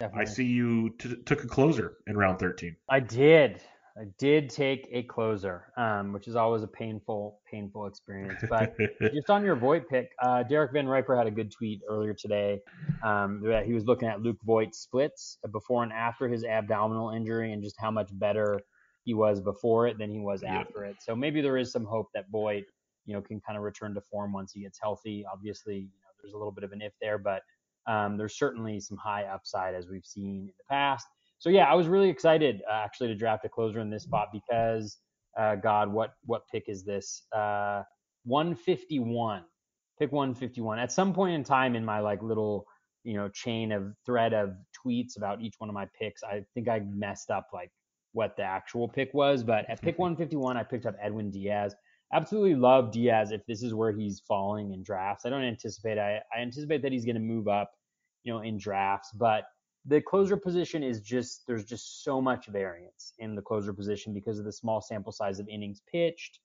[0.00, 0.22] Definitely.
[0.22, 2.76] I see you t- took a closer in round 13.
[2.88, 3.62] I did.
[3.98, 8.44] I did take a closer, um, which is always a painful, painful experience.
[8.46, 8.76] But
[9.14, 12.60] just on your Voit pick, uh, Derek VanRiper had a good tweet earlier today
[13.02, 17.52] um, that he was looking at Luke Voit's splits before and after his abdominal injury
[17.54, 18.60] and just how much better
[19.04, 20.96] he was before it than he was after it.
[21.00, 22.64] So maybe there is some hope that Voit,
[23.06, 25.24] you know, can kind of return to form once he gets healthy.
[25.32, 27.40] Obviously, you know, there's a little bit of an if there, but
[27.86, 31.06] um, there's certainly some high upside as we've seen in the past
[31.38, 34.28] so yeah, I was really excited uh, actually to draft a closer in this spot
[34.32, 34.98] because
[35.36, 37.22] uh, God, what what pick is this?
[37.32, 37.82] Uh,
[38.24, 39.42] 151.
[39.98, 40.78] Pick 151.
[40.78, 42.66] At some point in time in my like little
[43.04, 46.68] you know chain of thread of tweets about each one of my picks, I think
[46.68, 47.70] I messed up like
[48.12, 49.42] what the actual pick was.
[49.42, 51.74] But at pick 151, I picked up Edwin Diaz.
[52.12, 55.26] Absolutely love Diaz if this is where he's falling in drafts.
[55.26, 55.98] I don't anticipate.
[55.98, 57.72] I, I anticipate that he's going to move up,
[58.22, 59.44] you know, in drafts, but
[59.86, 64.38] the closer position is just there's just so much variance in the closer position because
[64.38, 66.40] of the small sample size of innings pitched.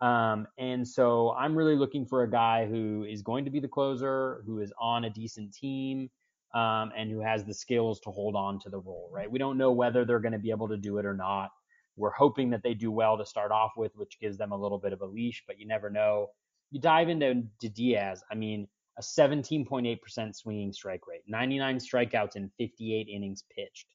[0.00, 3.68] Um, and so I'm really looking for a guy who is going to be the
[3.68, 6.10] closer, who is on a decent team,
[6.54, 9.30] um, and who has the skills to hold on to the role, right?
[9.30, 11.50] We don't know whether they're going to be able to do it or not.
[11.96, 14.78] We're hoping that they do well to start off with, which gives them a little
[14.78, 16.28] bit of a leash, but you never know.
[16.70, 18.22] You dive into Diaz.
[18.30, 18.68] I mean,
[18.98, 23.86] a 17.8% swinging strike rate, 99 strikeouts in 58 innings pitched.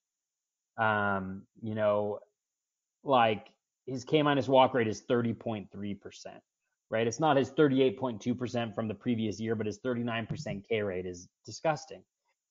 [0.78, 2.20] Um, you know,
[3.04, 3.48] like
[3.86, 5.68] his K minus walk rate is 30.3%,
[6.90, 7.08] right?
[7.08, 12.04] It's not his 38.2% from the previous year, but his 39% K rate is disgusting.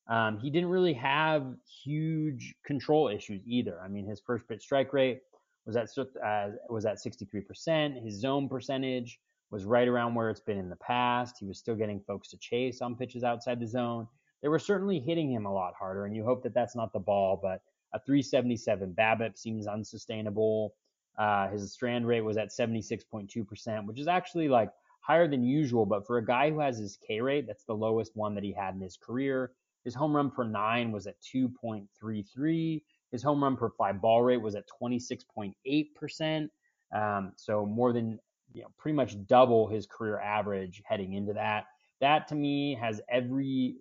[0.07, 3.79] Um, he didn't really have huge control issues either.
[3.83, 5.21] I mean, his first pitch strike rate
[5.65, 5.87] was at
[6.25, 8.03] uh, was at 63%.
[8.03, 9.19] His zone percentage
[9.51, 11.37] was right around where it's been in the past.
[11.39, 14.07] He was still getting folks to chase on pitches outside the zone.
[14.41, 16.99] They were certainly hitting him a lot harder, and you hope that that's not the
[16.99, 17.39] ball.
[17.41, 17.61] But
[17.93, 20.75] a 377 BABIP seems unsustainable.
[21.17, 24.71] Uh, his strand rate was at 76.2%, which is actually like
[25.01, 25.85] higher than usual.
[25.85, 28.53] But for a guy who has his K rate, that's the lowest one that he
[28.53, 29.51] had in his career.
[29.83, 32.81] His home run per nine was at 2.33.
[33.11, 36.49] His home run per fly ball rate was at 26.8%.
[36.95, 38.19] Um, so more than
[38.53, 41.65] you know, pretty much double his career average heading into that.
[42.01, 43.75] That to me has every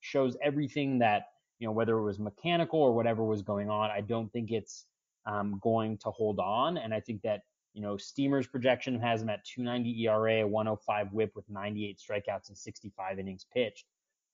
[0.00, 1.24] shows everything that
[1.58, 3.90] you know whether it was mechanical or whatever was going on.
[3.90, 4.86] I don't think it's
[5.26, 7.42] um, going to hold on, and I think that
[7.72, 12.56] you know Steamer's projection has him at 290 ERA, 105 WHIP with 98 strikeouts and
[12.56, 13.86] 65 innings pitched,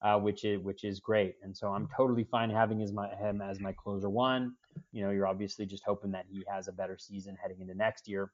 [0.02, 1.36] uh, which is which is great.
[1.42, 4.54] And so I'm totally fine having my, him as my closer one.
[4.92, 8.06] You know, you're obviously just hoping that he has a better season heading into next
[8.06, 8.30] year.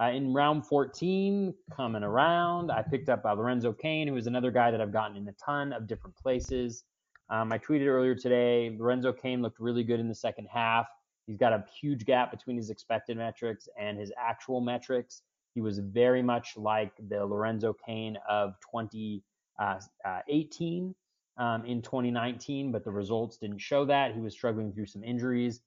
[0.00, 4.50] Uh, in round 14, coming around, I picked up uh, Lorenzo Cain, who is another
[4.50, 6.84] guy that I've gotten in a ton of different places.
[7.30, 10.86] Um, I tweeted earlier today, Lorenzo Cain looked really good in the second half.
[11.26, 15.22] He's got a huge gap between his expected metrics and his actual metrics.
[15.54, 19.22] He was very much like the Lorenzo Cain of 2018
[19.58, 24.14] uh, uh, um, in 2019, but the results didn't show that.
[24.14, 25.62] He was struggling through some injuries.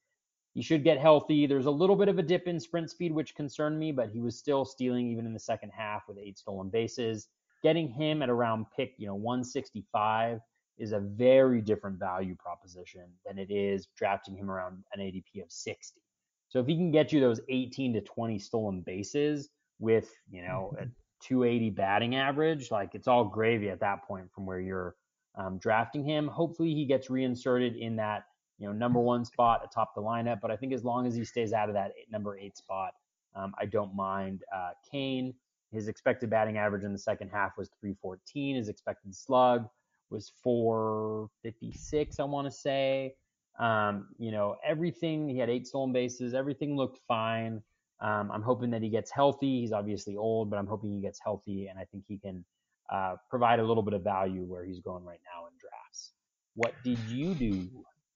[0.54, 1.46] He should get healthy.
[1.46, 4.20] There's a little bit of a dip in sprint speed, which concerned me, but he
[4.20, 7.28] was still stealing even in the second half with eight stolen bases.
[7.62, 10.40] Getting him at around pick, you know, 165
[10.78, 15.52] is a very different value proposition than it is drafting him around an ADP of
[15.52, 16.02] 60.
[16.48, 20.74] So if he can get you those 18 to 20 stolen bases with, you know,
[20.80, 20.86] a
[21.22, 24.96] 280 batting average, like it's all gravy at that point from where you're
[25.36, 26.28] um, drafting him.
[26.28, 28.24] Hopefully, he gets reinserted in that
[28.60, 30.42] you know number one spot atop the lineup.
[30.42, 32.94] But I think as long as he stays out of that eight, number eight spot,
[33.36, 35.34] um, I don't mind uh, Cain.
[35.72, 38.56] His expected batting average in the second half was 314.
[38.56, 39.68] His expected slug
[40.10, 43.16] was 456, I want to say.
[43.60, 47.62] Um, you know, everything, he had eight stolen bases, everything looked fine.
[48.02, 49.60] Um, I'm hoping that he gets healthy.
[49.60, 52.46] He's obviously old, but I'm hoping he gets healthy, and I think he can
[52.90, 56.14] uh, provide a little bit of value where he's going right now in drafts.
[56.56, 57.70] What did you do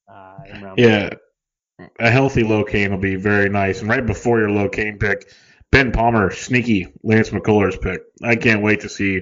[0.08, 1.10] uh, in round Yeah,
[2.00, 3.82] a healthy Lo Cain will be very nice.
[3.82, 5.32] And right before your Lo Cain pick,
[5.72, 8.02] Ben Palmer, sneaky Lance McCullers pick.
[8.24, 9.22] I can't wait to see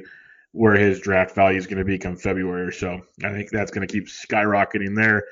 [0.51, 3.01] where his draft value is going to be come February or so.
[3.23, 5.23] I think that's going to keep skyrocketing there.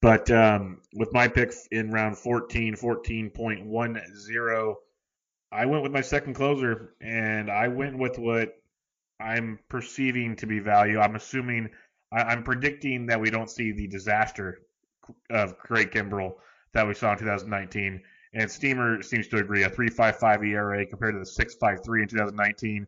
[0.00, 4.74] But um, with my pick in round 14, 14.10,
[5.52, 8.54] I went with my second closer, and I went with what
[9.20, 10.98] I'm perceiving to be value.
[10.98, 11.68] I'm assuming,
[12.10, 14.58] I, am predicting that we don't see the disaster
[15.30, 16.34] of Craig Kimbrel
[16.72, 18.02] that we saw in 2019.
[18.34, 22.86] And Steamer seems to agree a 3.55 ERA compared to the 6.53 in 2019,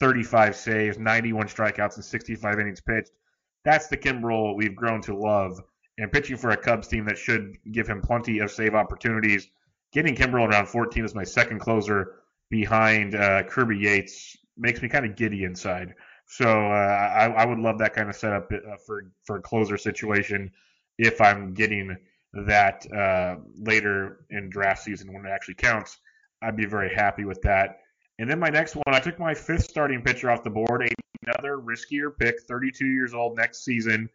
[0.00, 3.10] 35 saves, 91 strikeouts, and 65 innings pitched.
[3.64, 5.60] That's the Kimbrel we've grown to love.
[5.98, 9.48] And pitching for a Cubs team that should give him plenty of save opportunities.
[9.92, 12.16] Getting Kimbrel around 14 as my second closer
[12.50, 15.94] behind uh, Kirby Yates makes me kind of giddy inside.
[16.26, 19.76] So uh, I, I, would love that kind of setup uh, for for a closer
[19.76, 20.50] situation
[20.98, 21.96] if I'm getting
[22.32, 25.98] that uh, later in draft season when it actually counts.
[26.42, 27.78] I'd be very happy with that.
[28.18, 30.88] And then my next one, I took my fifth starting pitcher off the board,
[31.26, 34.08] another riskier pick, 32 years old next season.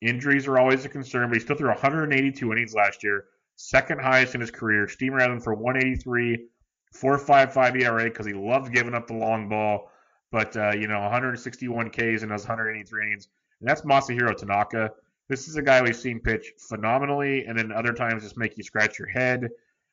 [0.00, 3.26] Injuries are always a concern, but he still threw 182 innings last year,
[3.56, 4.88] second highest in his career.
[4.88, 6.46] Steamer had him for 183,
[6.94, 9.90] 4.55 ERA because he loves giving up the long ball.
[10.32, 13.28] But uh, you know, 161 Ks in those 183 innings,
[13.60, 14.92] and that's Masahiro Tanaka.
[15.30, 18.64] This is a guy we've seen pitch phenomenally, and then other times just make you
[18.64, 19.48] scratch your head.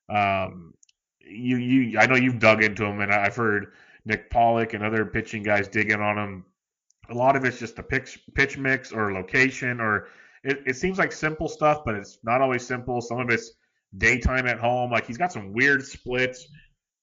[0.09, 0.73] Um,
[1.19, 3.73] you, you, I know you've dug into him, and I've heard
[4.03, 6.45] Nick Pollack and other pitching guys digging on him.
[7.11, 10.07] A lot of it's just a pitch, pitch mix or location, or
[10.43, 12.99] it, it seems like simple stuff, but it's not always simple.
[12.99, 13.51] Some of it's
[13.95, 14.89] daytime at home.
[14.89, 16.47] Like he's got some weird splits.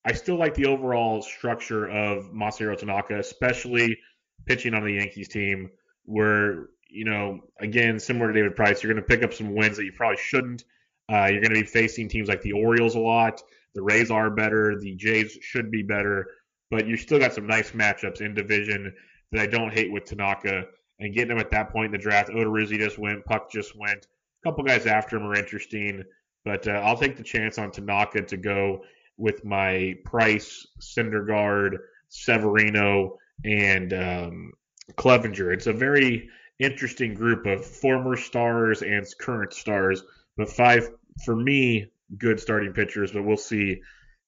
[0.05, 3.97] I still like the overall structure of Masahiro Tanaka, especially
[4.45, 5.71] pitching on the Yankees team,
[6.05, 9.77] where you know, again, similar to David Price, you're going to pick up some wins
[9.77, 10.65] that you probably shouldn't.
[11.13, 13.43] Uh, you're going to be facing teams like the Orioles a lot.
[13.75, 14.79] The Rays are better.
[14.79, 16.27] The Jays should be better.
[16.71, 18.95] But you still got some nice matchups in division
[19.33, 20.67] that I don't hate with Tanaka.
[21.01, 24.07] And getting him at that point in the draft, Odorizzi just went, Puck just went.
[24.43, 26.05] A couple guys after him are interesting.
[26.45, 28.83] But uh, I'll take the chance on Tanaka to go
[29.17, 34.53] with my Price, Syndergaard, Severino, and um,
[34.93, 35.53] Clevinger.
[35.53, 40.03] It's a very interesting group of former stars and current stars,
[40.37, 40.89] but five
[41.25, 43.13] for me good starting pitchers.
[43.13, 43.81] But we'll see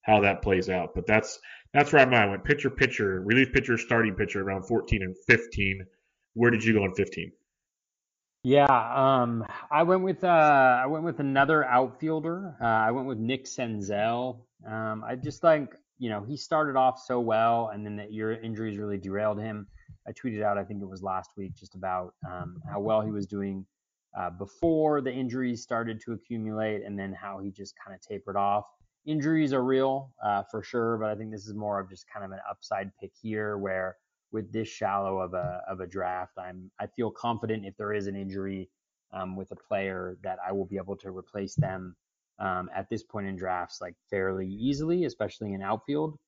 [0.02, 0.94] how that plays out.
[0.94, 1.38] But that's
[1.72, 2.28] that's where I'm at.
[2.28, 5.84] I went pitcher, pitcher, relief pitcher, starting pitcher around 14 and 15.
[6.34, 7.32] Where did you go in 15?
[8.42, 12.56] Yeah, um, I went with uh, I went with another outfielder.
[12.60, 14.42] Uh, I went with Nick Senzel.
[14.64, 18.32] Um, I just like you know he started off so well, and then the year
[18.32, 19.66] injuries really derailed him.
[20.06, 23.10] I tweeted out, I think it was last week, just about um, how well he
[23.10, 23.66] was doing
[24.16, 28.36] uh, before the injuries started to accumulate, and then how he just kind of tapered
[28.36, 28.64] off.
[29.06, 32.24] Injuries are real uh, for sure, but I think this is more of just kind
[32.24, 33.96] of an upside pick here, where
[34.32, 38.06] with this shallow of a of a draft, I'm I feel confident if there is
[38.06, 38.68] an injury
[39.12, 41.96] um, with a player that I will be able to replace them
[42.38, 46.18] um, at this point in drafts like fairly easily, especially in outfield.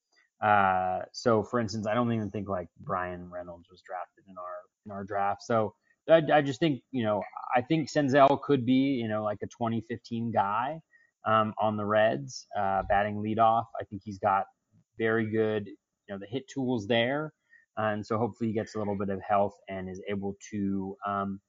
[0.41, 4.55] Uh, so, for instance, I don't even think like Bryan Reynolds was drafted in our
[4.85, 5.43] in our draft.
[5.43, 5.73] So,
[6.09, 7.21] I, I just think you know
[7.55, 10.79] I think Senzel could be you know like a 2015 guy
[11.27, 13.65] um, on the Reds, uh, batting leadoff.
[13.79, 14.45] I think he's got
[14.97, 17.33] very good you know the hit tools there,
[17.77, 21.39] and so hopefully he gets a little bit of health and is able to um,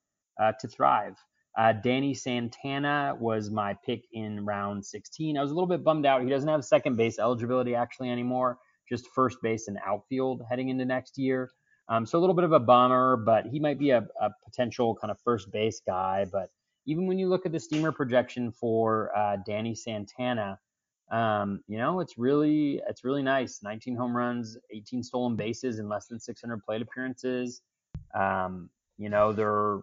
[0.40, 1.14] uh, to thrive.
[1.58, 5.36] Uh, Danny Santana was my pick in round 16.
[5.36, 6.22] I was a little bit bummed out.
[6.22, 8.58] He doesn't have second base eligibility actually anymore
[8.90, 11.50] just first base and outfield heading into next year.
[11.88, 14.94] Um, so a little bit of a bummer, but he might be a, a, potential
[14.94, 16.26] kind of first base guy.
[16.30, 16.50] But
[16.86, 20.58] even when you look at the steamer projection for uh, Danny Santana,
[21.10, 23.60] um, you know it's really it's really nice.
[23.62, 27.62] 19 home runs, 18 stolen bases in less than 600 plate appearances.
[28.14, 29.80] Um, you know there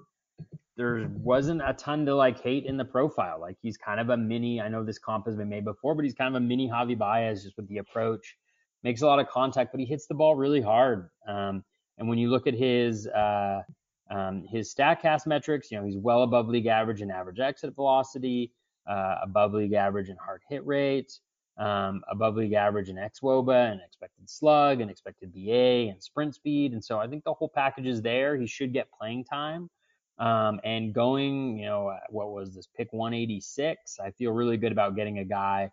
[0.78, 3.40] there wasn't a ton to like hate in the profile.
[3.42, 4.62] Like he's kind of a mini.
[4.62, 6.98] I know this comp has been made before, but he's kind of a mini Javi
[6.98, 8.36] Baez just with the approach
[8.84, 11.10] makes a lot of contact, but he hits the ball really hard.
[11.28, 11.64] Um,
[11.98, 13.62] and when you look at his uh,
[14.10, 18.54] um, his Statcast metrics, you know he's well above league average in average exit velocity,
[18.90, 21.12] uh, above league average in hard hit rate,
[21.58, 26.74] um, above league average in xwOBA and expected slug and expected BA and sprint speed.
[26.74, 28.38] And so I think the whole package is there.
[28.38, 29.70] He should get playing time.
[30.20, 34.00] Um, and going, you know, what was this pick 186?
[34.04, 35.70] I feel really good about getting a guy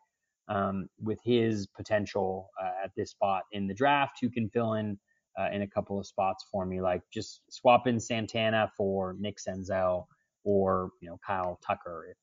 [0.48, 4.98] um, with his potential uh, at this spot in the draft who can fill in
[5.38, 9.38] uh, in a couple of spots for me, like just swap in Santana for Nick
[9.38, 10.06] Senzel
[10.44, 12.16] or you know Kyle Tucker if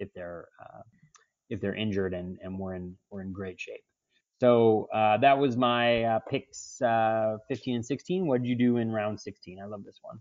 [0.00, 0.82] if they're uh,
[1.48, 3.82] if they're injured and and we're in we're in great shape.
[4.40, 8.26] So uh, that was my uh, picks uh, 15 and 16.
[8.26, 9.58] What did you do in round 16?
[9.60, 10.20] I love this one.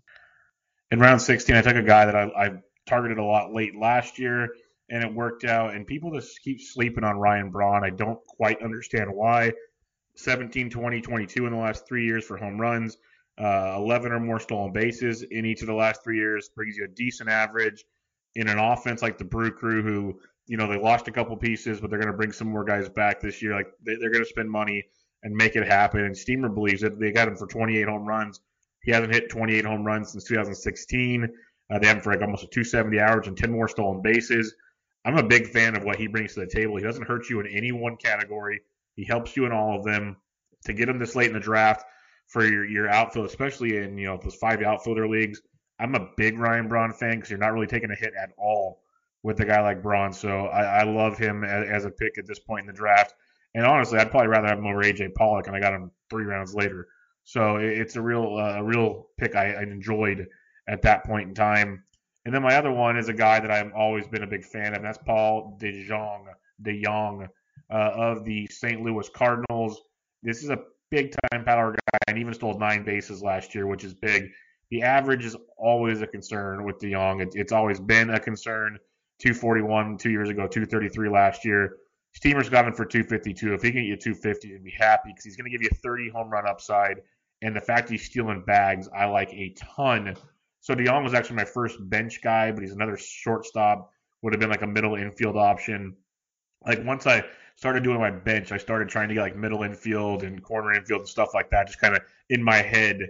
[0.92, 2.50] In round 16, I took a guy that I, I
[2.88, 4.50] targeted a lot late last year
[4.90, 5.74] and it worked out.
[5.74, 7.84] And people just keep sleeping on Ryan Braun.
[7.84, 9.52] I don't quite understand why.
[10.16, 12.98] 17, 20, 22 in the last three years for home runs,
[13.38, 16.86] uh, 11 or more stolen bases in each of the last three years brings you
[16.86, 17.84] a decent average
[18.36, 21.82] in an offense like the Brew Crew, who you know they lost a couple pieces,
[21.82, 23.54] but they're going to bring some more guys back this year.
[23.54, 24.86] Like they, are going to spend money
[25.24, 26.02] and make it happen.
[26.02, 28.40] And Steamer believes that they got him for 28 home runs.
[28.88, 31.26] He hasn't hit 28 home runs since 2016.
[31.70, 34.56] Uh, they have him for like almost a 270 average and 10 more stolen bases.
[35.04, 36.78] I'm a big fan of what he brings to the table.
[36.78, 38.62] He doesn't hurt you in any one category.
[38.96, 40.16] He helps you in all of them.
[40.64, 41.84] To get him this late in the draft
[42.28, 45.42] for your, your outfield, especially in you know those five outfielder leagues,
[45.80, 48.80] I'm a big Ryan Braun fan because you're not really taking a hit at all
[49.22, 50.14] with a guy like Braun.
[50.14, 53.14] So I, I love him as, as, a pick at this point in the draft.
[53.54, 56.24] And honestly, I'd probably rather have him over AJ Pollock, and I got him three
[56.24, 56.88] rounds later.
[57.28, 60.28] So it's a real uh, real pick I, I enjoyed
[60.70, 61.84] at that point in time.
[62.24, 64.68] And then my other one is a guy that I've always been a big fan
[64.68, 66.28] of, and that's Paul DeJong,
[66.64, 67.28] DeJong
[67.70, 68.82] uh, of the St.
[68.82, 69.82] Louis Cardinals.
[70.24, 70.60] This is a
[70.90, 74.30] big time power guy, and even stole nine bases last year, which is big.
[74.72, 77.22] The average is always a concern with DeJong.
[77.22, 78.80] It, it's always been a concern.
[79.20, 81.76] 241 two years ago, 233 last year.
[82.14, 83.54] Steamer's got him for 252.
[83.54, 85.70] If he can get you 250, he'd be happy because he's going to give you
[85.70, 87.02] a 30 home run upside.
[87.42, 90.16] And the fact he's stealing bags, I like a ton.
[90.62, 93.92] So DeJong was actually my first bench guy, but he's another shortstop.
[94.22, 95.96] Would have been like a middle infield option.
[96.66, 97.24] Like once I
[97.56, 101.02] started doing my bench, I started trying to get like middle infield and corner infield
[101.02, 101.68] and stuff like that.
[101.68, 103.08] Just kind of in my head,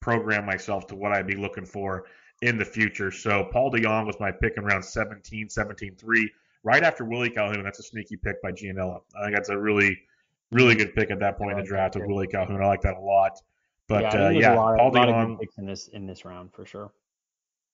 [0.00, 2.04] program myself to what I'd be looking for
[2.42, 3.10] in the future.
[3.10, 6.32] So Paul DeJong was my pick in round 17, 17 3,
[6.62, 7.62] right after Willie Calhoun.
[7.62, 9.00] That's a sneaky pick by Gianella.
[9.18, 9.98] I think that's a really,
[10.50, 12.62] really good pick at that point in the draft of Willie Calhoun.
[12.62, 13.40] I like that a lot.
[13.90, 16.92] But yeah, uh, yeah lot, Paul DeJong picks in this in this round for sure.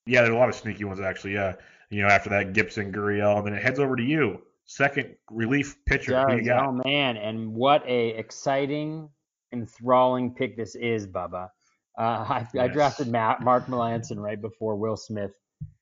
[0.07, 1.35] Yeah, there there's a lot of sneaky ones actually.
[1.35, 1.57] Yeah,
[1.91, 5.77] you know, after that Gibson, Gurriel, and then it heads over to you, second relief
[5.85, 6.17] pitcher.
[6.17, 9.11] Oh man, and what a exciting,
[9.53, 11.51] enthralling pick this is, Bubba.
[11.99, 12.65] Uh, I, yes.
[12.65, 15.33] I, drafted Matt, Mark Melancon right before Will Smith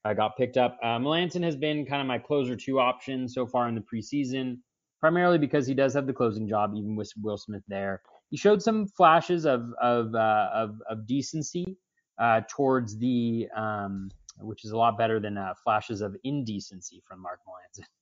[0.04, 0.80] uh, got picked up.
[0.82, 4.58] Uh, Melancon has been kind of my closer two option so far in the preseason,
[4.98, 8.02] primarily because he does have the closing job, even with Will Smith there.
[8.30, 11.76] He showed some flashes of of uh, of, of, decency
[12.18, 14.10] uh, towards the, um,
[14.40, 17.84] which is a lot better than uh, flashes of indecency from Mark Melancon.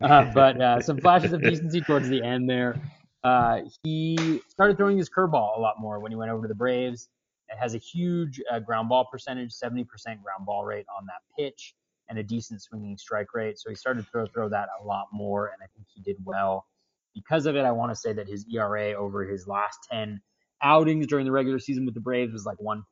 [0.00, 2.80] Uh, but uh, some flashes of decency towards the end there.
[3.24, 6.54] Uh, he started throwing his curveball a lot more when he went over to the
[6.54, 7.08] Braves.
[7.48, 9.86] It has a huge uh, ground ball percentage, 70%
[10.22, 11.74] ground ball rate on that pitch,
[12.08, 13.58] and a decent swinging strike rate.
[13.58, 16.16] So he started to throw, throw that a lot more, and I think he did
[16.24, 16.66] well.
[17.14, 20.20] Because of it, I want to say that his ERA over his last 10
[20.62, 22.82] outings during the regular season with the Braves was like 1.5,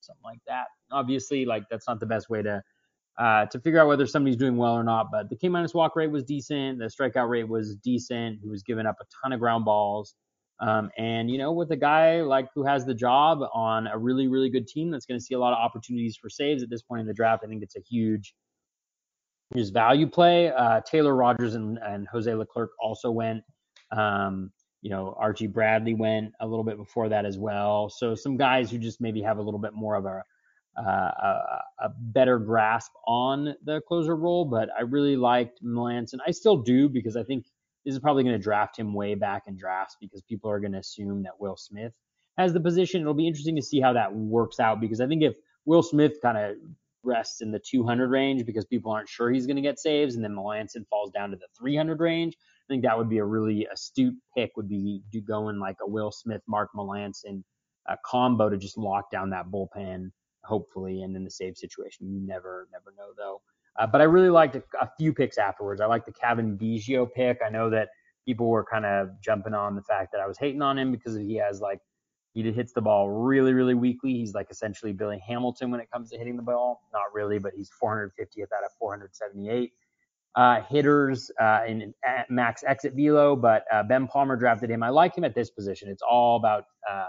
[0.00, 0.66] something like that.
[0.90, 2.62] Obviously, like that's not the best way to
[3.18, 5.08] uh, to figure out whether somebody's doing well or not.
[5.12, 6.78] But the K minus walk rate was decent.
[6.78, 8.40] The strikeout rate was decent.
[8.42, 10.14] He was giving up a ton of ground balls.
[10.60, 14.28] Um, and you know, with a guy like who has the job on a really,
[14.28, 16.82] really good team that's going to see a lot of opportunities for saves at this
[16.82, 18.34] point in the draft, I think it's a huge,
[19.52, 20.50] huge value play.
[20.50, 23.42] Uh, Taylor Rogers and, and Jose Leclerc also went.
[23.90, 24.50] Um,
[24.82, 27.88] you know, Archie Bradley went a little bit before that as well.
[27.88, 30.22] So some guys who just maybe have a little bit more of a
[30.76, 36.18] uh, a, a, better grasp on the closer role, but I really liked Melancon.
[36.26, 37.46] I still do because I think
[37.84, 40.72] this is probably going to draft him way back in drafts because people are going
[40.72, 41.92] to assume that Will Smith
[42.38, 43.00] has the position.
[43.00, 46.20] It'll be interesting to see how that works out because I think if Will Smith
[46.20, 46.56] kind of
[47.04, 50.24] rests in the 200 range because people aren't sure he's going to get saves, and
[50.24, 53.66] then Melancon falls down to the 300 range, I think that would be a really
[53.72, 54.52] astute pick.
[54.56, 57.42] Would be do going like a Will Smith, Mark Melancon
[57.86, 60.10] a combo to just lock down that bullpen,
[60.44, 63.42] hopefully, and in the save situation, you never never know though.
[63.78, 65.80] Uh, but I really liked a, a, few picks afterwards.
[65.80, 67.40] I like the Cavan Biggio pick.
[67.44, 67.88] I know that
[68.24, 71.16] people were kind of jumping on the fact that I was hating on him because
[71.16, 71.80] he has like
[72.34, 74.12] he hits the ball really, really weakly.
[74.12, 76.82] He's like essentially Billy Hamilton when it comes to hitting the ball.
[76.92, 79.72] Not really, but he's 450th out of 478
[80.34, 81.94] uh, hitters uh, in
[82.28, 83.36] max exit velo.
[83.36, 84.82] But uh, Ben Palmer drafted him.
[84.82, 85.88] I like him at this position.
[85.88, 87.06] It's all about uh,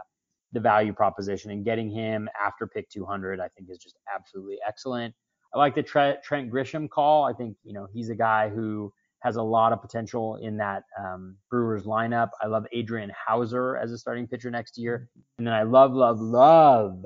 [0.53, 3.39] the value proposition and getting him after pick 200.
[3.39, 5.15] I think is just absolutely excellent.
[5.55, 7.23] I like the Trent, Trent Grisham call.
[7.23, 8.93] I think you know he's a guy who
[9.25, 12.29] has a lot of potential in that um, Brewers lineup.
[12.43, 15.09] I love Adrian Houser as a starting pitcher next year.
[15.39, 17.03] And then I love, love, love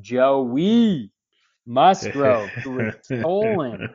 [0.00, 1.12] Joey
[1.64, 3.88] Musgrove, who was stolen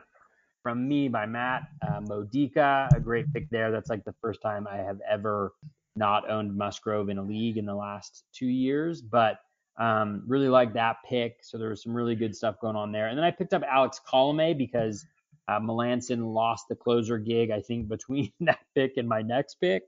[0.62, 2.88] from me by Matt uh, Modica.
[2.96, 3.70] A great pick there.
[3.70, 5.52] That's like the first time I have ever
[5.96, 9.38] not owned Musgrove in a league in the last two years, but
[9.78, 11.40] um, really like that pick.
[11.42, 13.08] So there was some really good stuff going on there.
[13.08, 15.04] And then I picked up Alex Colome because–
[15.48, 19.84] uh, Melancon lost the closer gig, I think, between that pick and my next pick,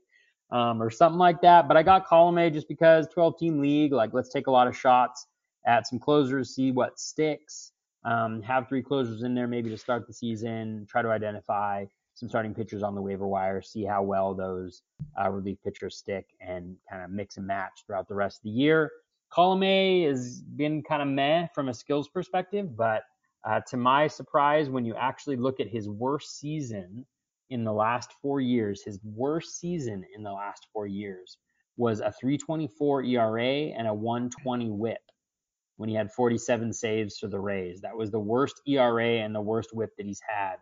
[0.51, 1.67] um, or something like that.
[1.67, 4.75] But I got Colome just because 12 team league, like let's take a lot of
[4.75, 5.27] shots
[5.65, 7.71] at some closers, see what sticks.
[8.05, 10.85] Um, have three closers in there maybe to start the season.
[10.89, 11.85] Try to identify
[12.15, 14.83] some starting pitchers on the waiver wire, see how well those
[15.19, 18.49] uh, relief pitchers stick, and kind of mix and match throughout the rest of the
[18.49, 18.91] year.
[19.31, 23.03] Colome has been kind of meh from a skills perspective, but
[23.45, 27.05] uh, to my surprise, when you actually look at his worst season
[27.49, 31.37] in the last four years, his worst season in the last four years
[31.77, 35.01] was a 324 ERA and a 120 whip
[35.77, 37.81] when he had 47 saves for the Rays.
[37.81, 40.55] That was the worst ERA and the worst whip that he's had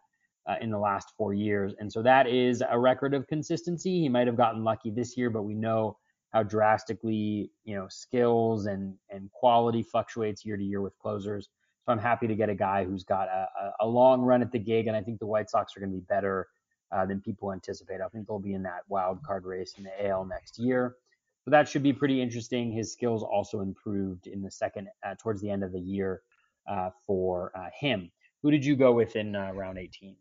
[0.48, 1.74] uh, in the last four years.
[1.80, 4.00] And so that is a record of consistency.
[4.00, 5.98] He might have gotten lucky this year, but we know
[6.32, 11.50] how drastically, you know, skills and, and quality fluctuates year to year with closers.
[11.86, 13.48] So I'm happy to get a guy who's got a,
[13.80, 15.98] a, long run at the gig, and I think the White Sox are going to
[15.98, 16.48] be better
[16.92, 18.02] uh, than people anticipate.
[18.02, 20.96] I think they'll be in that wild card race in the AL next year.
[21.44, 22.72] So that should be pretty interesting.
[22.72, 26.22] His skills also improved in the second, uh, towards the end of the year
[26.70, 28.12] uh, for uh, him.
[28.44, 30.16] Who did you go with in uh, round 18?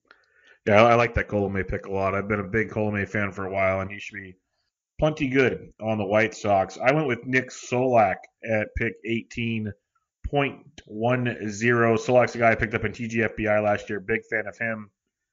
[0.66, 2.14] Yeah, I like that Colome pick a lot.
[2.14, 4.34] I've been a big Colome fan for a while, and he should be
[4.98, 6.78] plenty good on the White Sox.
[6.78, 9.72] I went with Nick Solak at pick 18
[10.32, 11.98] 0.10.
[11.98, 14.00] Solak's a guy I picked up in TGFBI last year.
[14.00, 14.90] Big fan of him.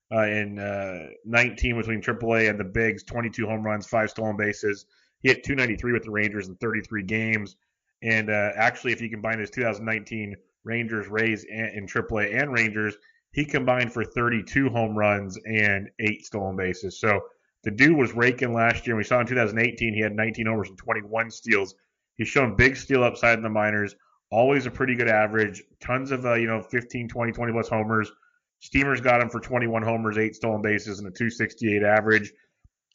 [0.09, 4.85] Uh, in uh, 19 between AAA and the bigs, 22 home runs, five stolen bases.
[5.21, 7.57] He hit 293 with the Rangers in 33 games.
[8.01, 12.95] And uh, actually, if you combine his 2019 Rangers, Rays, and, in AAA and Rangers,
[13.31, 16.99] he combined for 32 home runs and eight stolen bases.
[16.99, 17.21] So
[17.63, 18.95] the dude was raking last year.
[18.95, 21.75] We saw in 2018 he had 19 homers and 21 steals.
[22.15, 23.95] He's shown big steal upside in the minors
[24.31, 25.63] always a pretty good average.
[25.79, 28.11] Tons of, uh, you know, 15, 20, 20 plus homers.
[28.59, 32.33] Steamers got him for 21 homers, eight stolen bases, and a 268 average.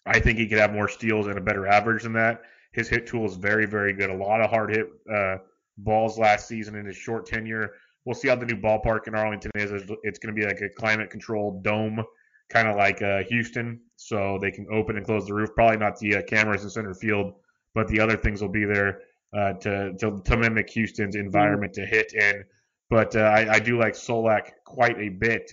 [0.04, 2.42] I think he could have more steals and a better average than that.
[2.72, 4.10] His hit tool is very, very good.
[4.10, 5.36] A lot of hard hit uh,
[5.78, 7.74] balls last season in his short tenure.
[8.04, 9.70] We'll see how the new ballpark in Arlington is.
[10.02, 12.02] It's going to be like a climate controlled dome,
[12.50, 15.50] kind of like uh, Houston, so they can open and close the roof.
[15.54, 17.34] Probably not the uh, cameras in center field,
[17.74, 18.98] but the other things will be there
[19.36, 22.44] uh, to, to, to mimic Houston's environment to hit in.
[22.90, 25.52] But uh, I, I do like Solak quite a bit.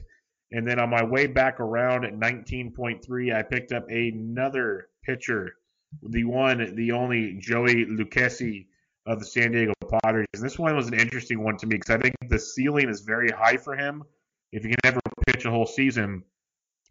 [0.51, 5.53] And then on my way back around at 19.3, I picked up another pitcher,
[6.01, 8.67] the one, the only Joey Lucchesi
[9.05, 9.73] of the San Diego
[10.03, 10.27] Padres.
[10.33, 13.01] And this one was an interesting one to me because I think the ceiling is
[13.01, 14.03] very high for him
[14.51, 16.23] if he can ever pitch a whole season.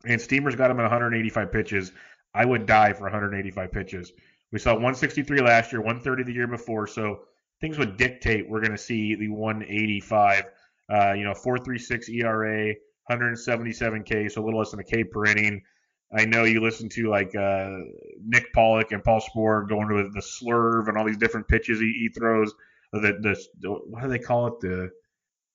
[0.05, 1.93] And Steamers got him at 185 pitches.
[2.35, 4.13] I would die for 185 pitches.
[4.53, 6.87] We saw 163 last year, 130 the year before.
[6.87, 7.21] So
[7.61, 10.45] things would dictate we're going to see the 185.
[10.91, 12.69] Uh, you know, 4.36 ERA,
[13.09, 15.63] 177 K, so a little less than a K per inning.
[16.17, 17.77] I know you listen to like uh,
[18.25, 21.93] Nick Pollack and Paul Sporer going to the slurve and all these different pitches he,
[21.93, 22.55] he throws.
[22.95, 24.61] The, the, the, what do they call it?
[24.61, 24.91] The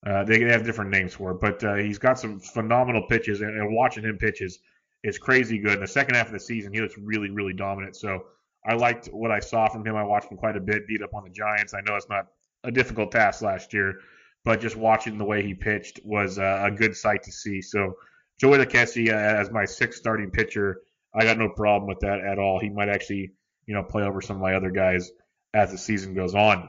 [0.06, 3.58] uh, they have different names for it, but uh, he's got some phenomenal pitches, and,
[3.58, 4.58] and watching him pitches
[5.02, 5.74] is crazy good.
[5.74, 7.96] In the second half of the season, he looks really, really dominant.
[7.96, 8.24] So
[8.66, 9.96] I liked what I saw from him.
[9.96, 11.74] I watched him quite a bit, beat up on the Giants.
[11.74, 12.26] I know it's not
[12.62, 14.00] a difficult task last year,
[14.44, 17.60] but just watching the way he pitched was uh, a good sight to see.
[17.60, 17.94] So
[18.40, 20.80] Joey Lucchesi uh, as my sixth starting pitcher,
[21.14, 22.58] I got no problem with that at all.
[22.58, 23.32] He might actually,
[23.66, 25.10] you know, play over some of my other guys
[25.52, 26.68] as the season goes on.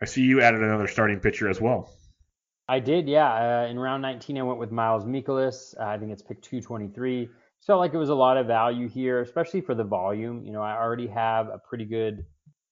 [0.00, 1.90] I see you added another starting pitcher as well.
[2.68, 3.62] I did, yeah.
[3.64, 5.74] Uh, in round 19, I went with Miles Mikolas.
[5.78, 7.28] Uh, I think it's pick 223
[7.66, 10.42] felt like it was a lot of value here, especially for the volume.
[10.44, 12.24] You know, I already have a pretty good,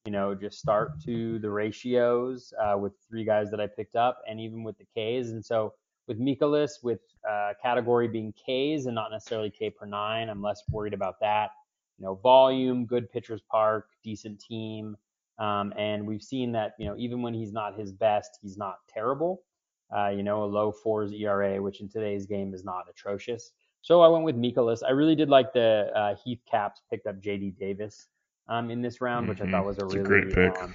[0.06, 4.22] you know, just start to the ratios uh, with three guys that I picked up,
[4.28, 5.30] and even with the Ks.
[5.30, 5.74] And so
[6.08, 10.62] with Mikolas, with uh, category being Ks and not necessarily K per nine, I'm less
[10.70, 11.50] worried about that.
[11.98, 14.96] you know, volume, good pitcher's park, decent team.
[15.38, 18.78] Um, and we've seen that, you know, even when he's not his best, he's not
[18.88, 19.42] terrible.
[19.96, 23.52] Uh, you know, a low fours ERA, which in today's game is not atrocious.
[23.86, 24.82] So I went with Mikolas.
[24.84, 28.08] I really did like the uh, Heath Capps picked up JD Davis
[28.48, 29.54] um, in this round, which mm-hmm.
[29.54, 30.60] I thought was a it's really a great pick.
[30.60, 30.74] Um,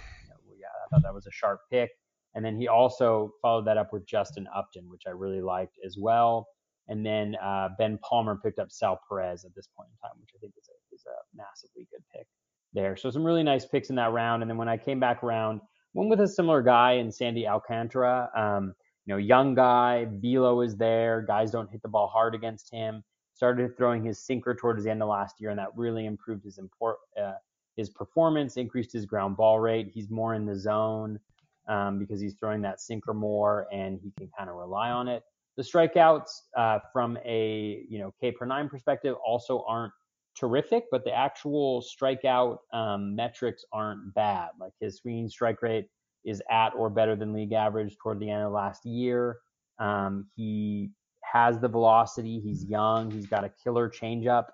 [0.58, 1.90] yeah, I thought that was a sharp pick.
[2.36, 5.98] And then he also followed that up with Justin Upton, which I really liked as
[6.00, 6.48] well.
[6.88, 10.30] And then uh, Ben Palmer picked up Sal Perez at this point in time, which
[10.34, 12.28] I think is a, is a massively good pick
[12.72, 12.96] there.
[12.96, 14.42] So some really nice picks in that round.
[14.42, 15.60] And then when I came back around,
[15.94, 18.30] went with a similar guy in Sandy Alcantara.
[18.34, 18.74] Um,
[19.06, 21.22] you know, young guy, velo is there.
[21.22, 23.04] Guys don't hit the ball hard against him.
[23.34, 26.60] Started throwing his sinker towards the end of last year, and that really improved his
[26.60, 27.34] import, uh,
[27.76, 29.90] his performance, increased his ground ball rate.
[29.92, 31.20] He's more in the zone
[31.68, 35.24] um, because he's throwing that sinker more, and he can kind of rely on it.
[35.58, 39.94] The strikeouts uh, from a you know K per nine perspective also aren't
[40.38, 44.50] terrific, but the actual strikeout um, metrics aren't bad.
[44.60, 45.88] Like his swinging strike rate
[46.26, 49.38] is at or better than league average toward the end of last year.
[49.80, 50.92] Um, he
[51.24, 52.40] has the velocity.
[52.40, 53.10] He's young.
[53.10, 54.46] He's got a killer changeup.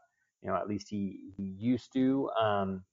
[0.41, 2.29] You know, at least he, he used to.
[2.39, 2.83] Um,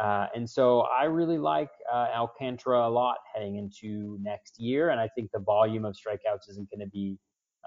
[0.00, 4.90] uh, and so I really like uh, Alcantara a lot heading into next year.
[4.90, 7.18] And I think the volume of strikeouts isn't going to be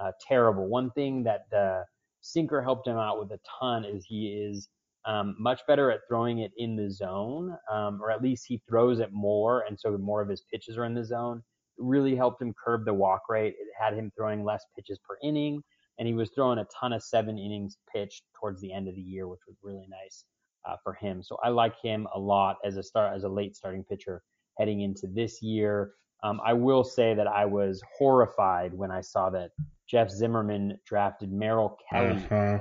[0.01, 0.67] uh, terrible.
[0.67, 1.83] One thing that the
[2.21, 4.67] sinker helped him out with a ton is he is
[5.07, 8.99] um, much better at throwing it in the zone, um, or at least he throws
[8.99, 11.41] it more, and so more of his pitches are in the zone.
[11.77, 13.55] It really helped him curb the walk rate.
[13.57, 15.63] It had him throwing less pitches per inning,
[15.97, 19.01] and he was throwing a ton of seven innings pitched towards the end of the
[19.01, 20.25] year, which was really nice
[20.67, 21.23] uh, for him.
[21.23, 24.21] So I like him a lot as a start as a late starting pitcher
[24.57, 25.93] heading into this year.
[26.23, 29.51] Um, I will say that I was horrified when I saw that
[29.87, 32.25] Jeff Zimmerman drafted Merrill Kelly.
[32.29, 32.59] Uh-huh.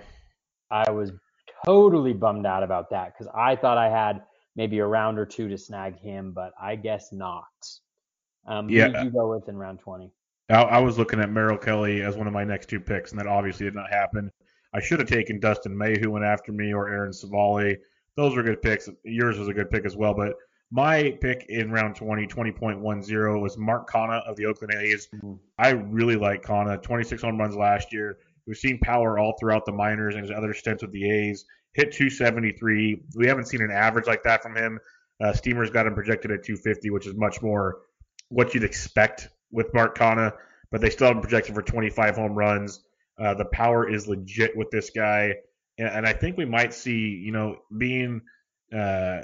[0.70, 1.12] I was
[1.64, 4.22] totally bummed out about that because I thought I had
[4.56, 7.44] maybe a round or two to snag him, but I guess not.
[8.46, 8.86] Um, yeah.
[8.86, 10.10] Who did you go with in round 20?
[10.48, 13.20] I, I was looking at Merrill Kelly as one of my next two picks, and
[13.20, 14.30] that obviously did not happen.
[14.72, 17.76] I should have taken Dustin May, who went after me, or Aaron Civale.
[18.16, 18.88] Those were good picks.
[19.04, 20.34] Yours was a good pick as well, but
[20.70, 25.08] my pick in round 20, 20.10 was Mark Canha of the Oakland A's.
[25.14, 25.34] Mm-hmm.
[25.58, 26.82] I really like Canha.
[26.82, 28.18] 26 home runs last year.
[28.46, 31.44] We've seen power all throughout the minors and his other stints with the A's.
[31.74, 33.02] Hit 273.
[33.16, 34.78] We haven't seen an average like that from him.
[35.20, 37.78] Uh, Steamer's got him projected at 250, which is much more
[38.28, 40.32] what you'd expect with Mark Canha,
[40.70, 42.80] but they still have him projected for 25 home runs.
[43.18, 45.34] Uh, the power is legit with this guy,
[45.78, 48.20] and, and, I think we might see, you know, being
[48.74, 49.22] uh,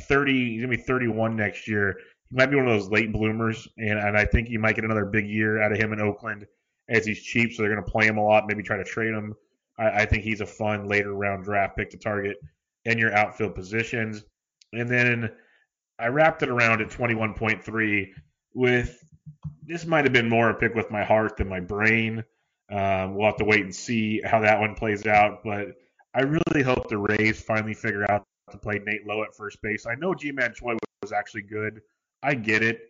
[0.00, 1.96] 30, he's gonna be 31 next year.
[2.28, 4.84] He might be one of those late bloomers, and, and I think you might get
[4.84, 6.46] another big year out of him in Oakland
[6.90, 9.14] as he's cheap, so they're going to play him a lot, maybe try to trade
[9.14, 9.34] him.
[9.78, 12.36] I, I think he's a fun later round draft pick to target
[12.84, 14.24] in your outfield positions.
[14.72, 15.30] And then
[15.98, 18.08] I wrapped it around at 21.3
[18.54, 19.02] with
[19.64, 22.24] this might have been more a pick with my heart than my brain.
[22.70, 25.42] Um, we'll have to wait and see how that one plays out.
[25.44, 25.76] But
[26.14, 29.86] I really hope the Rays finally figure out to play Nate Lowe at first base.
[29.86, 31.80] I know Ji-Man Choi was actually good.
[32.22, 32.80] I get it.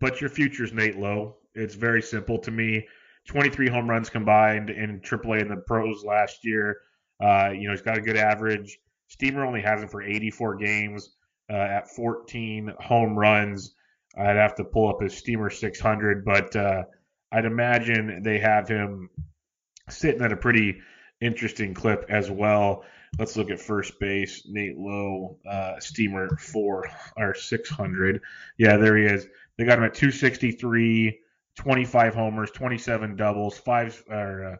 [0.00, 1.36] But your future's Nate Lowe.
[1.54, 2.86] It's very simple to me.
[3.26, 6.78] 23 home runs combined in AAA and the pros last year.
[7.20, 8.78] Uh, you know, he's got a good average.
[9.08, 11.10] Steamer only has him for 84 games
[11.50, 13.74] uh, at 14 home runs.
[14.16, 16.84] I'd have to pull up his Steamer 600, but uh,
[17.32, 19.10] I'd imagine they have him
[19.88, 20.80] sitting at a pretty
[21.20, 22.84] interesting clip as well.
[23.18, 24.42] Let's look at first base.
[24.46, 28.20] Nate Lowe, uh, Steamer 4 or 600.
[28.58, 29.26] Yeah, there he is.
[29.56, 31.20] They got him at 263.
[31.56, 34.56] 25 homers, 27 doubles, five or uh,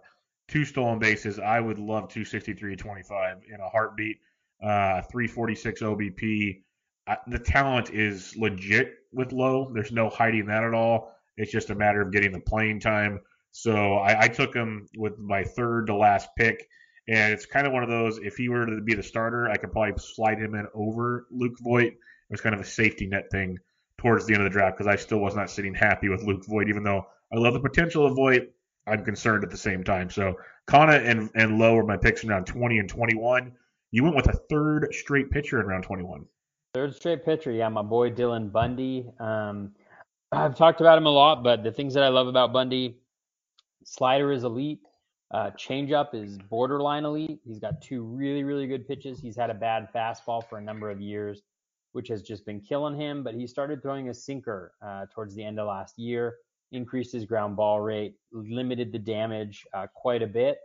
[0.49, 1.39] two stolen bases.
[1.39, 4.19] I would love 263 25 in a heartbeat.
[4.63, 6.63] Uh, 346 OBP.
[7.07, 9.71] Uh, the talent is legit with Lowe.
[9.73, 11.13] There's no hiding that at all.
[11.37, 13.21] It's just a matter of getting the playing time.
[13.53, 16.67] So I, I took him with my third to last pick.
[17.09, 19.57] And it's kind of one of those, if he were to be the starter, I
[19.57, 21.93] could probably slide him in over Luke Voit.
[21.93, 21.99] It
[22.31, 23.59] was kind of a safety net thing
[23.99, 26.45] towards the end of the draft because I still was not sitting happy with Luke
[26.47, 28.53] Voit, even though I love the potential of Voit.
[28.87, 30.11] I'm concerned at the same time.
[30.11, 30.37] So
[30.69, 33.53] Canha and, and Lowe are my picks in round 20 and 21.
[33.91, 36.25] You went with a third straight pitcher in round 21.
[36.75, 39.11] Third straight pitcher, yeah, my boy Dylan Bundy.
[39.19, 39.73] Um,
[40.31, 42.99] I've talked about him a lot, but the things that I love about Bundy,
[43.85, 44.81] slider is elite.
[45.33, 47.41] Uh, changeup is borderline elite.
[47.45, 49.21] He's got two really, really good pitches.
[49.21, 51.43] He's had a bad fastball for a number of years
[51.97, 53.25] which has just been killing him.
[53.25, 56.37] But he started throwing a sinker uh, towards the end of last year,
[56.71, 60.59] increased his ground ball rate, limited the damage uh, quite a bit.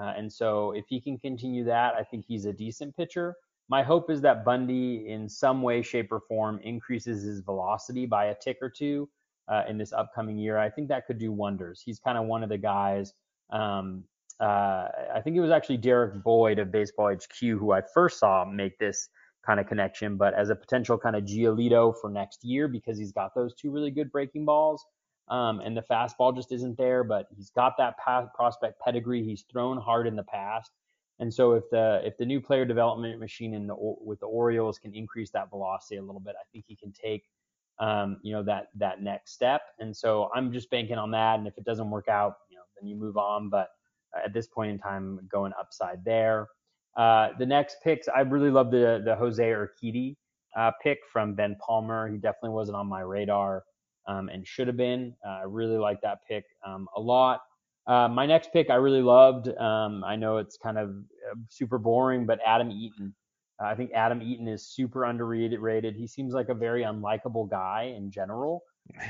[0.00, 3.34] Uh, and so if he can continue that, I think he's a decent pitcher.
[3.68, 8.24] my hope is that Bundy, in some way, shape, or form, increases his velocity by
[8.26, 9.06] a tick or two
[9.48, 10.56] uh, in this upcoming year.
[10.56, 11.82] I think that could do wonders.
[11.84, 13.12] He's kind of one of the guys.
[13.50, 14.04] Um,
[14.40, 18.46] uh, I think it was actually Derek Boyd of Baseball HQ who I first saw
[18.46, 19.10] make this
[19.44, 23.12] kind of connection, but as a potential kind of Giolito for next year because he's
[23.12, 24.84] got those two really good breaking balls.
[25.28, 29.22] Um, and the fastball just isn't there, but he's got that prospect pedigree.
[29.22, 30.72] He's thrown hard in the past.
[31.20, 34.78] And so if the if the new player development machine in the with the Orioles
[34.78, 37.24] can increase that velocity a little bit, I think he can take
[37.78, 39.62] um, you know that that next step.
[39.78, 41.38] And so I'm just banking on that.
[41.38, 43.50] And if it doesn't work out, you know, then you move on.
[43.50, 43.68] But
[44.24, 46.48] at this point in time, going upside there.
[46.96, 50.16] Uh, the next picks, I really love the the Jose Urquidy
[50.56, 52.08] uh, pick from Ben Palmer.
[52.08, 53.64] He definitely wasn't on my radar
[54.06, 55.14] um, and should have been.
[55.24, 57.40] Uh, I really like that pick um, a lot.
[57.86, 59.48] Uh, my next pick I really loved.
[59.48, 60.90] Um, I know it's kind of
[61.48, 63.14] super boring, but Adam Eaton.
[63.62, 65.94] I think Adam Eaton is super underrated.
[65.94, 68.62] He seems like a very unlikable guy in general.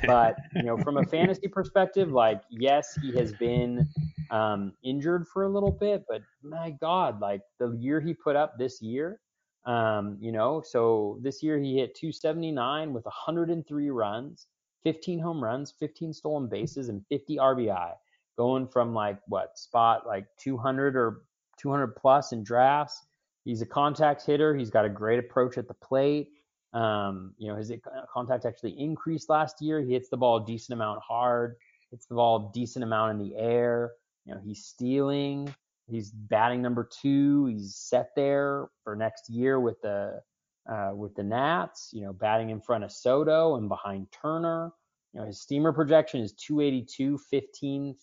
[0.06, 3.88] But you know, from a fantasy perspective, like yes, he has been
[4.30, 8.58] um, injured for a little bit, but my God, like the year he put up
[8.58, 9.20] this year,
[9.66, 14.46] um, you know, so this year he hit 279 with 103 runs,
[14.84, 17.92] 15 home runs, 15 stolen bases, and 50 RBI
[18.36, 21.22] going from like what spot like 200 or
[21.58, 23.06] 200 plus in drafts.
[23.44, 24.54] He's a contact hitter.
[24.54, 26.28] He's got a great approach at the plate.
[26.72, 27.72] Um, you know, his
[28.12, 29.80] contact actually increased last year.
[29.80, 31.56] He hits the ball a decent amount hard,
[31.90, 33.92] hits the ball a decent amount in the air.
[34.24, 35.52] You know, he's stealing.
[35.88, 37.46] He's batting number two.
[37.46, 40.20] He's set there for next year with the
[40.70, 41.90] uh, with the Nats.
[41.92, 44.72] You know, batting in front of Soto and behind Turner.
[45.12, 47.96] You know, his steamer projection is 282, 15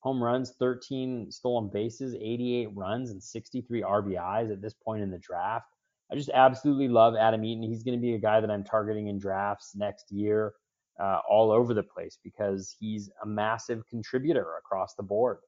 [0.00, 5.18] home runs, 13 stolen bases, 88 runs, and 63 RBIs at this point in the
[5.18, 5.66] draft.
[6.10, 7.62] I just absolutely love Adam Eaton.
[7.62, 10.52] He's going to be a guy that I'm targeting in drafts next year,
[11.00, 15.38] uh, all over the place because he's a massive contributor across the board.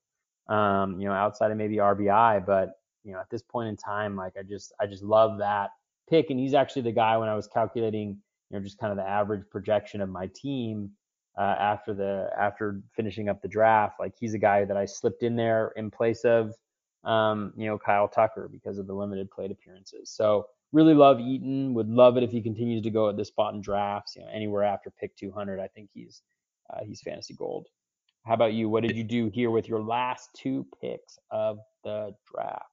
[0.49, 2.71] Um, you know, outside of maybe RBI, but
[3.05, 5.71] you know, at this point in time, like I just I just love that
[6.09, 8.19] pick, and he's actually the guy when I was calculating,
[8.51, 10.91] you know, just kind of the average projection of my team
[11.39, 14.01] uh, after the after finishing up the draft.
[14.01, 16.55] Like he's a guy that I slipped in there in place of
[17.05, 20.11] um, you know Kyle Tucker because of the limited plate appearances.
[20.11, 21.75] So really love Eaton.
[21.75, 24.17] Would love it if he continues to go at this spot in drafts.
[24.17, 26.23] You know anywhere after pick 200, I think he's
[26.71, 27.69] uh, he's fantasy gold.
[28.27, 28.69] How about you?
[28.69, 32.65] What did you do here with your last two picks of the draft?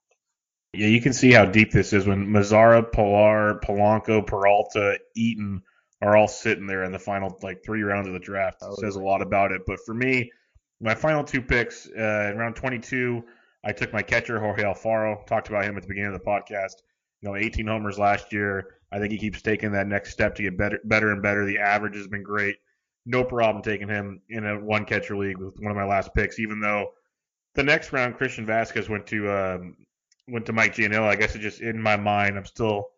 [0.73, 5.61] Yeah, you can see how deep this is when Mazara, Pilar, Polanco, Peralta, Eaton
[6.01, 8.61] are all sitting there in the final like three rounds of the draft.
[8.61, 9.61] It says a lot about it.
[9.65, 10.31] But for me,
[10.81, 13.23] my final two picks uh, in round 22,
[13.65, 15.25] I took my catcher Jorge Alfaro.
[15.25, 16.75] Talked about him at the beginning of the podcast.
[17.21, 18.75] You know, 18 homers last year.
[18.91, 21.45] I think he keeps taking that next step to get better, better and better.
[21.45, 22.57] The average has been great.
[23.05, 26.39] No problem taking him in a one catcher league with one of my last picks.
[26.39, 26.91] Even though
[27.55, 29.75] the next round Christian Vázquez went to um,
[30.27, 31.07] went to Mike Gianella.
[31.07, 32.89] I guess it just in my mind, I'm still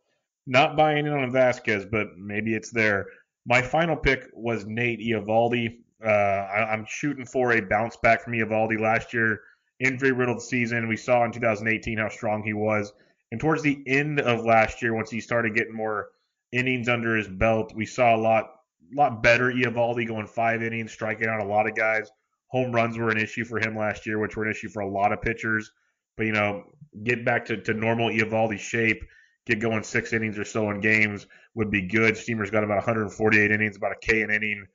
[0.45, 3.07] not buying in on Vázquez, but maybe it's there.
[3.45, 5.79] My final pick was Nate Eovaldi.
[6.03, 9.41] Uh, I, am shooting for a bounce back from Eovaldi last year.
[9.79, 10.87] Injury riddled season.
[10.87, 12.93] We saw in 2018 how strong he was.
[13.31, 16.09] And towards the end of last year, once he started getting more
[16.51, 18.53] innings under his belt, we saw a lot
[18.95, 22.09] lot better Eovaldi going five innings, striking out a lot of guys.
[22.47, 24.89] Home runs were an issue for him last year, which were an issue for a
[24.89, 25.71] lot of pitchers.
[26.15, 26.63] But you know,
[27.03, 29.03] get back to, to normal Eovaldi shape
[29.47, 31.25] get going six innings or so in games
[31.55, 32.17] would be good.
[32.17, 34.67] Steamer's got about 148 innings, about a K an inning.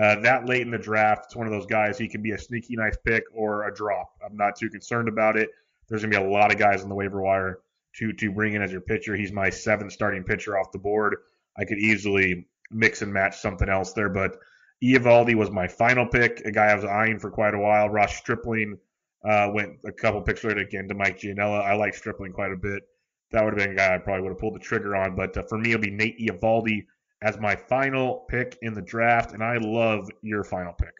[0.00, 1.98] Uh, that late in the draft, it's one of those guys.
[1.98, 4.12] He can be a sneaky nice pick or a drop.
[4.24, 5.50] I'm not too concerned about it.
[5.88, 7.60] There's gonna be a lot of guys on the waiver wire
[7.96, 9.16] to to bring in as your pitcher.
[9.16, 11.16] He's my seventh starting pitcher off the board.
[11.56, 14.38] I could easily mix and match something else there, but
[14.82, 16.42] Eovaldi was my final pick.
[16.44, 17.88] A guy I was eyeing for quite a while.
[17.88, 18.78] Ross Stripling
[19.24, 21.64] uh, went a couple picks later again to Mike Gianella.
[21.64, 22.84] I like Stripling quite a bit
[23.30, 25.14] that would have been a guy I probably would have pulled the trigger on.
[25.14, 26.86] But uh, for me, it'll be Nate Eovaldi
[27.22, 30.94] as my final pick in the draft, and I love your final pick.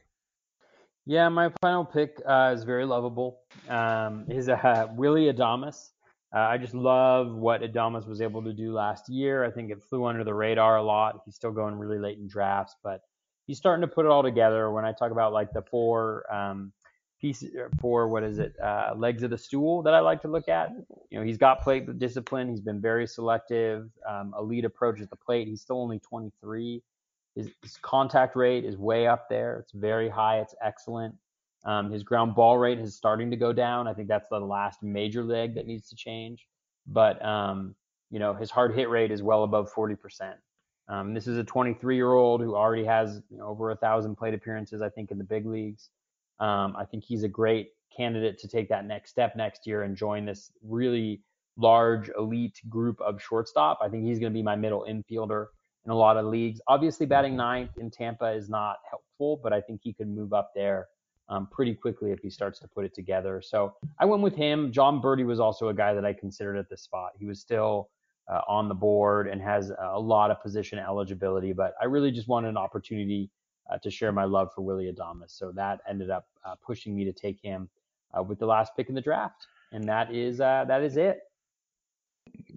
[1.06, 3.40] Yeah, my final pick uh, is very lovable.
[3.68, 5.90] Um, is uh, Willy Adames.
[6.34, 9.44] Uh, I just love what Adames was able to do last year.
[9.44, 11.22] I think it flew under the radar a lot.
[11.24, 13.00] He's still going really late in drafts, but
[13.46, 14.70] he's starting to put it all together.
[14.70, 16.72] When I talk about like the four um,
[17.20, 20.28] piece uh, for what is it uh, legs of the stool that I like to
[20.28, 20.70] look at.
[21.10, 22.48] You know, he's got plate discipline.
[22.48, 23.88] He's been very selective.
[24.08, 25.48] Um, elite approach at the plate.
[25.48, 26.82] He's still only 23.
[27.34, 29.58] His, his, contact rate is way up there.
[29.60, 30.40] It's very high.
[30.40, 31.14] It's excellent.
[31.64, 33.86] Um, his ground ball rate is starting to go down.
[33.86, 36.46] I think that's the last major leg that needs to change.
[36.86, 37.74] But um,
[38.10, 40.34] you know, his hard hit rate is well above 40%.
[40.88, 44.16] Um, this is a 23 year old who already has you know, over a thousand
[44.16, 45.90] plate appearances, I think, in the big leagues.
[46.40, 49.96] Um, I think he's a great candidate to take that next step next year and
[49.96, 51.22] join this really
[51.56, 53.78] large elite group of shortstop.
[53.82, 55.46] I think he's going to be my middle infielder
[55.84, 56.60] in a lot of leagues.
[56.68, 60.52] Obviously, batting ninth in Tampa is not helpful, but I think he could move up
[60.54, 60.88] there
[61.28, 63.42] um, pretty quickly if he starts to put it together.
[63.44, 64.72] So I went with him.
[64.72, 67.12] Jon Berti was also a guy that I considered at this spot.
[67.18, 67.90] He was still
[68.32, 72.28] uh, on the board and has a lot of position eligibility, but I really just
[72.28, 73.30] wanted an opportunity
[73.68, 75.36] uh, to share my love for Willie Adames.
[75.36, 77.68] So that ended up uh, pushing me to take him
[78.16, 81.20] uh, with the last pick in the draft, and that is uh, that is it.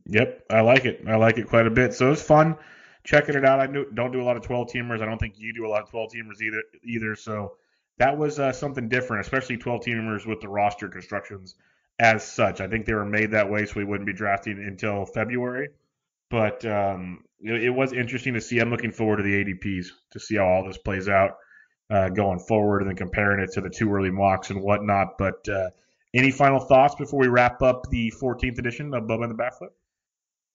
[0.05, 1.03] Yep, I like it.
[1.07, 1.93] I like it quite a bit.
[1.93, 2.57] So it was fun
[3.03, 3.59] checking it out.
[3.59, 5.01] I don't do a lot of 12 teamers.
[5.01, 6.63] I don't think you do a lot of 12 teamers either.
[6.83, 7.15] Either.
[7.15, 7.57] So
[7.97, 11.55] that was uh, something different, especially 12 teamers with the roster constructions
[11.99, 12.61] as such.
[12.61, 15.69] I think they were made that way so we wouldn't be drafting until February.
[16.31, 18.59] But um, it, it, was interesting to see.
[18.59, 21.31] I'm looking forward to the ADPs to see how all this plays out
[21.91, 25.17] uh, going forward and then comparing it to the two early mocks and whatnot.
[25.19, 25.69] But uh,
[26.13, 29.57] any final thoughts before we wrap up the 14th edition of Bubba and the Bat
[29.57, 29.71] Flip?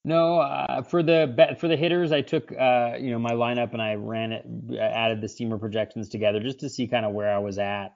[0.05, 3.83] No, uh, for the for the hitters, I took uh, you know my lineup and
[3.83, 4.47] I ran it,
[4.81, 7.89] added the steamer projections together just to see kind of where I was at.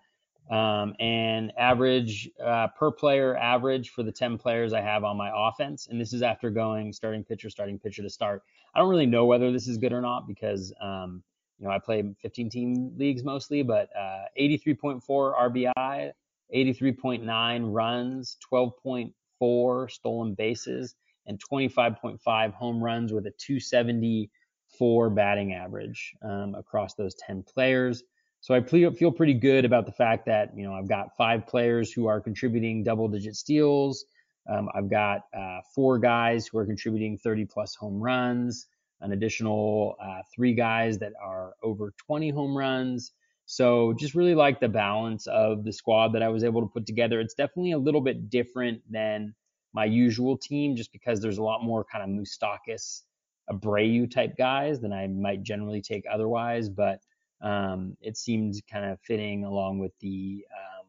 [0.51, 5.31] Um, and average uh, per player average for the 10 players I have on my
[5.33, 5.87] offense.
[5.89, 8.43] And this is after going starting pitcher, starting pitcher to start.
[8.75, 11.23] I don't really know whether this is good or not because, um,
[11.59, 16.13] you know, I play 15 team leagues mostly, but uh, 83.4 RBI,
[16.53, 20.97] 83.9 runs, 12.4 stolen bases,
[21.27, 28.03] and 25.5 home runs with a 274 batting average um, across those 10 players.
[28.43, 31.93] So I feel pretty good about the fact that you know I've got five players
[31.93, 34.05] who are contributing double-digit steals.
[34.49, 38.67] Um, I've got uh, four guys who are contributing 30 plus home runs,
[39.01, 43.13] an additional uh, three guys that are over 20 home runs.
[43.45, 46.87] So just really like the balance of the squad that I was able to put
[46.87, 47.21] together.
[47.21, 49.35] It's definitely a little bit different than
[49.73, 53.03] my usual team, just because there's a lot more kind of Moustakas,
[53.51, 56.69] Abreu type guys than I might generally take otherwise.
[56.69, 57.01] But
[57.41, 60.87] um, it seemed kind of fitting along with the um,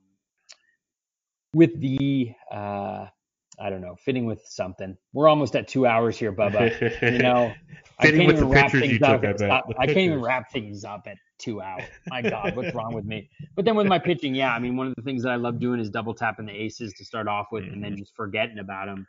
[1.53, 3.05] with the uh,
[3.59, 4.97] I don't know, fitting with something.
[5.13, 7.11] We're almost at two hours here, Bubba.
[7.11, 7.53] You know,
[7.99, 9.21] I can't even wrap things up.
[9.21, 11.83] Took, I, I can't even wrap things up at two hours.
[12.07, 13.29] My God, what's wrong with me?
[13.55, 15.59] But then with my pitching, yeah, I mean, one of the things that I love
[15.59, 17.73] doing is double tapping the aces to start off with, mm-hmm.
[17.73, 19.05] and then just forgetting about them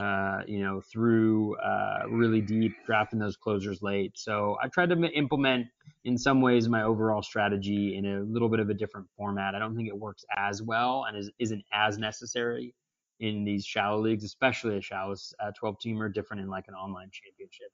[0.00, 4.12] uh, you know, through uh, really deep, drafting those closers late.
[4.14, 5.68] So I tried to implement,
[6.04, 9.54] in some ways, my overall strategy in a little bit of a different format.
[9.54, 12.74] I don't think it works as well and is, isn't as necessary
[13.20, 17.08] in these shallow leagues, especially a shallow uh, 12 teamer, different in like an online
[17.10, 17.70] championship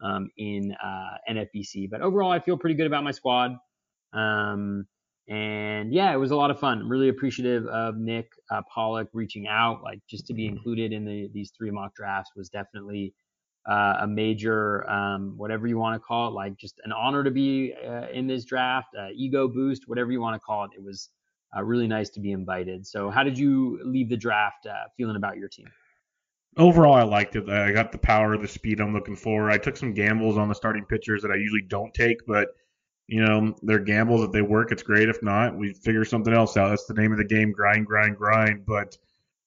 [0.00, 1.90] um, in uh, NFBC.
[1.90, 3.56] But overall, I feel pretty good about my squad.
[4.12, 4.86] Um,
[5.28, 6.88] and yeah, it was a lot of fun.
[6.88, 11.28] really appreciative of Nick uh, Pollack reaching out, like just to be included in the,
[11.32, 13.12] these three mock drafts was definitely
[13.68, 17.32] uh, a major, um, whatever you want to call it, like just an honor to
[17.32, 20.70] be uh, in this draft, uh, ego boost, whatever you want to call it.
[20.76, 21.10] It was
[21.56, 22.86] uh, really nice to be invited.
[22.86, 25.66] So, how did you leave the draft uh, feeling about your team?
[26.56, 27.48] Overall, I liked it.
[27.48, 29.50] I got the power, the speed I'm looking for.
[29.50, 32.48] I took some gambles on the starting pitchers that I usually don't take, but
[33.08, 34.24] you know, they're gambles.
[34.24, 35.08] If they work, it's great.
[35.08, 36.70] If not, we figure something else out.
[36.70, 38.66] That's the name of the game: grind, grind, grind.
[38.66, 38.96] But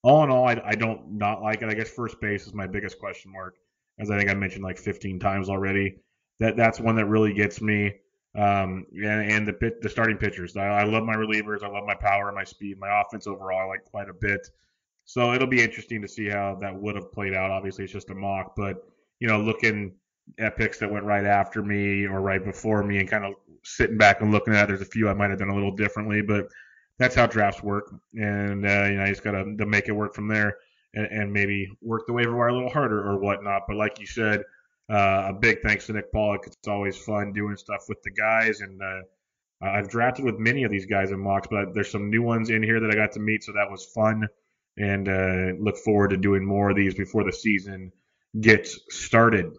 [0.01, 1.69] all in all, I, I don't not like it.
[1.69, 3.55] I guess first base is my biggest question mark,
[3.99, 5.97] as I think I mentioned like 15 times already.
[6.39, 7.95] That that's one that really gets me.
[8.35, 10.55] Um, and, and the the starting pitchers.
[10.55, 11.63] I, I love my relievers.
[11.63, 13.59] I love my power, and my speed, my offense overall.
[13.59, 14.47] I like quite a bit.
[15.03, 17.49] So it'll be interesting to see how that would have played out.
[17.49, 18.87] Obviously, it's just a mock, but
[19.19, 19.95] you know, looking
[20.37, 23.33] at picks that went right after me or right before me, and kind of
[23.63, 26.21] sitting back and looking at there's a few I might have done a little differently,
[26.21, 26.47] but
[26.97, 27.93] that's how drafts work.
[28.13, 30.57] And, uh, you know, I just got to make it work from there
[30.93, 33.63] and, and, maybe work the waiver wire a little harder or whatnot.
[33.67, 34.43] But like you said,
[34.89, 36.41] uh, a big thanks to Nick Pollack.
[36.45, 38.59] It's always fun doing stuff with the guys.
[38.59, 39.01] And uh,
[39.61, 42.63] I've drafted with many of these guys in mocks, but there's some new ones in
[42.63, 43.43] here that I got to meet.
[43.43, 44.27] So that was fun.
[44.77, 47.91] And uh, look forward to doing more of these before the season
[48.39, 49.53] gets started.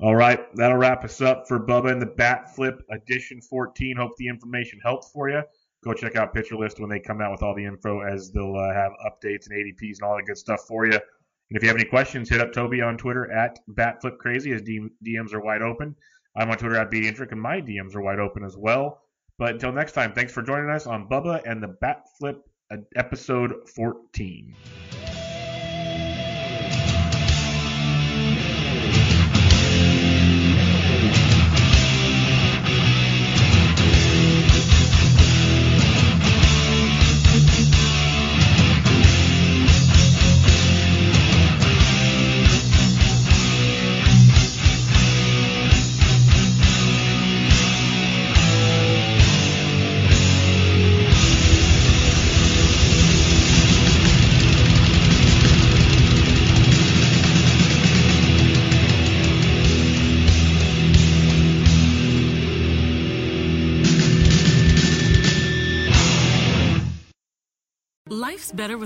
[0.00, 3.96] All right, that'll wrap us up for Bubba and the Bat Flip Edition 14.
[3.96, 5.42] Hope the information helped for you.
[5.84, 8.56] Go check out Pitcher List when they come out with all the info, as they'll
[8.56, 10.94] uh, have updates and ADPs and all that good stuff for you.
[10.94, 14.52] And if you have any questions, hit up Toby on Twitter at BatFlipCrazy.
[14.52, 15.94] His DMs are wide open.
[16.36, 19.02] I'm on Twitter at BDintric, and my DMs are wide open as well.
[19.38, 22.78] But until next time, thanks for joining us on Bubba and the Bat Flip uh,
[22.96, 24.54] episode 14.